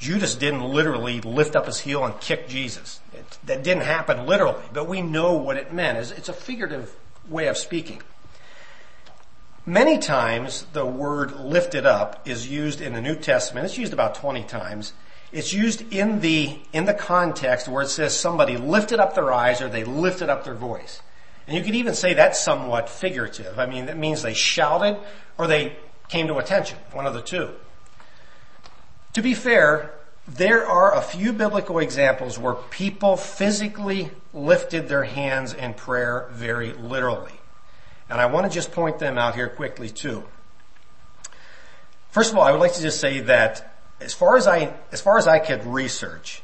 Judas 0.00 0.34
didn't 0.34 0.64
literally 0.64 1.20
lift 1.20 1.54
up 1.54 1.66
his 1.66 1.78
heel 1.78 2.04
and 2.04 2.18
kick 2.20 2.48
Jesus. 2.48 2.98
It, 3.12 3.38
that 3.44 3.62
didn't 3.62 3.84
happen 3.84 4.26
literally, 4.26 4.64
but 4.72 4.88
we 4.88 5.02
know 5.02 5.34
what 5.34 5.56
it 5.56 5.72
meant. 5.72 5.98
It's, 5.98 6.10
it's 6.10 6.28
a 6.28 6.32
figurative 6.32 6.92
way 7.28 7.46
of 7.46 7.56
speaking. 7.56 8.02
Many 9.68 9.98
times 9.98 10.64
the 10.72 10.86
word 10.86 11.40
lifted 11.40 11.84
up 11.84 12.26
is 12.26 12.48
used 12.48 12.80
in 12.80 12.94
the 12.94 13.02
New 13.02 13.16
Testament. 13.16 13.66
It's 13.66 13.76
used 13.76 13.92
about 13.92 14.14
20 14.14 14.44
times. 14.44 14.94
It's 15.30 15.52
used 15.52 15.92
in 15.92 16.20
the, 16.20 16.58
in 16.72 16.86
the 16.86 16.94
context 16.94 17.68
where 17.68 17.82
it 17.82 17.90
says 17.90 18.18
somebody 18.18 18.56
lifted 18.56 18.98
up 18.98 19.14
their 19.14 19.30
eyes 19.30 19.60
or 19.60 19.68
they 19.68 19.84
lifted 19.84 20.30
up 20.30 20.44
their 20.44 20.54
voice. 20.54 21.02
And 21.46 21.54
you 21.54 21.62
could 21.62 21.74
even 21.74 21.92
say 21.92 22.14
that's 22.14 22.40
somewhat 22.40 22.88
figurative. 22.88 23.58
I 23.58 23.66
mean, 23.66 23.84
that 23.86 23.98
means 23.98 24.22
they 24.22 24.32
shouted 24.32 24.96
or 25.36 25.46
they 25.46 25.76
came 26.08 26.28
to 26.28 26.38
attention, 26.38 26.78
one 26.92 27.04
of 27.04 27.12
the 27.12 27.20
two. 27.20 27.50
To 29.12 29.20
be 29.20 29.34
fair, 29.34 29.92
there 30.26 30.66
are 30.66 30.94
a 30.94 31.02
few 31.02 31.34
biblical 31.34 31.78
examples 31.78 32.38
where 32.38 32.54
people 32.54 33.18
physically 33.18 34.12
lifted 34.32 34.88
their 34.88 35.04
hands 35.04 35.52
in 35.52 35.74
prayer 35.74 36.30
very 36.32 36.72
literally. 36.72 37.37
And 38.10 38.20
I 38.20 38.26
want 38.26 38.46
to 38.46 38.52
just 38.52 38.72
point 38.72 38.98
them 38.98 39.18
out 39.18 39.34
here 39.34 39.48
quickly 39.48 39.90
too. 39.90 40.24
First 42.10 42.32
of 42.32 42.38
all, 42.38 42.44
I 42.44 42.52
would 42.52 42.60
like 42.60 42.74
to 42.74 42.82
just 42.82 43.00
say 43.00 43.20
that 43.20 43.74
as 44.00 44.14
far 44.14 44.36
as 44.36 44.46
I, 44.46 44.72
as 44.92 45.00
far 45.00 45.18
as 45.18 45.26
I 45.26 45.38
could 45.38 45.64
research, 45.66 46.42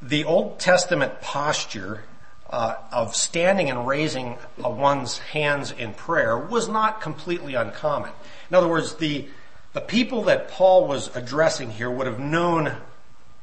the 0.00 0.24
Old 0.24 0.60
Testament 0.60 1.20
posture 1.20 2.04
uh, 2.48 2.76
of 2.92 3.16
standing 3.16 3.70
and 3.70 3.86
raising 3.86 4.36
one's 4.58 5.18
hands 5.18 5.72
in 5.72 5.94
prayer 5.94 6.38
was 6.38 6.68
not 6.68 7.00
completely 7.00 7.54
uncommon. 7.54 8.10
In 8.50 8.56
other 8.56 8.68
words, 8.68 8.94
the 8.94 9.26
the 9.72 9.80
people 9.82 10.22
that 10.24 10.48
Paul 10.52 10.86
was 10.86 11.14
addressing 11.14 11.70
here 11.70 11.90
would 11.90 12.06
have 12.06 12.20
known 12.20 12.72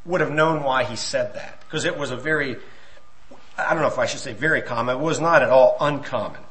would 0.05 0.21
have 0.21 0.31
known 0.31 0.63
why 0.63 0.83
he 0.83 0.95
said 0.95 1.35
that 1.35 1.61
because 1.61 1.85
it 1.85 1.97
was 1.97 2.11
a 2.11 2.17
very 2.17 2.57
I 3.57 3.73
don't 3.73 3.81
know 3.81 3.87
if 3.87 3.99
I 3.99 4.05
should 4.05 4.19
say 4.19 4.33
very 4.33 4.61
common. 4.61 4.97
It 4.97 5.01
was 5.01 5.19
not 5.19 5.43
at 5.43 5.49
all 5.49 5.77
uncommon. 5.79 6.41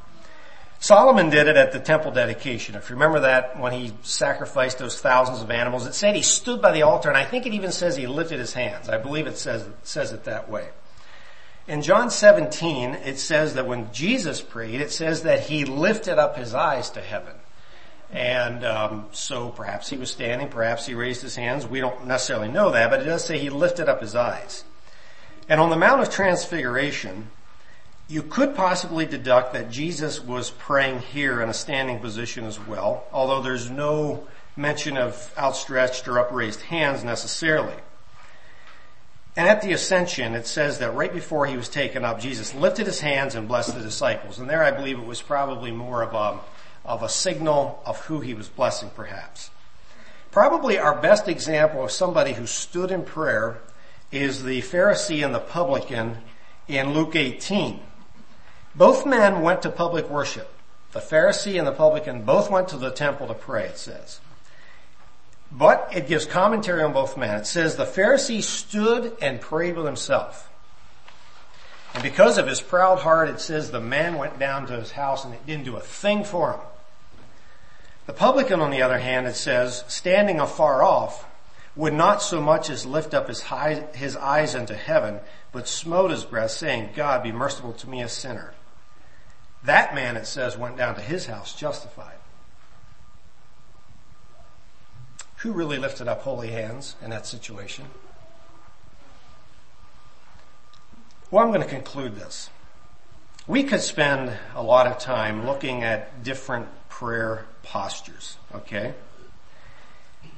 Solomon 0.83 1.29
did 1.29 1.47
it 1.47 1.55
at 1.55 1.71
the 1.71 1.79
temple 1.79 2.11
dedication. 2.11 2.75
If 2.75 2.89
you 2.89 2.97
remember 2.97 3.21
that 3.21 3.57
when 3.57 3.71
he 3.71 3.93
sacrificed 4.01 4.79
those 4.79 4.99
thousands 4.99 5.41
of 5.41 5.49
animals, 5.49 5.87
it 5.87 5.93
said 5.93 6.13
he 6.13 6.21
stood 6.21 6.61
by 6.61 6.73
the 6.73 6.81
altar 6.81 7.07
and 7.07 7.17
I 7.17 7.23
think 7.23 7.45
it 7.45 7.53
even 7.53 7.71
says 7.71 7.95
he 7.95 8.05
lifted 8.05 8.37
his 8.37 8.51
hands. 8.51 8.89
I 8.89 8.97
believe 8.97 9.25
it 9.25 9.37
says, 9.37 9.65
says 9.83 10.11
it 10.11 10.25
that 10.25 10.49
way. 10.49 10.67
In 11.69 11.83
John 11.83 12.09
17, 12.09 12.95
it 12.95 13.17
says 13.17 13.53
that 13.53 13.65
when 13.65 13.93
Jesus 13.93 14.41
prayed, 14.41 14.81
it 14.81 14.91
says 14.91 15.23
that 15.23 15.39
he 15.45 15.63
lifted 15.63 16.19
up 16.19 16.35
his 16.35 16.53
eyes 16.53 16.89
to 16.89 16.99
heaven. 16.99 17.35
And 18.11 18.65
um, 18.65 19.05
so 19.13 19.51
perhaps 19.51 19.89
he 19.89 19.95
was 19.95 20.11
standing, 20.11 20.49
perhaps 20.49 20.85
he 20.85 20.95
raised 20.95 21.21
his 21.21 21.37
hands. 21.37 21.65
We 21.65 21.79
don't 21.79 22.07
necessarily 22.07 22.49
know 22.49 22.71
that, 22.71 22.89
but 22.89 22.99
it 22.99 23.05
does 23.05 23.23
say 23.23 23.39
he 23.39 23.49
lifted 23.49 23.87
up 23.87 24.01
his 24.01 24.15
eyes. 24.15 24.65
And 25.47 25.61
on 25.61 25.69
the 25.69 25.77
Mount 25.77 26.01
of 26.01 26.09
Transfiguration, 26.09 27.29
you 28.07 28.21
could 28.21 28.55
possibly 28.55 29.05
deduct 29.05 29.53
that 29.53 29.71
Jesus 29.71 30.19
was 30.19 30.51
praying 30.51 30.99
here 30.99 31.41
in 31.41 31.49
a 31.49 31.53
standing 31.53 31.99
position 31.99 32.45
as 32.45 32.59
well, 32.59 33.05
although 33.11 33.41
there's 33.41 33.69
no 33.69 34.27
mention 34.55 34.97
of 34.97 35.33
outstretched 35.37 36.07
or 36.07 36.19
upraised 36.19 36.61
hands 36.61 37.03
necessarily. 37.03 37.75
And 39.35 39.47
at 39.47 39.61
the 39.63 39.73
ascension, 39.73 40.35
it 40.35 40.45
says 40.45 40.77
that 40.79 40.93
right 40.93 41.11
before 41.11 41.47
he 41.47 41.57
was 41.57 41.69
taken 41.69 42.05
up, 42.05 42.19
Jesus 42.19 42.53
lifted 42.53 42.85
his 42.85 42.99
hands 42.99 43.33
and 43.33 43.47
blessed 43.47 43.73
the 43.73 43.81
disciples. 43.81 44.37
And 44.37 44.47
there 44.47 44.63
I 44.63 44.69
believe 44.69 44.99
it 44.99 45.05
was 45.05 45.21
probably 45.21 45.71
more 45.71 46.03
of 46.03 46.13
a, 46.13 46.39
of 46.87 47.01
a 47.01 47.09
signal 47.09 47.81
of 47.85 47.99
who 48.01 48.19
he 48.19 48.35
was 48.35 48.47
blessing 48.47 48.91
perhaps. 48.95 49.49
Probably 50.29 50.77
our 50.77 50.99
best 50.99 51.27
example 51.27 51.83
of 51.83 51.91
somebody 51.91 52.33
who 52.33 52.45
stood 52.45 52.91
in 52.91 53.03
prayer 53.03 53.59
is 54.11 54.43
the 54.43 54.61
Pharisee 54.61 55.25
and 55.25 55.33
the 55.33 55.39
publican 55.39 56.17
in 56.67 56.93
Luke 56.93 57.15
18. 57.15 57.79
Both 58.75 59.05
men 59.05 59.41
went 59.41 59.61
to 59.63 59.69
public 59.69 60.09
worship. 60.09 60.49
The 60.93 60.99
Pharisee 60.99 61.57
and 61.57 61.67
the 61.67 61.71
publican 61.71 62.23
both 62.23 62.49
went 62.49 62.69
to 62.69 62.77
the 62.77 62.91
temple 62.91 63.27
to 63.27 63.33
pray, 63.33 63.65
it 63.65 63.77
says. 63.77 64.19
But 65.51 65.89
it 65.93 66.07
gives 66.07 66.25
commentary 66.25 66.81
on 66.81 66.93
both 66.93 67.17
men. 67.17 67.35
It 67.35 67.45
says 67.45 67.75
the 67.75 67.85
Pharisee 67.85 68.41
stood 68.41 69.15
and 69.21 69.39
prayed 69.39 69.75
with 69.75 69.85
himself. 69.85 70.49
And 71.93 72.01
because 72.01 72.39
of 72.39 72.47
his 72.47 72.61
proud 72.61 72.99
heart, 72.99 73.29
it 73.29 73.39
says 73.39 73.69
the 73.69 73.79
man 73.79 74.17
went 74.17 74.39
down 74.39 74.65
to 74.67 74.73
his 74.75 74.91
house 74.91 75.25
and 75.25 75.33
it 75.33 75.45
didn't 75.45 75.65
do 75.65 75.75
a 75.75 75.81
thing 75.81 76.23
for 76.23 76.53
him. 76.53 76.59
The 78.07 78.13
publican, 78.13 78.59
on 78.59 78.71
the 78.71 78.81
other 78.81 78.97
hand, 78.97 79.27
it 79.27 79.35
says, 79.35 79.83
standing 79.87 80.39
afar 80.39 80.83
off, 80.83 81.25
would 81.75 81.93
not 81.93 82.21
so 82.21 82.41
much 82.41 82.69
as 82.69 82.85
lift 82.85 83.13
up 83.13 83.27
his, 83.27 83.41
high, 83.41 83.85
his 83.93 84.15
eyes 84.15 84.55
unto 84.55 84.73
heaven, 84.73 85.19
but 85.51 85.67
smote 85.67 86.11
his 86.11 86.23
breast, 86.23 86.57
saying, 86.57 86.89
God, 86.95 87.23
be 87.23 87.31
merciful 87.31 87.73
to 87.73 87.89
me, 87.89 88.01
a 88.01 88.09
sinner. 88.09 88.53
That 89.63 89.95
man, 89.95 90.17
it 90.17 90.27
says, 90.27 90.57
went 90.57 90.77
down 90.77 90.95
to 90.95 91.01
his 91.01 91.25
house 91.25 91.55
justified. 91.55 92.17
Who 95.37 95.51
really 95.51 95.77
lifted 95.77 96.07
up 96.07 96.21
holy 96.21 96.49
hands 96.49 96.95
in 97.01 97.09
that 97.09 97.25
situation? 97.25 97.85
Well, 101.31 101.43
I'm 101.43 101.49
going 101.49 101.61
to 101.61 101.67
conclude 101.67 102.15
this. 102.15 102.49
We 103.47 103.63
could 103.63 103.81
spend 103.81 104.31
a 104.55 104.63
lot 104.63 104.87
of 104.87 104.99
time 104.99 105.45
looking 105.45 105.83
at 105.83 106.23
different 106.23 106.67
prayer 106.89 107.45
postures, 107.63 108.37
okay? 108.53 108.93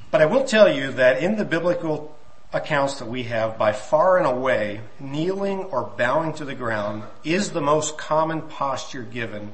But 0.10 0.22
I 0.22 0.26
will 0.26 0.46
tell 0.46 0.74
you 0.74 0.92
that 0.94 1.22
in 1.22 1.36
the 1.36 1.46
biblical 1.46 2.15
accounts 2.54 3.00
that 3.00 3.08
we 3.08 3.24
have, 3.24 3.58
by 3.58 3.72
far 3.72 4.18
and 4.18 4.26
away, 4.26 4.82
kneeling 5.00 5.60
or 5.66 5.84
bowing 5.84 6.34
to 6.34 6.46
the 6.46 6.56
ground 6.56 7.04
is 7.24 7.52
the 7.52 7.62
most 7.62 7.98
common 7.98 8.42
posture 8.42 9.04
given 9.04 9.54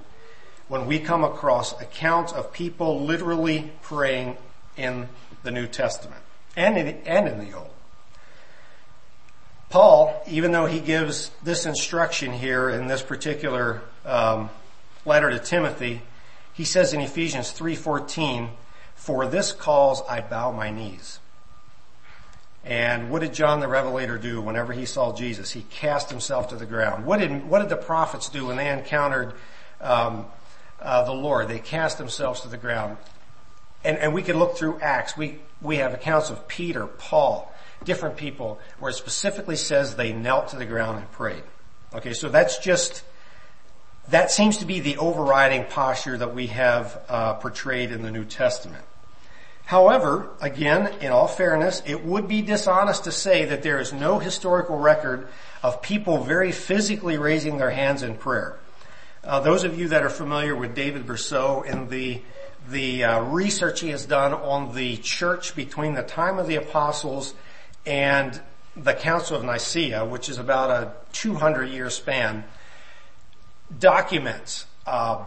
when 0.68 0.86
we 0.86 1.00
come 1.00 1.24
across 1.24 1.80
accounts 1.82 2.32
of 2.32 2.54
people 2.54 3.02
literally 3.02 3.72
praying 3.82 4.38
in 4.78 5.08
the 5.44 5.52
New 5.52 5.68
Testament 5.68 6.22
and 6.56 6.78
in, 6.78 6.88
and 7.06 7.28
in 7.28 7.40
the 7.40 7.58
Old. 7.58 7.70
Paul, 9.70 10.22
even 10.28 10.52
though 10.52 10.66
he 10.66 10.82
gives 10.82 11.32
this 11.44 11.66
instruction 11.66 12.34
here 12.34 12.70
in 12.70 12.88
this 12.88 13.02
particular 13.02 13.82
um, 14.06 14.50
letter 15.06 15.30
to 15.30 15.40
Timothy, 15.40 16.02
he 16.54 16.66
says 16.66 16.94
in 16.94 17.00
Ephesians 17.00 17.52
3:14, 17.52 18.50
"For 18.96 19.26
this 19.26 19.54
cause 19.54 20.02
I 20.10 20.20
bow 20.20 20.52
my 20.52 20.70
knees." 20.70 21.21
And 22.64 23.10
what 23.10 23.22
did 23.22 23.34
John 23.34 23.60
the 23.60 23.68
Revelator 23.68 24.18
do 24.18 24.42
whenever 24.42 24.72
he 24.72 24.86
saw 24.86 25.16
Jesus? 25.16 25.52
He 25.52 25.64
cast 25.64 26.10
himself 26.12 26.50
to 26.50 26.56
the 26.56 26.66
ground. 26.66 27.06
What 27.06 27.20
did 27.20 27.48
what 27.50 27.60
did 27.60 27.70
the 27.70 27.76
prophets 27.76 28.30
do 28.30 28.48
when 28.48 28.58
they 28.58 28.70
encountered 28.70 29.34
um, 29.80 30.26
uh, 30.80 31.04
the 31.04 31.14
Lord? 31.14 31.48
They 31.48 31.60
cast 31.60 31.98
themselves 31.98 32.42
to 32.42 32.48
the 32.48 32.58
ground 32.58 32.98
and, 33.84 33.98
and 33.98 34.14
we 34.14 34.22
can 34.22 34.38
look 34.38 34.58
through 34.58 34.80
Acts. 34.80 35.18
We, 35.18 35.40
we 35.62 35.78
have 35.78 35.94
accounts 35.94 36.30
of 36.30 36.48
Peter, 36.48 36.86
Paul, 36.86 37.52
different 37.84 38.18
people 38.18 38.60
where 38.80 38.92
it 38.92 38.96
specifically 38.96 39.56
says 39.56 39.96
they 39.96 40.14
knelt 40.14 40.50
to 40.50 40.56
the 40.56 40.66
ground 40.66 41.00
and 41.00 41.12
prayed. 41.12 41.44
Okay, 41.94 42.14
so 42.14 42.30
that's 42.30 42.60
just, 42.60 43.04
that 44.10 44.32
seems 44.32 44.58
to 44.58 44.66
be 44.66 44.80
the 44.80 44.98
overriding 44.98 45.66
posture 45.66 46.18
that 46.18 46.34
we 46.34 46.48
have 46.48 47.02
uh, 47.10 47.34
portrayed 47.36 47.92
in 47.92 48.02
the 48.02 48.12
New 48.12 48.26
Testament. 48.26 48.86
However, 49.72 50.28
again, 50.42 50.96
in 51.00 51.14
all 51.14 51.30
fairness, 51.30 51.82
it 51.86 52.04
would 52.04 52.28
be 52.28 52.42
dishonest 52.42 53.06
to 53.06 53.12
say 53.14 53.46
that 53.46 53.64
there 53.64 53.80
is 53.80 53.94
no 53.94 54.20
historical 54.20 54.78
record 54.78 55.30
of 55.64 55.82
people 55.82 56.26
very 56.26 56.52
physically 56.52 57.18
raising 57.18 57.58
their 57.58 57.70
hands 57.70 58.04
in 58.04 58.18
prayer. 58.18 58.60
Uh, 59.24 59.40
those 59.40 59.64
of 59.64 59.80
you 59.80 59.88
that 59.88 60.04
are 60.04 60.10
familiar 60.10 60.58
with 60.58 60.76
David 60.76 61.08
Bercot 61.08 61.70
and 61.72 61.90
the 61.90 62.22
the 62.68 63.06
uh, 63.06 63.22
research 63.22 63.80
he 63.80 63.92
has 63.92 64.06
done 64.06 64.34
on 64.34 64.76
the 64.76 64.98
church 64.98 65.56
between 65.56 65.94
the 65.94 66.04
time 66.04 66.38
of 66.38 66.48
the 66.48 66.58
apostles 66.58 67.34
and 67.86 68.42
the 68.76 68.94
Council 68.94 69.38
of 69.38 69.46
Nicaea, 69.46 70.04
which 70.04 70.28
is 70.28 70.38
about 70.38 70.70
a 70.70 70.92
200 71.14 71.70
year 71.70 71.90
span, 71.90 72.44
documents 73.80 74.66
uh, 74.86 75.24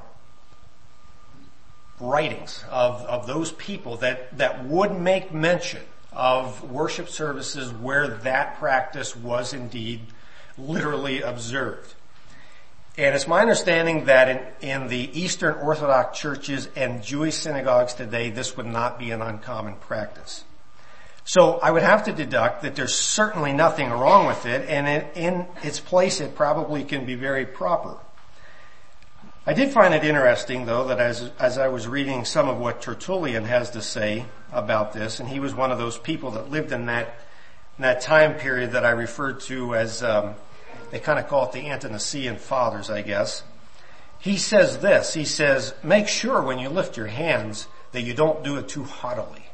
writings 2.00 2.64
of, 2.70 3.02
of 3.02 3.26
those 3.26 3.52
people 3.52 3.96
that, 3.98 4.36
that 4.38 4.64
would 4.64 4.98
make 4.98 5.32
mention 5.32 5.82
of 6.12 6.70
worship 6.70 7.08
services 7.08 7.72
where 7.72 8.08
that 8.08 8.58
practice 8.58 9.16
was 9.16 9.52
indeed 9.52 10.00
literally 10.56 11.22
observed. 11.22 11.94
And 12.96 13.14
it's 13.14 13.26
my 13.26 13.40
understanding 13.40 14.04
that 14.04 14.54
in, 14.62 14.68
in 14.68 14.88
the 14.88 15.20
Eastern 15.20 15.54
Orthodox 15.54 16.18
churches 16.18 16.68
and 16.76 17.02
Jewish 17.02 17.34
synagogues 17.34 17.94
today, 17.94 18.30
this 18.30 18.56
would 18.56 18.66
not 18.66 19.00
be 19.00 19.10
an 19.10 19.20
uncommon 19.20 19.74
practice. 19.76 20.44
So 21.24 21.58
I 21.58 21.70
would 21.70 21.82
have 21.82 22.04
to 22.04 22.12
deduct 22.12 22.62
that 22.62 22.76
there's 22.76 22.94
certainly 22.94 23.52
nothing 23.52 23.90
wrong 23.90 24.26
with 24.26 24.46
it, 24.46 24.68
and 24.68 24.86
in, 24.86 25.22
in 25.22 25.46
its 25.62 25.80
place 25.80 26.20
it 26.20 26.36
probably 26.36 26.84
can 26.84 27.06
be 27.06 27.14
very 27.14 27.46
proper. 27.46 27.96
I 29.46 29.52
did 29.52 29.72
find 29.72 29.92
it 29.92 30.02
interesting 30.02 30.64
though 30.64 30.86
that 30.86 30.98
as, 30.98 31.30
as 31.38 31.58
I 31.58 31.68
was 31.68 31.86
reading 31.86 32.24
some 32.24 32.48
of 32.48 32.56
what 32.58 32.80
Tertullian 32.80 33.44
has 33.44 33.70
to 33.72 33.82
say 33.82 34.24
about 34.50 34.94
this, 34.94 35.20
and 35.20 35.28
he 35.28 35.38
was 35.38 35.54
one 35.54 35.70
of 35.70 35.76
those 35.76 35.98
people 35.98 36.30
that 36.30 36.50
lived 36.50 36.72
in 36.72 36.86
that, 36.86 37.08
in 37.76 37.82
that 37.82 38.00
time 38.00 38.36
period 38.36 38.72
that 38.72 38.86
I 38.86 38.90
referred 38.90 39.40
to 39.40 39.74
as 39.74 40.02
um, 40.02 40.34
they 40.90 40.98
kind 40.98 41.18
of 41.18 41.28
call 41.28 41.44
it 41.44 41.52
the 41.52 41.66
Ante-Nicene 41.66 42.36
fathers, 42.36 42.88
I 42.88 43.02
guess. 43.02 43.42
He 44.18 44.38
says 44.38 44.78
this, 44.78 45.12
he 45.12 45.26
says, 45.26 45.74
make 45.82 46.08
sure 46.08 46.40
when 46.40 46.58
you 46.58 46.70
lift 46.70 46.96
your 46.96 47.08
hands 47.08 47.68
that 47.92 48.00
you 48.00 48.14
don't 48.14 48.42
do 48.44 48.56
it 48.56 48.68
too 48.68 48.84
haughtily. 48.84 49.44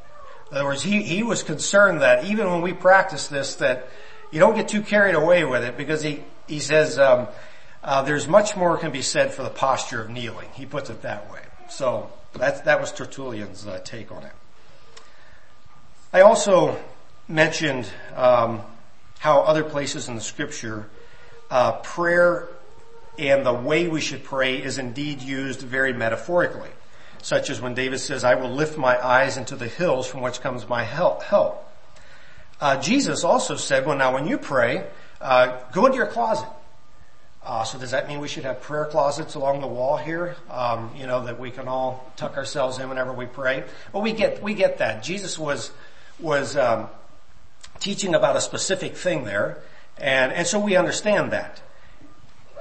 In 0.51 0.57
other 0.57 0.67
words, 0.67 0.83
he, 0.83 1.01
he 1.01 1.21
was 1.21 1.43
concerned 1.43 1.99
that 1.99 2.23
even 2.23 2.49
when 2.49 2.61
we 2.61 2.71
practice 2.71 3.27
this, 3.27 3.55
that 3.55 3.89
you 4.31 4.39
don't 4.39 4.55
get 4.55 4.69
too 4.69 4.83
carried 4.83 5.15
away 5.15 5.43
with 5.43 5.65
it 5.65 5.75
because 5.75 6.01
he, 6.01 6.23
he 6.47 6.59
says, 6.59 6.97
um, 6.97 7.27
uh, 7.83 8.01
there's 8.03 8.27
much 8.27 8.55
more 8.55 8.77
can 8.77 8.91
be 8.91 9.01
said 9.01 9.33
for 9.33 9.43
the 9.43 9.49
posture 9.49 10.01
of 10.01 10.09
kneeling. 10.09 10.49
He 10.53 10.65
puts 10.65 10.89
it 10.89 11.01
that 11.01 11.31
way. 11.31 11.41
So 11.69 12.11
that, 12.33 12.65
that 12.65 12.79
was 12.79 12.91
Tertullian's 12.91 13.65
uh, 13.65 13.79
take 13.83 14.11
on 14.11 14.23
it. 14.23 14.31
I 16.13 16.21
also 16.21 16.77
mentioned 17.27 17.89
um, 18.15 18.61
how 19.19 19.41
other 19.41 19.63
places 19.63 20.09
in 20.09 20.15
the 20.15 20.21
scripture 20.21 20.89
uh, 21.49 21.73
prayer 21.73 22.49
and 23.17 23.45
the 23.45 23.53
way 23.53 23.87
we 23.87 24.01
should 24.01 24.23
pray 24.23 24.61
is 24.61 24.77
indeed 24.77 25.21
used 25.21 25.61
very 25.61 25.93
metaphorically, 25.93 26.69
such 27.21 27.49
as 27.49 27.61
when 27.61 27.73
David 27.73 27.99
says, 27.99 28.23
I 28.23 28.35
will 28.35 28.49
lift 28.49 28.77
my 28.77 29.03
eyes 29.03 29.37
into 29.37 29.55
the 29.55 29.67
hills 29.67 30.07
from 30.07 30.21
which 30.21 30.41
comes 30.41 30.67
my 30.67 30.83
help. 30.83 31.23
help. 31.23 31.67
Uh, 32.59 32.79
Jesus 32.79 33.23
also 33.23 33.55
said, 33.55 33.85
well 33.85 33.97
now 33.97 34.13
when 34.13 34.27
you 34.27 34.37
pray, 34.37 34.85
uh, 35.19 35.59
go 35.71 35.85
into 35.85 35.97
your 35.97 36.07
closet. 36.07 36.47
Uh, 37.43 37.63
so 37.63 37.79
does 37.79 37.91
that 37.91 38.07
mean 38.07 38.19
we 38.19 38.27
should 38.27 38.43
have 38.43 38.61
prayer 38.61 38.85
closets 38.85 39.33
along 39.33 39.61
the 39.61 39.67
wall 39.67 39.97
here? 39.97 40.35
Um, 40.49 40.91
you 40.95 41.07
know 41.07 41.25
that 41.25 41.39
we 41.39 41.49
can 41.49 41.67
all 41.67 42.11
tuck 42.15 42.37
ourselves 42.37 42.77
in 42.77 42.87
whenever 42.87 43.11
we 43.11 43.25
pray. 43.25 43.63
Well, 43.91 44.03
we 44.03 44.13
get 44.13 44.43
we 44.43 44.53
get 44.53 44.77
that. 44.77 45.01
Jesus 45.01 45.39
was 45.39 45.71
was 46.19 46.55
um, 46.55 46.87
teaching 47.79 48.13
about 48.13 48.35
a 48.35 48.41
specific 48.41 48.95
thing 48.95 49.23
there, 49.23 49.63
and, 49.97 50.31
and 50.31 50.45
so 50.45 50.59
we 50.59 50.75
understand 50.75 51.31
that. 51.31 51.61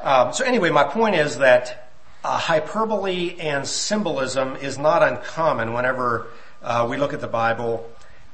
Um, 0.00 0.32
so 0.32 0.44
anyway, 0.44 0.70
my 0.70 0.84
point 0.84 1.14
is 1.14 1.38
that 1.38 1.90
uh, 2.24 2.38
hyperbole 2.38 3.36
and 3.38 3.66
symbolism 3.66 4.56
is 4.56 4.78
not 4.78 5.02
uncommon 5.02 5.74
whenever 5.74 6.28
uh, 6.62 6.86
we 6.88 6.96
look 6.96 7.12
at 7.12 7.20
the 7.20 7.28
Bible 7.28 7.90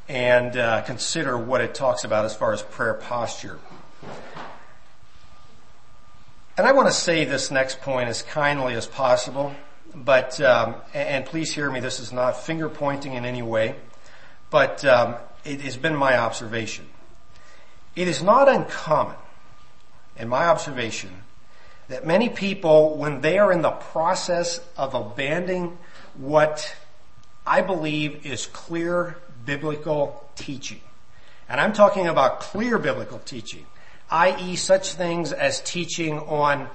and 0.08 0.56
uh, 0.56 0.82
consider 0.82 1.36
what 1.36 1.60
it 1.60 1.74
talks 1.74 2.04
about 2.04 2.24
as 2.24 2.34
far 2.34 2.52
as 2.52 2.62
prayer 2.62 2.94
posture. 2.94 3.58
And 6.58 6.66
I 6.66 6.72
want 6.72 6.88
to 6.88 6.94
say 6.94 7.24
this 7.24 7.50
next 7.50 7.80
point 7.82 8.08
as 8.08 8.22
kindly 8.22 8.74
as 8.74 8.86
possible, 8.86 9.54
but 9.94 10.40
um, 10.40 10.76
and 10.94 11.26
please 11.26 11.52
hear 11.52 11.70
me. 11.70 11.80
This 11.80 12.00
is 12.00 12.12
not 12.12 12.42
finger 12.42 12.68
pointing 12.68 13.12
in 13.12 13.24
any 13.24 13.42
way, 13.42 13.74
but 14.50 14.84
um, 14.84 15.16
it 15.44 15.60
has 15.60 15.76
been 15.76 15.94
my 15.94 16.16
observation 16.16 16.86
it 17.96 18.08
is 18.08 18.22
not 18.22 18.48
uncommon, 18.48 19.16
in 20.18 20.28
my 20.28 20.46
observation, 20.46 21.10
that 21.88 22.06
many 22.06 22.28
people, 22.28 22.96
when 22.96 23.22
they 23.22 23.38
are 23.38 23.50
in 23.50 23.62
the 23.62 23.70
process 23.70 24.60
of 24.76 24.94
abandoning 24.94 25.78
what 26.14 26.76
I 27.46 27.62
believe 27.62 28.26
is 28.26 28.46
clear 28.46 29.16
biblical 29.46 30.28
teaching, 30.36 30.80
and 31.48 31.58
I'm 31.58 31.72
talking 31.72 32.06
about 32.06 32.40
clear 32.40 32.78
biblical 32.78 33.18
teaching, 33.20 33.66
i.e. 34.10 34.56
such 34.56 34.92
things 34.92 35.32
as 35.32 35.60
teaching 35.60 36.18
on 36.18 36.68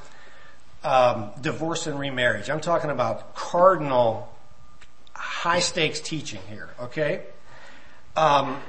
um, 0.84 1.32
divorce 1.40 1.88
and 1.88 2.00
remarriage. 2.00 2.50
I'm 2.50 2.62
talking 2.62 2.90
about 2.90 3.36
cardinal, 3.36 4.34
high 5.14 5.60
stakes 5.60 6.00
teaching 6.00 6.42
here, 6.50 6.70
okay? 6.80 7.24
Um, 8.16 8.62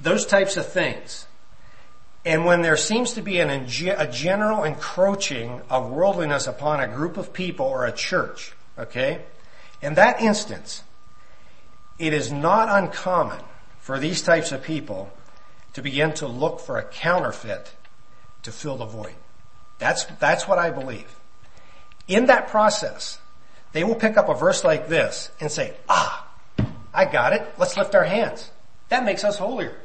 those 0.00 0.26
types 0.26 0.56
of 0.56 0.70
things. 0.70 1.26
And 2.24 2.44
when 2.44 2.62
there 2.62 2.76
seems 2.76 3.14
to 3.14 3.22
be 3.22 3.38
an, 3.40 3.50
a 3.50 4.10
general 4.10 4.64
encroaching 4.64 5.60
of 5.70 5.90
worldliness 5.90 6.46
upon 6.46 6.80
a 6.80 6.88
group 6.88 7.16
of 7.16 7.32
people 7.32 7.66
or 7.66 7.86
a 7.86 7.92
church, 7.92 8.52
okay, 8.78 9.22
in 9.80 9.94
that 9.94 10.20
instance, 10.20 10.82
it 11.98 12.12
is 12.12 12.32
not 12.32 12.68
uncommon 12.68 13.40
for 13.80 13.98
these 13.98 14.22
types 14.22 14.52
of 14.52 14.62
people 14.62 15.10
to 15.72 15.82
begin 15.82 16.12
to 16.14 16.26
look 16.26 16.60
for 16.60 16.78
a 16.78 16.82
counterfeit 16.82 17.72
to 18.42 18.52
fill 18.52 18.76
the 18.76 18.84
void. 18.84 19.14
That's, 19.78 20.04
that's 20.18 20.48
what 20.48 20.58
I 20.58 20.70
believe. 20.70 21.14
In 22.06 22.26
that 22.26 22.48
process, 22.48 23.18
they 23.72 23.84
will 23.84 23.94
pick 23.94 24.16
up 24.16 24.28
a 24.28 24.34
verse 24.34 24.64
like 24.64 24.88
this 24.88 25.30
and 25.40 25.50
say, 25.50 25.74
ah, 25.88 26.26
I 26.92 27.04
got 27.04 27.32
it. 27.32 27.46
Let's 27.58 27.76
lift 27.76 27.94
our 27.94 28.04
hands. 28.04 28.50
That 28.88 29.04
makes 29.04 29.24
us 29.24 29.38
holier. 29.38 29.76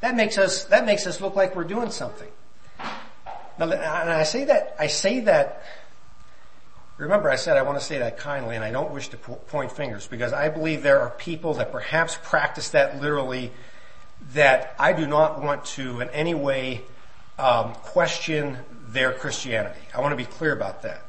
That 0.00 0.16
makes 0.16 0.36
us, 0.38 0.64
that 0.64 0.84
makes 0.84 1.06
us 1.06 1.20
look 1.20 1.36
like 1.36 1.56
we're 1.56 1.64
doing 1.64 1.90
something. 1.90 2.28
Now, 3.58 3.70
and 3.70 4.10
I 4.10 4.24
say 4.24 4.44
that, 4.44 4.76
I 4.78 4.88
say 4.88 5.20
that, 5.20 5.62
remember 6.98 7.30
I 7.30 7.36
said 7.36 7.56
I 7.56 7.62
want 7.62 7.78
to 7.78 7.84
say 7.84 7.98
that 7.98 8.18
kindly 8.18 8.54
and 8.54 8.64
I 8.64 8.70
don't 8.70 8.90
wish 8.90 9.08
to 9.08 9.16
point 9.16 9.72
fingers 9.72 10.06
because 10.06 10.32
I 10.32 10.48
believe 10.48 10.82
there 10.82 11.00
are 11.00 11.10
people 11.10 11.54
that 11.54 11.72
perhaps 11.72 12.18
practice 12.22 12.70
that 12.70 13.00
literally 13.00 13.52
that 14.32 14.74
I 14.78 14.92
do 14.92 15.06
not 15.06 15.42
want 15.42 15.64
to 15.76 16.00
in 16.00 16.10
any 16.10 16.34
way 16.34 16.82
um, 17.38 17.74
question 17.74 18.58
their 18.88 19.12
Christianity. 19.12 19.80
I 19.94 20.00
want 20.00 20.12
to 20.12 20.16
be 20.16 20.24
clear 20.24 20.52
about 20.52 20.82
that. 20.82 21.02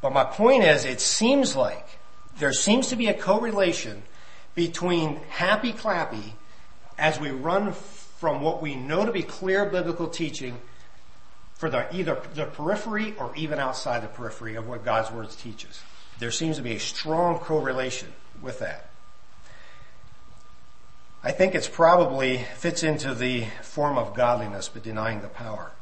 But 0.00 0.12
my 0.12 0.24
point 0.24 0.64
is, 0.64 0.84
it 0.84 1.00
seems 1.00 1.56
like 1.56 1.86
there 2.38 2.52
seems 2.52 2.88
to 2.88 2.96
be 2.96 3.08
a 3.08 3.14
correlation 3.14 4.02
between 4.54 5.16
happy 5.28 5.72
clappy 5.72 6.32
as 6.98 7.20
we 7.20 7.30
run 7.30 7.72
from 7.72 8.40
what 8.40 8.62
we 8.62 8.74
know 8.74 9.04
to 9.04 9.12
be 9.12 9.22
clear 9.22 9.66
biblical 9.66 10.08
teaching 10.08 10.58
for 11.54 11.70
the, 11.70 11.94
either 11.94 12.20
the 12.34 12.46
periphery 12.46 13.14
or 13.18 13.34
even 13.36 13.58
outside 13.58 14.02
the 14.02 14.08
periphery 14.08 14.56
of 14.56 14.68
what 14.68 14.84
God's 14.84 15.10
Word 15.10 15.30
teaches. 15.30 15.80
There 16.18 16.30
seems 16.30 16.56
to 16.56 16.62
be 16.62 16.72
a 16.72 16.80
strong 16.80 17.38
correlation 17.38 18.12
with 18.40 18.58
that. 18.60 18.90
I 21.26 21.32
think 21.32 21.56
it's 21.56 21.66
probably 21.66 22.38
fits 22.54 22.84
into 22.84 23.12
the 23.12 23.46
form 23.60 23.98
of 23.98 24.14
godliness 24.14 24.70
but 24.72 24.84
denying 24.84 25.22
the 25.22 25.26
power. 25.26 25.72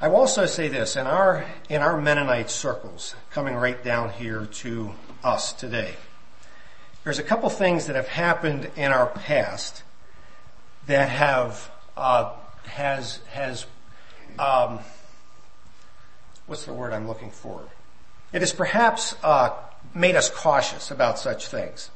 I 0.00 0.06
will 0.06 0.18
also 0.18 0.46
say 0.46 0.68
this, 0.68 0.94
in 0.94 1.08
our, 1.08 1.44
in 1.68 1.82
our 1.82 2.00
Mennonite 2.00 2.50
circles, 2.50 3.16
coming 3.32 3.56
right 3.56 3.82
down 3.82 4.10
here 4.10 4.46
to 4.46 4.92
us 5.24 5.52
today, 5.54 5.96
there's 7.02 7.18
a 7.18 7.24
couple 7.24 7.50
things 7.50 7.86
that 7.86 7.96
have 7.96 8.06
happened 8.06 8.70
in 8.76 8.92
our 8.92 9.08
past 9.08 9.82
that 10.86 11.08
have 11.08 11.68
uh, 11.96 12.32
has 12.66 13.18
has 13.32 13.66
um, 14.38 14.78
what's 16.46 16.64
the 16.64 16.72
word 16.72 16.92
I'm 16.92 17.08
looking 17.08 17.32
for? 17.32 17.60
It 18.32 18.40
has 18.40 18.52
perhaps 18.52 19.16
uh, 19.24 19.50
made 19.96 20.14
us 20.14 20.30
cautious 20.30 20.92
about 20.92 21.18
such 21.18 21.48
things. 21.48 21.90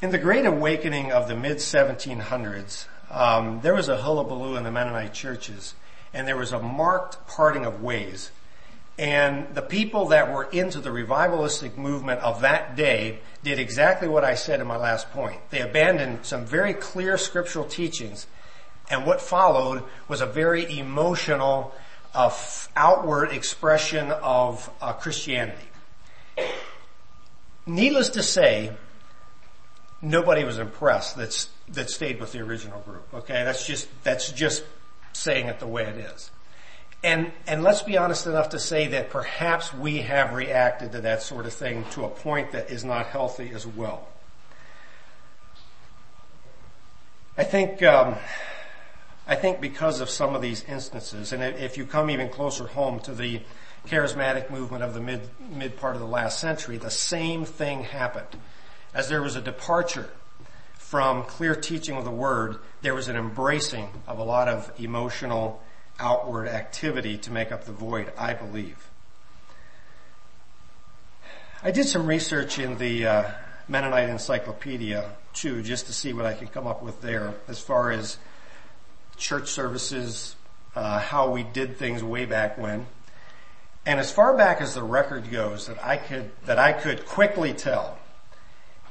In 0.00 0.10
the 0.10 0.18
Great 0.18 0.46
Awakening 0.46 1.10
of 1.10 1.26
the 1.26 1.34
mid 1.34 1.56
1700s, 1.56 2.86
um, 3.10 3.60
there 3.62 3.74
was 3.74 3.88
a 3.88 3.96
hullabaloo 3.96 4.56
in 4.56 4.62
the 4.62 4.70
Mennonite 4.70 5.12
churches, 5.12 5.74
and 6.14 6.28
there 6.28 6.36
was 6.36 6.52
a 6.52 6.60
marked 6.60 7.26
parting 7.26 7.64
of 7.64 7.82
ways 7.82 8.30
And 8.98 9.54
the 9.54 9.62
people 9.62 10.06
that 10.06 10.32
were 10.32 10.44
into 10.50 10.80
the 10.80 10.90
revivalistic 10.90 11.76
movement 11.76 12.20
of 12.20 12.40
that 12.40 12.74
day 12.74 13.20
did 13.44 13.60
exactly 13.60 14.08
what 14.08 14.24
I 14.24 14.34
said 14.34 14.60
in 14.60 14.66
my 14.66 14.76
last 14.76 15.10
point. 15.12 15.40
They 15.50 15.60
abandoned 15.60 16.26
some 16.26 16.44
very 16.44 16.74
clear 16.74 17.16
scriptural 17.16 17.64
teachings 17.64 18.26
and 18.90 19.06
what 19.06 19.20
followed 19.20 19.84
was 20.08 20.20
a 20.20 20.26
very 20.26 20.78
emotional, 20.78 21.72
uh, 22.12 22.34
outward 22.74 23.30
expression 23.30 24.10
of 24.10 24.68
uh, 24.80 24.94
Christianity. 24.94 25.68
Needless 27.66 28.08
to 28.10 28.22
say, 28.22 28.72
nobody 30.00 30.44
was 30.44 30.58
impressed 30.58 31.16
that's, 31.16 31.48
that 31.68 31.90
stayed 31.90 32.20
with 32.20 32.32
the 32.32 32.40
original 32.40 32.80
group. 32.80 33.06
Okay, 33.12 33.44
that's 33.44 33.66
just 33.66 33.88
that's 34.04 34.32
just 34.32 34.64
saying 35.12 35.46
it 35.46 35.58
the 35.58 35.66
way 35.66 35.84
it 35.84 35.96
is. 35.96 36.30
And, 37.02 37.30
and 37.46 37.62
let's 37.62 37.82
be 37.82 37.96
honest 37.96 38.26
enough 38.26 38.50
to 38.50 38.58
say 38.58 38.88
that 38.88 39.10
perhaps 39.10 39.72
we 39.72 39.98
have 39.98 40.32
reacted 40.32 40.92
to 40.92 41.00
that 41.02 41.22
sort 41.22 41.46
of 41.46 41.52
thing 41.52 41.84
to 41.92 42.04
a 42.04 42.08
point 42.08 42.52
that 42.52 42.70
is 42.70 42.84
not 42.84 43.06
healthy 43.06 43.50
as 43.54 43.66
well. 43.66 44.08
I 47.36 47.44
think, 47.44 47.84
um, 47.84 48.16
I 49.28 49.36
think 49.36 49.60
because 49.60 50.00
of 50.00 50.10
some 50.10 50.34
of 50.34 50.42
these 50.42 50.64
instances, 50.64 51.32
and 51.32 51.40
if 51.40 51.78
you 51.78 51.86
come 51.86 52.10
even 52.10 52.30
closer 52.30 52.66
home 52.66 52.98
to 53.00 53.14
the 53.14 53.42
charismatic 53.86 54.50
movement 54.50 54.82
of 54.82 54.92
the 54.92 55.00
mid, 55.00 55.20
mid 55.52 55.76
part 55.76 55.94
of 55.94 56.00
the 56.00 56.06
last 56.06 56.40
century, 56.40 56.78
the 56.78 56.90
same 56.90 57.44
thing 57.44 57.84
happened. 57.84 58.40
As 58.94 59.08
there 59.08 59.22
was 59.22 59.36
a 59.36 59.40
departure 59.40 60.10
from 60.74 61.24
clear 61.24 61.54
teaching 61.54 61.96
of 61.96 62.04
the 62.04 62.10
word, 62.10 62.56
there 62.80 62.94
was 62.94 63.08
an 63.08 63.16
embracing 63.16 63.90
of 64.06 64.18
a 64.18 64.24
lot 64.24 64.48
of 64.48 64.72
emotional 64.78 65.62
outward 65.98 66.48
activity 66.48 67.18
to 67.18 67.30
make 67.30 67.52
up 67.52 67.64
the 67.64 67.72
void, 67.72 68.12
I 68.16 68.34
believe. 68.34 68.88
I 71.62 71.72
did 71.72 71.86
some 71.86 72.06
research 72.06 72.58
in 72.58 72.78
the 72.78 73.06
uh, 73.06 73.30
Mennonite 73.66 74.08
Encyclopedia 74.08 75.10
too, 75.34 75.62
just 75.62 75.86
to 75.86 75.92
see 75.92 76.12
what 76.12 76.24
I 76.24 76.32
could 76.32 76.52
come 76.52 76.66
up 76.66 76.82
with 76.82 77.02
there 77.02 77.34
as 77.48 77.60
far 77.60 77.90
as 77.90 78.16
church 79.16 79.48
services, 79.48 80.36
uh, 80.74 81.00
how 81.00 81.30
we 81.30 81.42
did 81.42 81.76
things 81.76 82.02
way 82.02 82.24
back 82.24 82.56
when. 82.56 82.86
And 83.84 83.98
as 84.00 84.10
far 84.12 84.36
back 84.36 84.60
as 84.60 84.74
the 84.74 84.82
record 84.82 85.30
goes 85.30 85.66
that 85.66 85.84
I 85.84 85.96
could, 85.96 86.30
that 86.46 86.58
I 86.58 86.72
could 86.72 87.04
quickly 87.06 87.52
tell, 87.52 87.98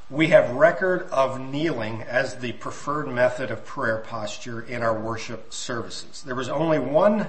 we 0.09 0.27
have 0.27 0.51
record 0.51 1.03
of 1.11 1.39
kneeling 1.39 2.01
as 2.03 2.35
the 2.35 2.53
preferred 2.53 3.07
method 3.07 3.51
of 3.51 3.65
prayer 3.65 3.97
posture 3.97 4.61
in 4.61 4.81
our 4.81 4.97
worship 4.97 5.53
services. 5.53 6.23
There 6.23 6.35
was 6.35 6.47
only 6.47 6.79
one, 6.79 7.27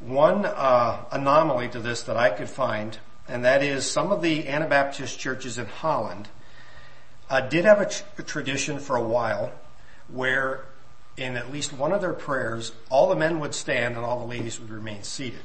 one 0.00 0.44
uh, 0.44 1.04
anomaly 1.12 1.68
to 1.68 1.80
this 1.80 2.02
that 2.02 2.16
I 2.16 2.30
could 2.30 2.48
find, 2.48 2.98
and 3.28 3.44
that 3.44 3.62
is 3.62 3.88
some 3.88 4.10
of 4.10 4.20
the 4.20 4.48
Anabaptist 4.48 5.18
churches 5.18 5.58
in 5.58 5.66
Holland 5.66 6.28
uh, 7.30 7.40
did 7.40 7.64
have 7.64 7.80
a, 7.80 7.86
tr- 7.86 8.02
a 8.18 8.22
tradition 8.22 8.80
for 8.80 8.96
a 8.96 9.02
while 9.02 9.52
where 10.08 10.64
in 11.16 11.36
at 11.36 11.52
least 11.52 11.72
one 11.72 11.92
of 11.92 12.00
their 12.00 12.12
prayers, 12.12 12.72
all 12.90 13.08
the 13.08 13.16
men 13.16 13.38
would 13.38 13.54
stand 13.54 13.96
and 13.96 14.04
all 14.04 14.18
the 14.18 14.26
ladies 14.26 14.58
would 14.58 14.70
remain 14.70 15.02
seated. 15.02 15.42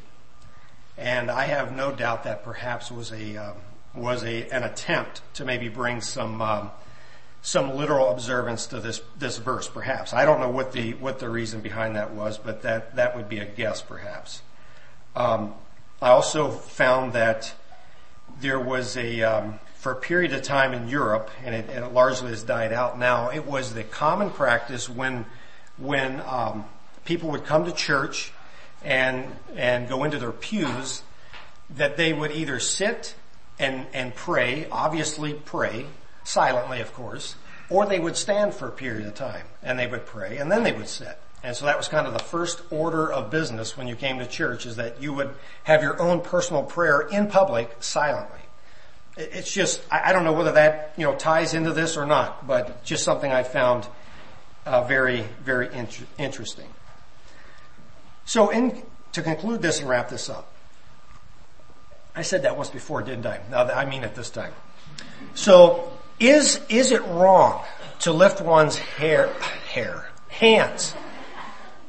And 0.97 1.29
I 1.29 1.43
have 1.43 1.75
no 1.75 1.91
doubt 1.91 2.23
that 2.23 2.43
perhaps 2.43 2.91
was 2.91 3.11
a 3.11 3.37
um, 3.37 3.57
was 3.97 4.23
a 4.23 4.49
an 4.49 4.63
attempt 4.63 5.21
to 5.35 5.45
maybe 5.45 5.69
bring 5.69 6.01
some 6.01 6.41
um, 6.41 6.71
some 7.41 7.75
literal 7.75 8.09
observance 8.09 8.67
to 8.67 8.79
this 8.79 9.01
this 9.17 9.37
verse. 9.37 9.67
Perhaps 9.67 10.13
I 10.13 10.25
don't 10.25 10.39
know 10.39 10.49
what 10.49 10.71
the 10.71 10.93
what 10.95 11.19
the 11.19 11.29
reason 11.29 11.61
behind 11.61 11.95
that 11.95 12.11
was, 12.11 12.37
but 12.37 12.63
that 12.63 12.95
that 12.95 13.15
would 13.15 13.29
be 13.29 13.39
a 13.39 13.45
guess, 13.45 13.81
perhaps. 13.81 14.41
Um, 15.15 15.53
I 16.01 16.09
also 16.09 16.49
found 16.51 17.13
that 17.13 17.53
there 18.41 18.59
was 18.59 18.97
a 18.97 19.21
um, 19.23 19.59
for 19.75 19.93
a 19.93 19.95
period 19.95 20.33
of 20.33 20.41
time 20.41 20.73
in 20.73 20.87
Europe, 20.87 21.29
and 21.43 21.55
it, 21.55 21.69
and 21.69 21.85
it 21.85 21.93
largely 21.93 22.29
has 22.29 22.43
died 22.43 22.73
out 22.73 22.99
now. 22.99 23.29
It 23.29 23.45
was 23.45 23.73
the 23.73 23.83
common 23.83 24.29
practice 24.29 24.89
when 24.89 25.25
when 25.77 26.21
um, 26.21 26.65
people 27.05 27.31
would 27.31 27.45
come 27.45 27.65
to 27.65 27.71
church 27.71 28.31
and 28.83 29.25
and 29.55 29.87
go 29.87 30.03
into 30.03 30.19
their 30.19 30.31
pews 30.31 31.01
that 31.69 31.97
they 31.97 32.13
would 32.13 32.31
either 32.31 32.59
sit 32.59 33.15
and 33.59 33.85
and 33.93 34.15
pray, 34.15 34.67
obviously 34.71 35.33
pray 35.33 35.85
silently, 36.23 36.81
of 36.81 36.93
course, 36.93 37.35
or 37.69 37.85
they 37.85 37.99
would 37.99 38.15
stand 38.15 38.53
for 38.53 38.67
a 38.67 38.71
period 38.71 39.07
of 39.07 39.15
time 39.15 39.45
and 39.63 39.77
they 39.77 39.87
would 39.87 40.05
pray 40.05 40.37
and 40.37 40.51
then 40.51 40.63
they 40.63 40.73
would 40.73 40.87
sit. 40.87 41.17
And 41.43 41.55
so 41.55 41.65
that 41.65 41.77
was 41.77 41.87
kind 41.87 42.07
of 42.07 42.13
the 42.13 42.19
first 42.19 42.61
order 42.71 43.11
of 43.11 43.29
business 43.29 43.77
when 43.77 43.87
you 43.87 43.95
came 43.95 44.19
to 44.19 44.25
church 44.25 44.65
is 44.65 44.77
that 44.77 45.01
you 45.01 45.13
would 45.13 45.33
have 45.63 45.81
your 45.81 46.01
own 46.01 46.21
personal 46.21 46.63
prayer 46.63 47.01
in 47.01 47.27
public 47.27 47.71
silently. 47.79 48.39
It's 49.17 49.51
just, 49.51 49.81
I 49.89 50.13
don't 50.13 50.23
know 50.23 50.33
whether 50.33 50.51
that, 50.53 50.93
you 50.95 51.03
know, 51.05 51.15
ties 51.15 51.53
into 51.53 51.73
this 51.73 51.97
or 51.97 52.05
not, 52.05 52.45
but 52.45 52.83
just 52.83 53.03
something 53.03 53.31
I 53.31 53.43
found 53.43 53.87
uh, 54.65 54.83
very, 54.83 55.25
very 55.43 55.73
int- 55.73 56.05
interesting. 56.19 56.67
So 58.25 58.49
in, 58.49 58.83
to 59.13 59.23
conclude 59.23 59.61
this 59.61 59.79
and 59.79 59.89
wrap 59.89 60.09
this 60.09 60.29
up, 60.29 60.51
I 62.17 62.23
said 62.23 62.41
that 62.41 62.57
once 62.57 62.71
before, 62.71 63.03
didn't 63.03 63.27
I? 63.27 63.39
Now 63.51 63.65
I 63.65 63.85
mean 63.85 64.03
it 64.03 64.15
this 64.15 64.31
time. 64.31 64.51
So 65.35 65.93
is, 66.19 66.59
is 66.67 66.91
it 66.91 67.03
wrong 67.03 67.63
to 67.99 68.11
lift 68.11 68.41
one's 68.41 68.75
hair, 68.75 69.31
hair, 69.69 70.09
hands? 70.27 70.95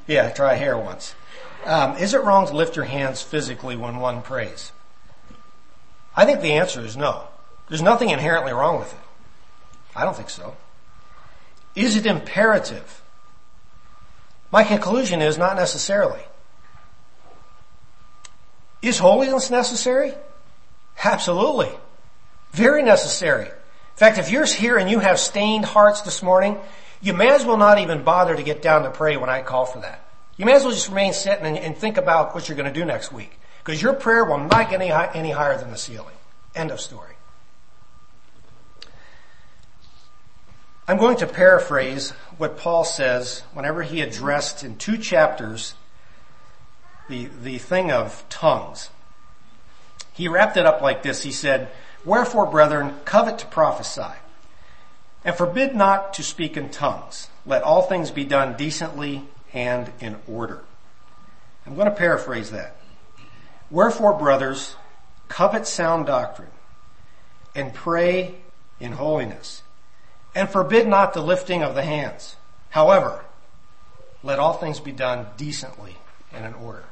Yeah, 0.06 0.28
try 0.30 0.54
hair 0.54 0.76
once. 0.76 1.14
Um, 1.64 1.96
is 1.96 2.12
it 2.12 2.22
wrong 2.22 2.46
to 2.46 2.54
lift 2.54 2.76
your 2.76 2.84
hands 2.84 3.22
physically 3.22 3.74
when 3.74 4.00
one 4.00 4.20
prays? 4.20 4.70
I 6.14 6.26
think 6.26 6.42
the 6.42 6.52
answer 6.52 6.84
is 6.84 6.94
no. 6.94 7.28
There's 7.68 7.80
nothing 7.80 8.10
inherently 8.10 8.52
wrong 8.52 8.78
with 8.78 8.92
it. 8.92 9.00
I 9.96 10.04
don't 10.04 10.14
think 10.14 10.28
so. 10.28 10.58
Is 11.74 11.96
it 11.96 12.04
imperative? 12.04 13.02
My 14.52 14.62
conclusion 14.62 15.22
is 15.22 15.38
not 15.38 15.56
necessarily. 15.56 16.20
Is 18.82 18.98
holiness 18.98 19.50
necessary? 19.50 20.14
Absolutely. 21.02 21.70
Very 22.52 22.82
necessary. 22.82 23.46
In 23.46 23.96
fact, 23.96 24.18
if 24.18 24.30
you're 24.30 24.44
here 24.44 24.76
and 24.76 24.88
you 24.88 25.00
have 25.00 25.18
stained 25.18 25.64
hearts 25.64 26.02
this 26.02 26.22
morning, 26.22 26.56
you 27.00 27.12
may 27.12 27.30
as 27.30 27.44
well 27.44 27.56
not 27.56 27.78
even 27.78 28.04
bother 28.04 28.34
to 28.34 28.42
get 28.42 28.62
down 28.62 28.84
to 28.84 28.90
pray 28.90 29.16
when 29.16 29.28
I 29.28 29.42
call 29.42 29.66
for 29.66 29.80
that. 29.80 30.04
You 30.36 30.44
may 30.44 30.54
as 30.54 30.62
well 30.62 30.72
just 30.72 30.88
remain 30.88 31.12
sitting 31.12 31.44
and, 31.44 31.58
and 31.58 31.76
think 31.76 31.96
about 31.96 32.34
what 32.34 32.48
you're 32.48 32.56
going 32.56 32.72
to 32.72 32.80
do 32.80 32.84
next 32.84 33.12
week. 33.12 33.38
Because 33.64 33.82
your 33.82 33.92
prayer 33.92 34.24
will 34.24 34.38
not 34.38 34.70
get 34.70 34.80
any, 34.80 34.90
any 34.90 35.30
higher 35.30 35.58
than 35.58 35.70
the 35.70 35.76
ceiling. 35.76 36.14
End 36.54 36.70
of 36.70 36.80
story. 36.80 37.14
I'm 40.86 40.96
going 40.96 41.18
to 41.18 41.26
paraphrase 41.26 42.10
what 42.38 42.56
Paul 42.56 42.84
says 42.84 43.42
whenever 43.52 43.82
he 43.82 44.00
addressed 44.00 44.64
in 44.64 44.76
two 44.76 44.96
chapters 44.96 45.74
the, 47.08 47.28
the 47.42 47.58
thing 47.58 47.90
of 47.90 48.24
tongues. 48.28 48.90
He 50.12 50.28
wrapped 50.28 50.56
it 50.56 50.66
up 50.66 50.80
like 50.80 51.02
this. 51.02 51.22
He 51.22 51.32
said, 51.32 51.70
Wherefore, 52.04 52.46
brethren, 52.46 52.94
covet 53.04 53.38
to 53.38 53.46
prophesy, 53.46 54.16
and 55.24 55.36
forbid 55.36 55.74
not 55.74 56.14
to 56.14 56.22
speak 56.22 56.56
in 56.56 56.70
tongues. 56.70 57.28
Let 57.44 57.62
all 57.62 57.82
things 57.82 58.10
be 58.10 58.24
done 58.24 58.56
decently 58.56 59.24
and 59.52 59.90
in 60.00 60.16
order. 60.26 60.62
I'm 61.66 61.74
going 61.74 61.88
to 61.88 61.94
paraphrase 61.94 62.50
that. 62.50 62.76
Wherefore, 63.70 64.14
brothers, 64.14 64.76
covet 65.28 65.66
sound 65.66 66.06
doctrine, 66.06 66.50
and 67.54 67.74
pray 67.74 68.36
in 68.80 68.92
holiness 68.92 69.62
and 70.34 70.48
forbid 70.48 70.86
not 70.86 71.14
the 71.14 71.20
lifting 71.20 71.62
of 71.62 71.74
the 71.74 71.82
hands. 71.82 72.36
However, 72.70 73.24
let 74.22 74.38
all 74.38 74.52
things 74.52 74.80
be 74.80 74.92
done 74.92 75.26
decently 75.36 75.96
and 76.32 76.44
in 76.44 76.54
order. 76.54 76.84